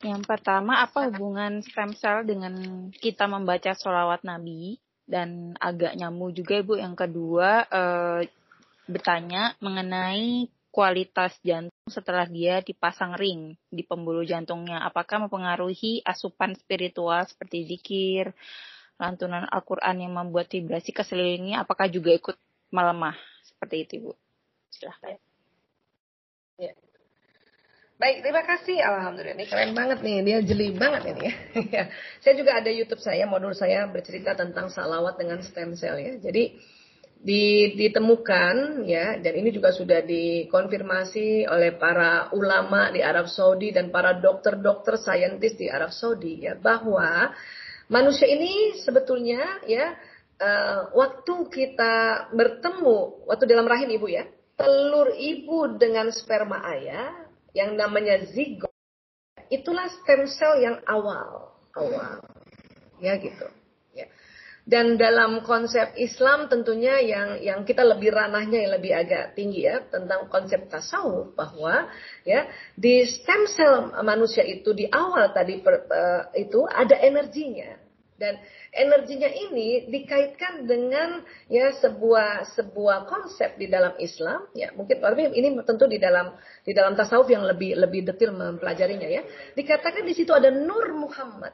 [0.00, 4.80] Yang pertama, apa hubungan stem cell dengan kita membaca sholawat Nabi?
[5.10, 6.78] Dan agak nyambung juga Ibu.
[6.78, 8.22] Yang kedua, uh,
[8.86, 14.86] bertanya mengenai kualitas jantung setelah dia dipasang ring di pembuluh jantungnya.
[14.86, 18.30] Apakah mempengaruhi asupan spiritual seperti zikir,
[19.02, 22.38] lantunan Al-Quran yang membuat vibrasi ke sekelilingnya, apakah juga ikut
[22.70, 23.18] melemah?
[23.42, 24.12] Seperti itu, Bu.
[24.70, 25.18] Silahkan.
[26.54, 26.70] Ya.
[28.00, 28.80] Baik, terima kasih.
[28.80, 30.24] Alhamdulillah, ini keren banget nih.
[30.24, 31.28] Dia jeli banget ini
[31.76, 31.84] ya.
[32.24, 36.16] saya juga ada YouTube saya, modul saya bercerita tentang salawat dengan stem cell ya.
[36.16, 36.56] Jadi,
[37.76, 44.16] ditemukan ya dan ini juga sudah dikonfirmasi oleh para ulama di Arab Saudi dan para
[44.16, 47.28] dokter-dokter saintis di Arab Saudi ya bahwa
[47.92, 49.92] manusia ini sebetulnya ya
[50.40, 54.24] uh, waktu kita bertemu waktu dalam rahim ibu ya
[54.56, 58.72] telur ibu dengan sperma ayah yang namanya zigot
[59.50, 62.22] itulah stem cell yang awal awal.
[63.00, 63.48] Ya gitu.
[64.70, 69.82] Dan dalam konsep Islam tentunya yang yang kita lebih ranahnya yang lebih agak tinggi ya
[69.88, 71.90] tentang konsep tasawuf bahwa
[72.28, 72.46] ya
[72.78, 77.72] di stem cell manusia itu di awal tadi per, uh, itu ada energinya.
[78.20, 78.36] Dan
[78.70, 85.58] energinya ini dikaitkan dengan ya sebuah sebuah konsep di dalam Islam ya mungkin tapi ini
[85.66, 89.22] tentu di dalam di dalam tasawuf yang lebih lebih detail mempelajarinya ya
[89.58, 91.50] dikatakan di situ ada nur Muhammad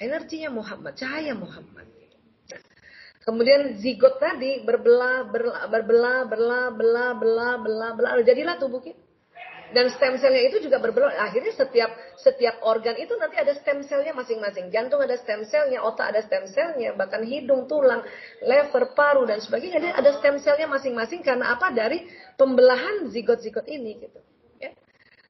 [0.00, 1.86] energinya Muhammad, cahaya Muhammad.
[3.20, 8.99] Kemudian zigot tadi berbelah, berbelah, berbelah, belah, belah, belah, belah, belah, jadilah tubuh kita.
[9.70, 11.14] Dan stem cellnya itu juga berbelah.
[11.22, 14.68] Akhirnya setiap setiap organ itu nanti ada stem cellnya masing-masing.
[14.74, 18.02] Jantung ada stem cellnya, otak ada stem cellnya, bahkan hidung, tulang,
[18.42, 21.70] lever, paru dan sebagainya ada stem cellnya masing-masing karena apa?
[21.70, 22.02] Dari
[22.34, 24.20] pembelahan zigot-zigot ini gitu.
[24.58, 24.74] Ya.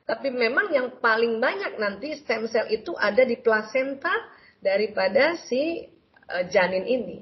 [0.08, 4.12] Tapi memang yang paling banyak nanti stem cell itu ada di plasenta,
[4.60, 5.88] daripada si
[6.28, 7.18] uh, janin ini.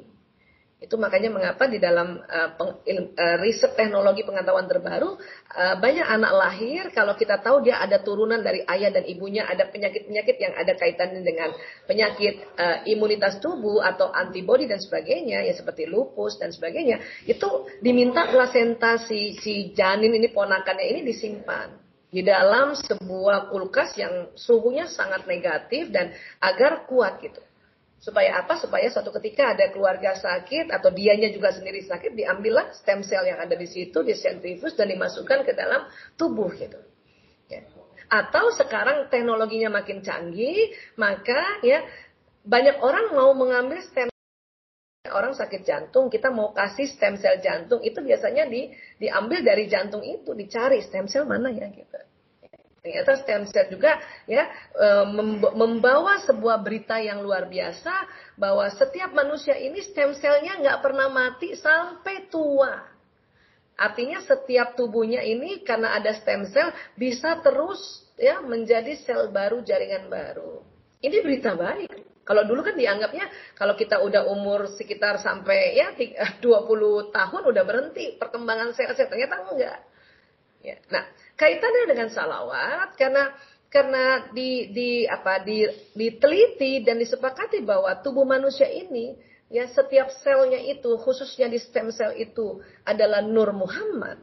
[0.78, 5.18] Itu makanya mengapa di dalam uh, peng, uh, riset teknologi pengetahuan terbaru
[5.58, 9.66] uh, banyak anak lahir kalau kita tahu dia ada turunan dari ayah dan ibunya ada
[9.74, 11.50] penyakit-penyakit yang ada kaitannya dengan
[11.82, 18.30] penyakit uh, imunitas tubuh atau antibodi dan sebagainya ya seperti lupus dan sebagainya itu diminta
[18.30, 25.28] plasenta si, si janin ini ponakannya ini disimpan di dalam sebuah kulkas yang suhunya sangat
[25.28, 27.42] negatif dan agar kuat gitu.
[27.98, 28.54] Supaya apa?
[28.62, 33.42] Supaya suatu ketika ada keluarga sakit atau dianya juga sendiri sakit, diambillah stem cell yang
[33.42, 36.78] ada di situ, disentrifus dan dimasukkan ke dalam tubuh gitu.
[37.50, 37.66] Ya.
[38.08, 41.82] Atau sekarang teknologinya makin canggih, maka ya
[42.46, 44.08] banyak orang mau mengambil stem
[45.10, 48.70] orang sakit jantung, kita mau kasih stem cell jantung, itu biasanya di,
[49.00, 51.98] diambil dari jantung itu, dicari stem cell mana ya gitu.
[52.78, 53.98] Ternyata stem cell juga
[54.30, 54.88] ya e,
[55.52, 57.90] membawa sebuah berita yang luar biasa
[58.38, 62.86] bahwa setiap manusia ini stem cellnya nggak pernah mati sampai tua.
[63.78, 70.10] Artinya setiap tubuhnya ini karena ada stem cell bisa terus ya menjadi sel baru, jaringan
[70.10, 70.62] baru.
[71.02, 72.22] Ini berita baik.
[72.26, 76.42] Kalau dulu kan dianggapnya kalau kita udah umur sekitar sampai ya 20
[77.08, 79.80] tahun udah berhenti perkembangan sel-sel ternyata enggak.
[80.60, 80.76] Ya.
[80.90, 81.06] Nah,
[81.38, 83.30] kaitannya dengan salawat karena
[83.70, 85.62] karena di di apa di
[85.94, 89.14] diteliti dan disepakati bahwa tubuh manusia ini
[89.48, 94.20] ya setiap selnya itu khususnya di stem cell itu adalah nur Muhammad.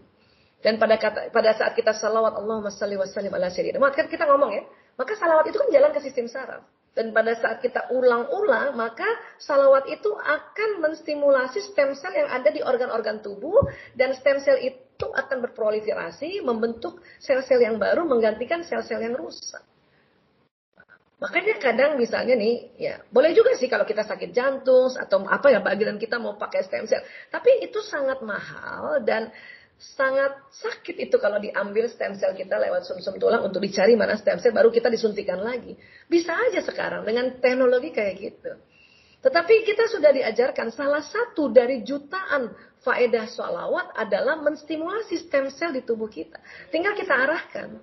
[0.66, 4.08] Dan pada kata, pada saat kita salawat Allahumma salli wa sallim ala sayyidina Muhammad kan
[4.10, 4.66] kita ngomong ya,
[4.98, 6.66] maka salawat itu kan jalan ke sistem saraf.
[6.96, 9.06] Dan pada saat kita ulang-ulang, maka
[9.38, 13.68] salawat itu akan menstimulasi stem cell yang ada di organ-organ tubuh.
[13.94, 19.64] Dan stem cell itu akan berproliferasi, membentuk sel-sel yang baru, menggantikan sel-sel yang rusak.
[21.16, 25.64] Makanya kadang misalnya nih, ya boleh juga sih kalau kita sakit jantung atau apa ya
[25.64, 27.02] bagian kita mau pakai stem cell.
[27.32, 29.32] Tapi itu sangat mahal dan
[29.76, 34.20] sangat sakit itu kalau diambil stem cell kita lewat sumsum -sum tulang untuk dicari mana
[34.20, 35.80] stem cell baru kita disuntikan lagi.
[36.06, 38.52] Bisa aja sekarang dengan teknologi kayak gitu.
[39.24, 42.54] Tetapi kita sudah diajarkan salah satu dari jutaan
[42.86, 46.38] faedah sholawat adalah menstimulasi stem cell di tubuh kita.
[46.70, 47.82] Tinggal kita arahkan.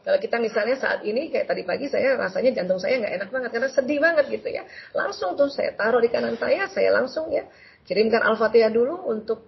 [0.00, 3.50] Kalau kita misalnya saat ini kayak tadi pagi saya rasanya jantung saya nggak enak banget
[3.52, 4.64] karena sedih banget gitu ya.
[4.96, 7.44] Langsung tuh saya taruh di kanan saya, saya langsung ya
[7.84, 9.44] kirimkan al-fatihah dulu untuk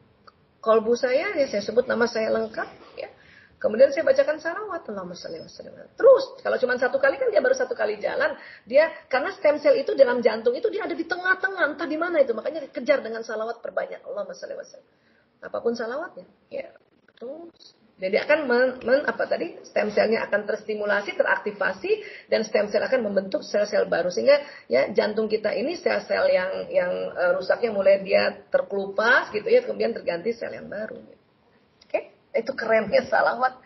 [0.60, 2.68] kolbu saya, ya saya sebut nama saya lengkap.
[3.62, 4.82] Kemudian saya bacakan salawat.
[4.90, 5.38] Allahumma salli.
[5.94, 8.34] Terus, kalau cuma satu kali kan dia baru satu kali jalan.
[8.66, 12.18] Dia karena stem cell itu dalam jantung itu dia ada di tengah-tengah, entah di mana
[12.18, 12.34] itu.
[12.34, 14.02] Makanya kejar dengan salawat perbanyak.
[14.02, 14.34] Allahumma.
[15.46, 16.26] Apa pun salawatnya.
[16.50, 16.74] Ya.
[17.14, 21.92] Terus jadi akan men, men, apa tadi stem selnya akan terstimulasi, teraktivasi
[22.26, 26.90] dan stem sel akan membentuk sel-sel baru sehingga ya jantung kita ini sel-sel yang yang
[27.14, 30.98] uh, rusaknya mulai dia terkelupas gitu ya kemudian terganti sel yang baru.
[30.98, 31.21] Okay?
[32.32, 33.60] Itu kerennya salawat,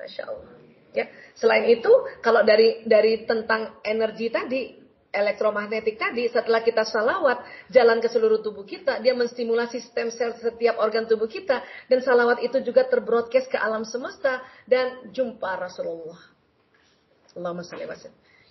[0.00, 0.56] masya Allah.
[0.96, 1.04] Ya,
[1.36, 1.92] selain itu
[2.24, 4.62] kalau dari dari tentang energi tadi
[5.08, 7.40] elektromagnetik tadi setelah kita salawat
[7.72, 12.44] jalan ke seluruh tubuh kita dia menstimulasi stem sel setiap organ tubuh kita dan salawat
[12.44, 16.20] itu juga terbroadcast ke alam semesta dan jumpa Rasulullah.
[17.36, 17.84] Allahumma salli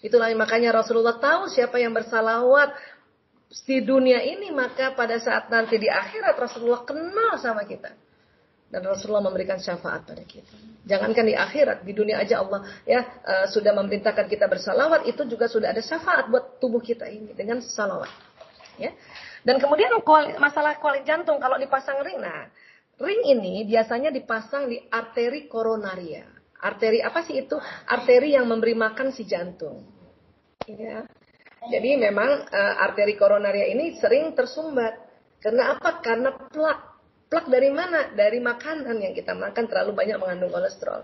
[0.02, 2.74] itulah makanya Rasulullah tahu siapa yang bersalawat
[3.66, 8.07] di dunia ini maka pada saat nanti di akhirat Rasulullah kenal sama kita
[8.68, 10.52] dan Rasulullah memberikan syafaat pada kita.
[10.88, 15.48] Jangankan di akhirat, di dunia aja Allah ya uh, sudah memerintahkan kita bersalawat, itu juga
[15.48, 18.12] sudah ada syafaat buat tubuh kita ini dengan salawat.
[18.76, 18.92] Ya.
[19.44, 19.90] Dan kemudian
[20.38, 22.52] masalah kuali jantung kalau dipasang ring, nah
[23.00, 26.28] ring ini biasanya dipasang di arteri koronaria.
[26.60, 27.56] Arteri apa sih itu?
[27.88, 29.88] Arteri yang memberi makan si jantung.
[30.68, 31.08] Ya.
[31.68, 35.08] Jadi memang uh, arteri koronaria ini sering tersumbat.
[35.38, 36.02] Karena apa?
[36.02, 36.97] Karena plak
[37.28, 38.16] Plak dari mana?
[38.16, 41.04] Dari makanan yang kita makan terlalu banyak mengandung kolesterol.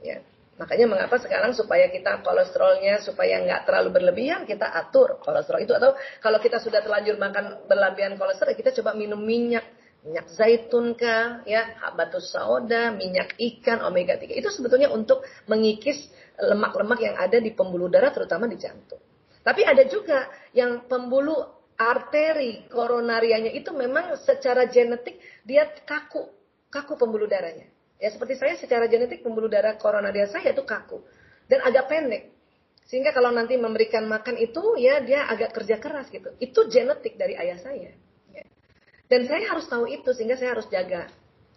[0.00, 0.24] Ya.
[0.60, 5.96] Makanya mengapa sekarang supaya kita kolesterolnya supaya nggak terlalu berlebihan kita atur kolesterol itu atau
[6.20, 9.64] kalau kita sudah terlanjur makan berlebihan kolesterol kita coba minum minyak
[10.04, 17.00] minyak zaitun kah ya habatus sauda minyak ikan omega 3 itu sebetulnya untuk mengikis lemak-lemak
[17.04, 19.00] yang ada di pembuluh darah terutama di jantung.
[19.40, 25.16] Tapi ada juga yang pembuluh arteri koronarianya itu memang secara genetik
[25.48, 26.28] dia kaku,
[26.68, 27.64] kaku pembuluh darahnya.
[27.96, 31.00] Ya seperti saya secara genetik pembuluh darah koronaria saya itu kaku
[31.48, 32.36] dan agak pendek.
[32.84, 36.36] Sehingga kalau nanti memberikan makan itu ya dia agak kerja keras gitu.
[36.36, 37.96] Itu genetik dari ayah saya.
[38.28, 38.44] Ya.
[39.08, 41.08] Dan saya harus tahu itu sehingga saya harus jaga.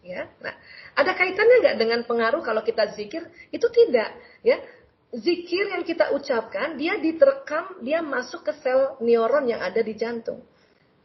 [0.03, 0.51] Ya, nah
[0.99, 3.23] ada kaitannya nggak dengan pengaruh kalau kita zikir?
[3.55, 4.11] Itu tidak.
[4.43, 4.59] Ya,
[5.13, 10.41] zikir yang kita ucapkan, dia diterekam, dia masuk ke sel neuron yang ada di jantung.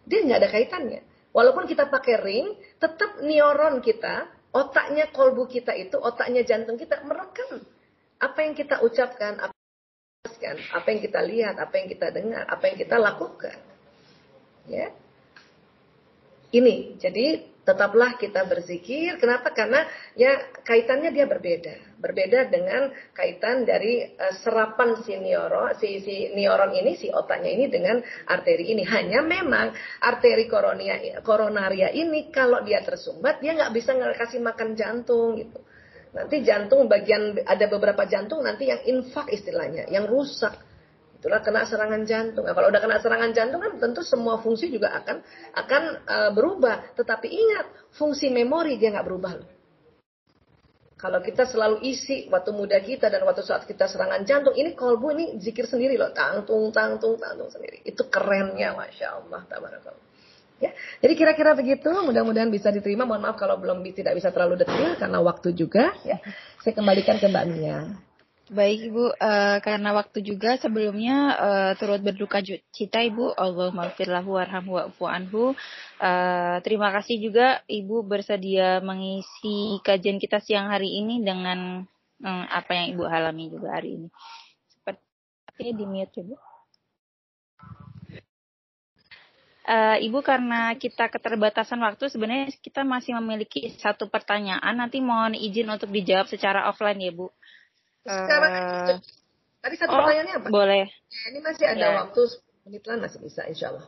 [0.09, 1.01] Dia nggak ada kaitannya.
[1.37, 7.61] Walaupun kita pakai ring, tetap neuron kita, otaknya kolbu kita itu, otaknya jantung kita merekam
[8.19, 9.55] apa yang kita ucapkan, apa,
[10.75, 13.59] apa yang kita lihat, apa yang kita dengar, apa yang kita lakukan.
[14.67, 14.91] Ya.
[16.49, 19.21] Ini, jadi tetaplah kita berzikir.
[19.21, 19.53] Kenapa?
[19.53, 19.85] Karena
[20.17, 22.01] ya kaitannya dia berbeda.
[22.01, 27.69] Berbeda dengan kaitan dari uh, serapan si neuron, si, si neuron ini, si otaknya ini
[27.69, 28.89] dengan arteri ini.
[28.89, 35.37] Hanya memang arteri koronia, koronaria ini kalau dia tersumbat, dia nggak bisa ngasih makan jantung
[35.37, 35.61] gitu.
[36.09, 40.68] Nanti jantung bagian ada beberapa jantung nanti yang infak istilahnya, yang rusak
[41.19, 42.47] itulah kena serangan jantung.
[42.47, 45.17] Nah, kalau udah kena serangan jantung kan tentu semua fungsi juga akan
[45.59, 46.95] akan uh, berubah.
[46.95, 47.67] Tetapi ingat,
[47.99, 49.51] fungsi memori dia nggak berubah loh.
[50.99, 55.15] Kalau kita selalu isi waktu muda kita dan waktu saat kita serangan jantung, ini kolbu
[55.15, 57.87] ini zikir sendiri loh, tangtung, tangtung, tangtung sendiri.
[57.87, 60.07] Itu kerennya, masya Allah, tabarakallah.
[60.59, 61.87] Ya, jadi kira-kira begitu.
[61.87, 63.07] Mudah-mudahan bisa diterima.
[63.07, 65.95] Mohon maaf kalau belum tidak bisa terlalu detail karena waktu juga.
[66.03, 66.19] Ya,
[66.67, 68.08] saya kembalikan ke Mbak Mia.
[68.49, 72.41] Baik Ibu, uh, karena waktu juga sebelumnya uh, turut berduka
[72.73, 75.53] cita Ibu, Allah maafirlahu warhamhu wa'fu anhu.
[76.01, 81.85] Uh, terima kasih juga Ibu bersedia mengisi kajian kita siang hari ini dengan
[82.25, 84.09] um, apa yang Ibu alami juga hari ini.
[84.73, 86.35] Seperti di mute Ibu.
[89.69, 95.69] Uh, Ibu karena kita keterbatasan waktu sebenarnya kita masih memiliki satu pertanyaan nanti mohon izin
[95.69, 97.29] untuk dijawab secara offline ya Bu.
[98.09, 98.97] Sekarang uh,
[99.61, 100.49] tadi satu oh, pertanyaannya apa?
[100.49, 100.85] Boleh.
[100.89, 101.97] Ya, ini masih ada ya.
[102.05, 102.21] waktu
[102.65, 103.87] menit lah masih bisa insya Allah.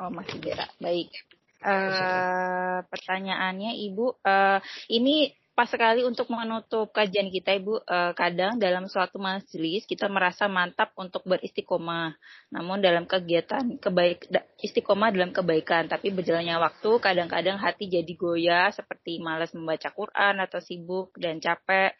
[0.00, 0.64] Oh masih bisa.
[0.80, 1.12] Baik.
[1.60, 7.84] Uh, pertanyaannya Ibu, uh, ini pas sekali untuk menutup kajian kita Ibu.
[7.84, 12.16] Uh, kadang dalam suatu majelis kita merasa mantap untuk beristiqomah.
[12.48, 14.32] Namun dalam kegiatan kebaik
[14.64, 20.64] istiqomah dalam kebaikan, tapi berjalannya waktu kadang-kadang hati jadi goyah seperti malas membaca Quran atau
[20.64, 21.92] sibuk dan capek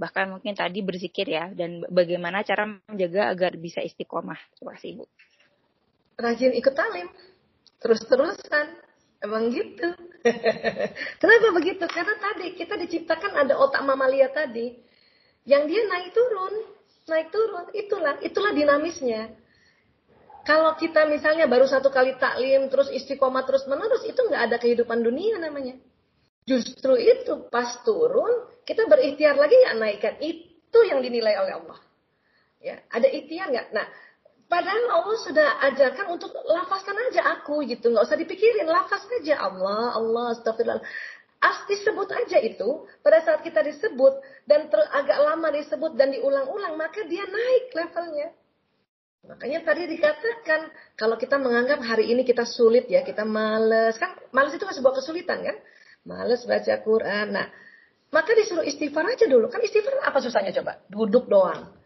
[0.00, 4.40] bahkan mungkin tadi berzikir ya dan bagaimana cara menjaga agar bisa istiqomah.
[4.56, 5.04] Terima kasih ibu
[6.20, 7.08] rajin ikut talim.
[7.80, 8.88] Terus-terusan.
[9.20, 9.84] Emang gitu.
[11.20, 11.84] Kenapa begitu?
[11.84, 14.72] Karena tadi kita diciptakan ada otak mamalia tadi.
[15.44, 16.54] Yang dia naik turun
[17.10, 17.66] naik turun.
[17.74, 19.34] Itulah itulah dinamisnya.
[20.46, 25.04] Kalau kita misalnya baru satu kali taklim terus istiqomah terus menerus itu nggak ada kehidupan
[25.04, 25.76] dunia namanya
[26.48, 31.78] Justru itu pas turun kita berikhtiar lagi nggak naikkan itu yang dinilai oleh Allah.
[32.60, 33.72] Ya, ada ikhtiar nggak?
[33.72, 33.86] Nah,
[34.46, 39.96] padahal Allah sudah ajarkan untuk lafazkan aja aku gitu, nggak usah dipikirin, lafaz saja Allah,
[39.96, 40.84] Allah, astagfirullah.
[41.40, 46.76] As disebut aja itu, pada saat kita disebut dan ter, agak lama disebut dan diulang-ulang,
[46.76, 48.28] maka dia naik levelnya.
[49.24, 50.68] Makanya tadi dikatakan
[51.00, 55.00] kalau kita menganggap hari ini kita sulit ya, kita males kan, males itu kan sebuah
[55.00, 55.56] kesulitan kan,
[56.04, 57.26] males baca Quran.
[57.34, 57.46] Nah,
[58.10, 59.46] maka disuruh istighfar aja dulu.
[59.48, 60.82] Kan istighfar apa susahnya coba?
[60.90, 61.80] Duduk doang.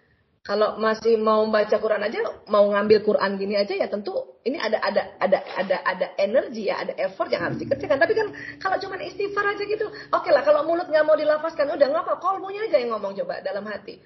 [0.44, 2.20] Kalau masih mau baca Quran aja,
[2.52, 4.12] mau ngambil Quran gini aja ya tentu
[4.44, 7.96] ini ada ada ada ada ada energi ya, ada effort yang harus dikerjakan.
[7.96, 8.28] Tapi kan
[8.60, 12.04] kalau cuma istighfar aja gitu, oke okay lah kalau mulut nggak mau dilafazkan, udah nggak
[12.04, 13.96] apa, kolmunya aja yang ngomong coba dalam hati.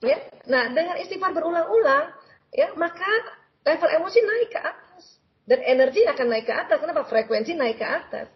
[0.00, 2.08] Ya, nah dengan istighfar berulang-ulang,
[2.56, 3.08] ya maka
[3.60, 6.80] level emosi naik ke atas dan energi akan naik ke atas.
[6.80, 7.04] Kenapa?
[7.04, 8.32] Frekuensi naik ke atas,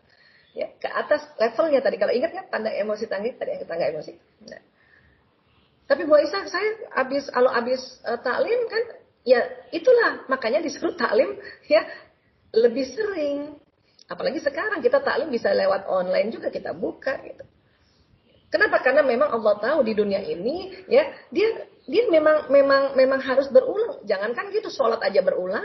[0.57, 1.97] ya ke atas levelnya tadi.
[2.01, 4.13] Kalau ingat kan tanda emosi tangga tadi yang tangga emosi.
[4.49, 4.63] Nah,
[5.89, 8.85] tapi Bu Aisyah, saya habis kalau habis uh, taklim kan
[9.25, 9.41] ya
[9.73, 11.81] itulah makanya disuruh taklim ya
[12.53, 13.57] lebih sering.
[14.09, 17.45] Apalagi sekarang kita taklim bisa lewat online juga kita buka gitu.
[18.49, 18.81] Kenapa?
[18.81, 24.05] Karena memang Allah tahu di dunia ini ya dia dia memang memang memang harus berulang.
[24.05, 25.65] Jangankan gitu sholat aja berulang.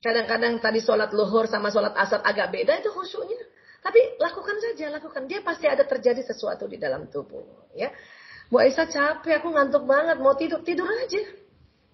[0.00, 3.40] Kadang-kadang tadi sholat luhur sama sholat asar agak beda itu khusyuknya.
[3.86, 5.30] Tapi lakukan saja, lakukan.
[5.30, 7.70] Dia pasti ada terjadi sesuatu di dalam tubuh.
[7.70, 7.94] Ya,
[8.50, 11.22] Bu Aisyah capek, aku ngantuk banget, mau tidur, tidur aja.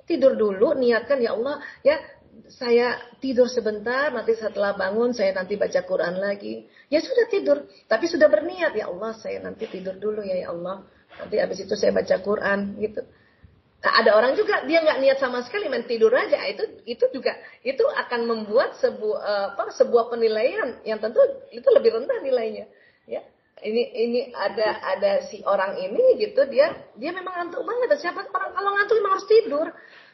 [0.09, 2.01] Tidur dulu, niatkan ya Allah, ya
[2.49, 6.65] saya tidur sebentar, nanti setelah bangun saya nanti baca Quran lagi.
[6.89, 10.89] Ya sudah tidur, tapi sudah berniat ya Allah, saya nanti tidur dulu ya ya Allah.
[11.21, 13.05] Nanti habis itu saya baca Quran gitu.
[13.83, 16.39] Nah, ada orang juga dia nggak niat sama sekali main tidur aja.
[16.47, 17.35] Itu itu juga
[17.67, 21.19] itu akan membuat sebuah uh, apa sebuah penilaian yang tentu
[21.51, 22.71] itu lebih rendah nilainya.
[23.11, 23.27] Ya
[23.67, 27.99] ini ini ada ada si orang ini gitu dia dia memang ngantuk banget.
[27.99, 29.67] Siapa orang kalau ngantuk memang harus tidur.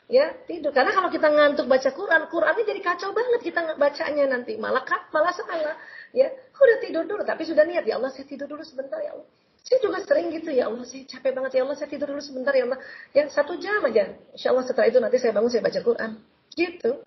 [0.09, 0.73] Ya tidur.
[0.73, 4.57] Karena kalau kita ngantuk baca Quran Qurannya jadi kacau banget kita bacanya nanti.
[4.57, 4.81] Malah
[5.13, 5.77] malah salah.
[6.17, 7.85] Ya udah tidur dulu tapi sudah niat.
[7.85, 9.29] Ya Allah saya tidur dulu sebentar ya Allah
[9.69, 12.57] saya juga sering gitu ya Allah saya capek banget ya Allah saya tidur dulu sebentar
[12.57, 12.81] ya Allah
[13.13, 16.11] ya satu jam aja Insya Allah setelah itu nanti saya bangun saya baca Quran
[16.57, 17.05] gitu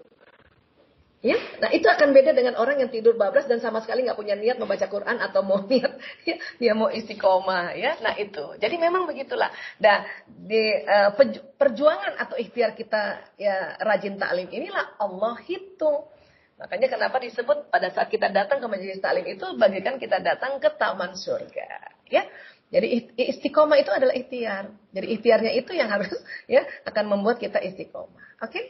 [1.22, 4.34] Ya, nah itu akan beda dengan orang yang tidur bablas dan sama sekali nggak punya
[4.34, 5.94] niat membaca Quran atau mau niat
[6.26, 7.94] ya, dia mau istiqomah ya.
[8.02, 9.54] Nah itu, jadi memang begitulah.
[9.78, 11.14] Dan di uh,
[11.62, 16.10] perjuangan atau ikhtiar kita ya rajin taklim inilah Allah hitung.
[16.58, 20.74] Makanya kenapa disebut pada saat kita datang ke majelis taklim itu bagikan kita datang ke
[20.74, 22.02] taman surga.
[22.10, 22.26] Ya,
[22.72, 22.88] jadi
[23.20, 24.72] istiqomah itu adalah ikhtiar.
[24.96, 26.08] Jadi ikhtiarnya itu yang harus
[26.56, 28.40] ya akan membuat kita istiqomah.
[28.40, 28.48] Oke?
[28.48, 28.66] Okay?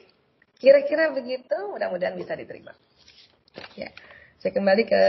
[0.58, 2.74] Kira-kira begitu, mudah-mudahan bisa diterima.
[3.74, 3.90] Ya,
[4.38, 5.04] saya kembali ke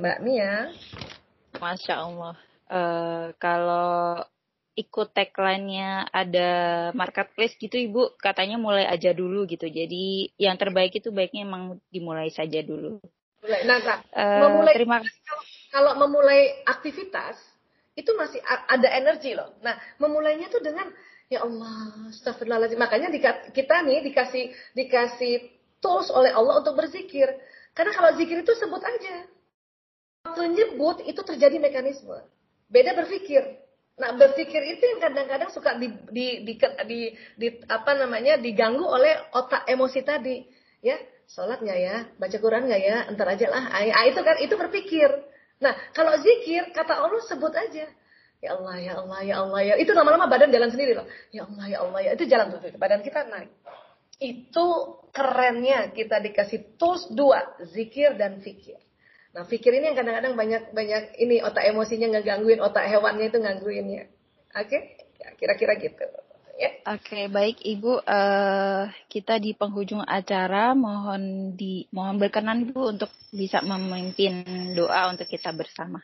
[0.00, 0.68] Mbak Mia.
[1.56, 2.36] Masya Allah.
[2.68, 4.20] Uh, kalau
[4.76, 6.50] ikut tagline-nya ada
[6.92, 9.64] marketplace gitu Ibu, katanya mulai aja dulu gitu.
[9.64, 13.00] Jadi yang terbaik itu baiknya emang dimulai saja dulu.
[13.48, 15.20] Nah, nah uh, memulai terima kasih.
[15.24, 17.40] Kalau, kalau memulai aktivitas
[17.98, 19.58] itu masih ada energi loh.
[19.58, 20.86] Nah, memulainya tuh dengan
[21.28, 22.80] Ya Allah, astagfirullahaladzim.
[22.80, 23.12] Makanya
[23.52, 25.34] kita nih dikasih dikasih
[25.84, 27.28] tools oleh Allah untuk berzikir.
[27.76, 29.28] Karena kalau zikir itu sebut aja.
[30.24, 32.16] Waktu nyebut itu terjadi mekanisme.
[32.72, 33.44] Beda berpikir.
[34.00, 36.54] Nah berpikir itu yang kadang-kadang suka di, di, di,
[36.88, 37.00] di,
[37.36, 40.48] di apa namanya diganggu oleh otak emosi tadi.
[40.80, 40.96] Ya,
[41.28, 43.68] sholat nggak ya, baca Quran nggak ya, entar aja lah.
[43.68, 45.10] Ah, itu kan itu berpikir.
[45.58, 47.86] Nah kalau zikir kata Allah sebut aja.
[48.38, 49.74] Ya Allah, ya Allah, ya Allah, ya.
[49.82, 51.10] Itu lama-lama badan jalan sendiri loh.
[51.34, 52.10] Ya Allah, ya Allah, ya.
[52.14, 53.50] Itu jalan tuh, badan kita naik.
[54.22, 54.66] Itu
[55.10, 58.78] kerennya kita dikasih tools dua, zikir dan fikir.
[59.34, 64.06] Nah, fikir ini yang kadang-kadang banyak banyak ini otak emosinya ngegangguin, otak hewannya itu ngangguinnya.
[64.54, 64.66] Oke?
[64.70, 64.82] Okay?
[65.18, 66.06] Ya, kira-kira gitu.
[66.58, 66.74] Ya.
[66.90, 73.14] Oke, okay, baik Ibu, uh, kita di penghujung acara mohon di mohon berkenan Ibu untuk
[73.30, 74.42] bisa memimpin
[74.74, 76.02] doa untuk kita bersama.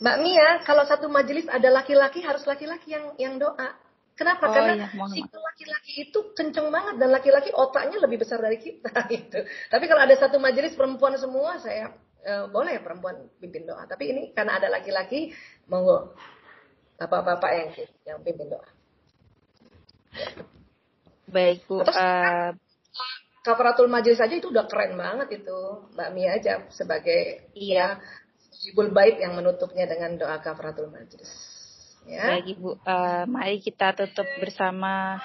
[0.00, 3.76] Mbak Mia, kalau satu majelis ada laki-laki harus laki-laki yang yang doa.
[4.16, 4.48] Kenapa?
[4.48, 8.88] Oh, Karena iya, si laki-laki itu kenceng banget dan laki-laki otaknya lebih besar dari kita
[9.12, 9.44] gitu.
[9.68, 11.92] Tapi kalau ada satu majelis perempuan semua, saya
[12.24, 13.84] uh, boleh ya perempuan pimpin doa.
[13.84, 15.28] Tapi ini karena ada laki-laki,
[15.68, 16.16] monggo
[16.96, 17.68] bapak-bapak yang
[18.08, 18.81] yang pimpin doa.
[21.32, 21.80] Baik Bu.
[21.80, 22.50] Terus, uh,
[23.42, 25.58] kafaratul majelis aja itu udah keren banget itu
[25.98, 27.98] Mbak Mia aja sebagai iya.
[27.98, 28.02] ya
[28.62, 31.30] Jibul Bait yang menutupnya dengan doa kafaratul majlis.
[32.06, 32.36] Ya.
[32.36, 35.22] Baik Ibu, uh, mari kita tutup bersama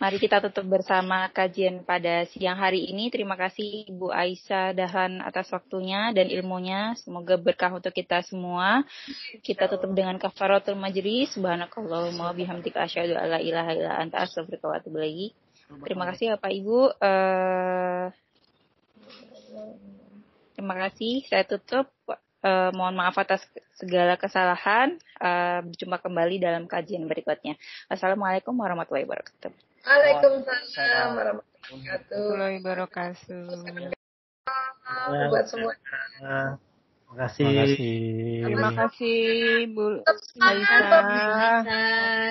[0.00, 3.12] Mari kita tutup bersama kajian pada siang hari ini.
[3.12, 6.96] Terima kasih Ibu Aisyah Dahlan atas waktunya dan ilmunya.
[6.96, 8.80] Semoga berkah untuk kita semua.
[9.44, 11.36] Kita tutup dengan kafaratul majlis.
[11.36, 15.04] Subhanakallahumma bihamdika asyhadu alla ilaha illa anta astaghfiruka wa atubu
[15.84, 16.78] Terima kasih Bapak Ibu.
[16.96, 18.04] Uh,
[20.56, 21.28] terima kasih.
[21.28, 21.92] Saya tutup.
[22.40, 23.44] Uh, mohon maaf atas
[23.76, 24.96] segala kesalahan.
[25.20, 27.60] Uh, berjumpa kembali dalam kajian berikutnya.
[27.92, 29.69] Assalamualaikum warahmatullahi wabarakatuh.
[29.80, 33.64] Waalaikumsalam warahmatullahi wabarakatuh.
[35.32, 35.72] Buat semua.
[35.80, 37.48] Terima kasih.
[38.44, 39.26] Terima kasih
[39.74, 39.98] Bu
[40.38, 41.64] Aisyah.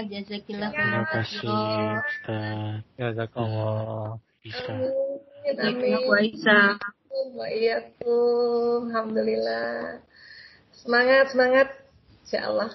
[0.07, 1.51] Jazakillah Terima kasih
[1.99, 2.85] Ustaz.
[2.95, 4.21] Jazakallah.
[4.39, 4.71] Bisa.
[5.59, 5.99] Amin.
[8.87, 9.99] Alhamdulillah.
[10.71, 11.67] Semangat, semangat.
[12.23, 12.71] Insya Allah.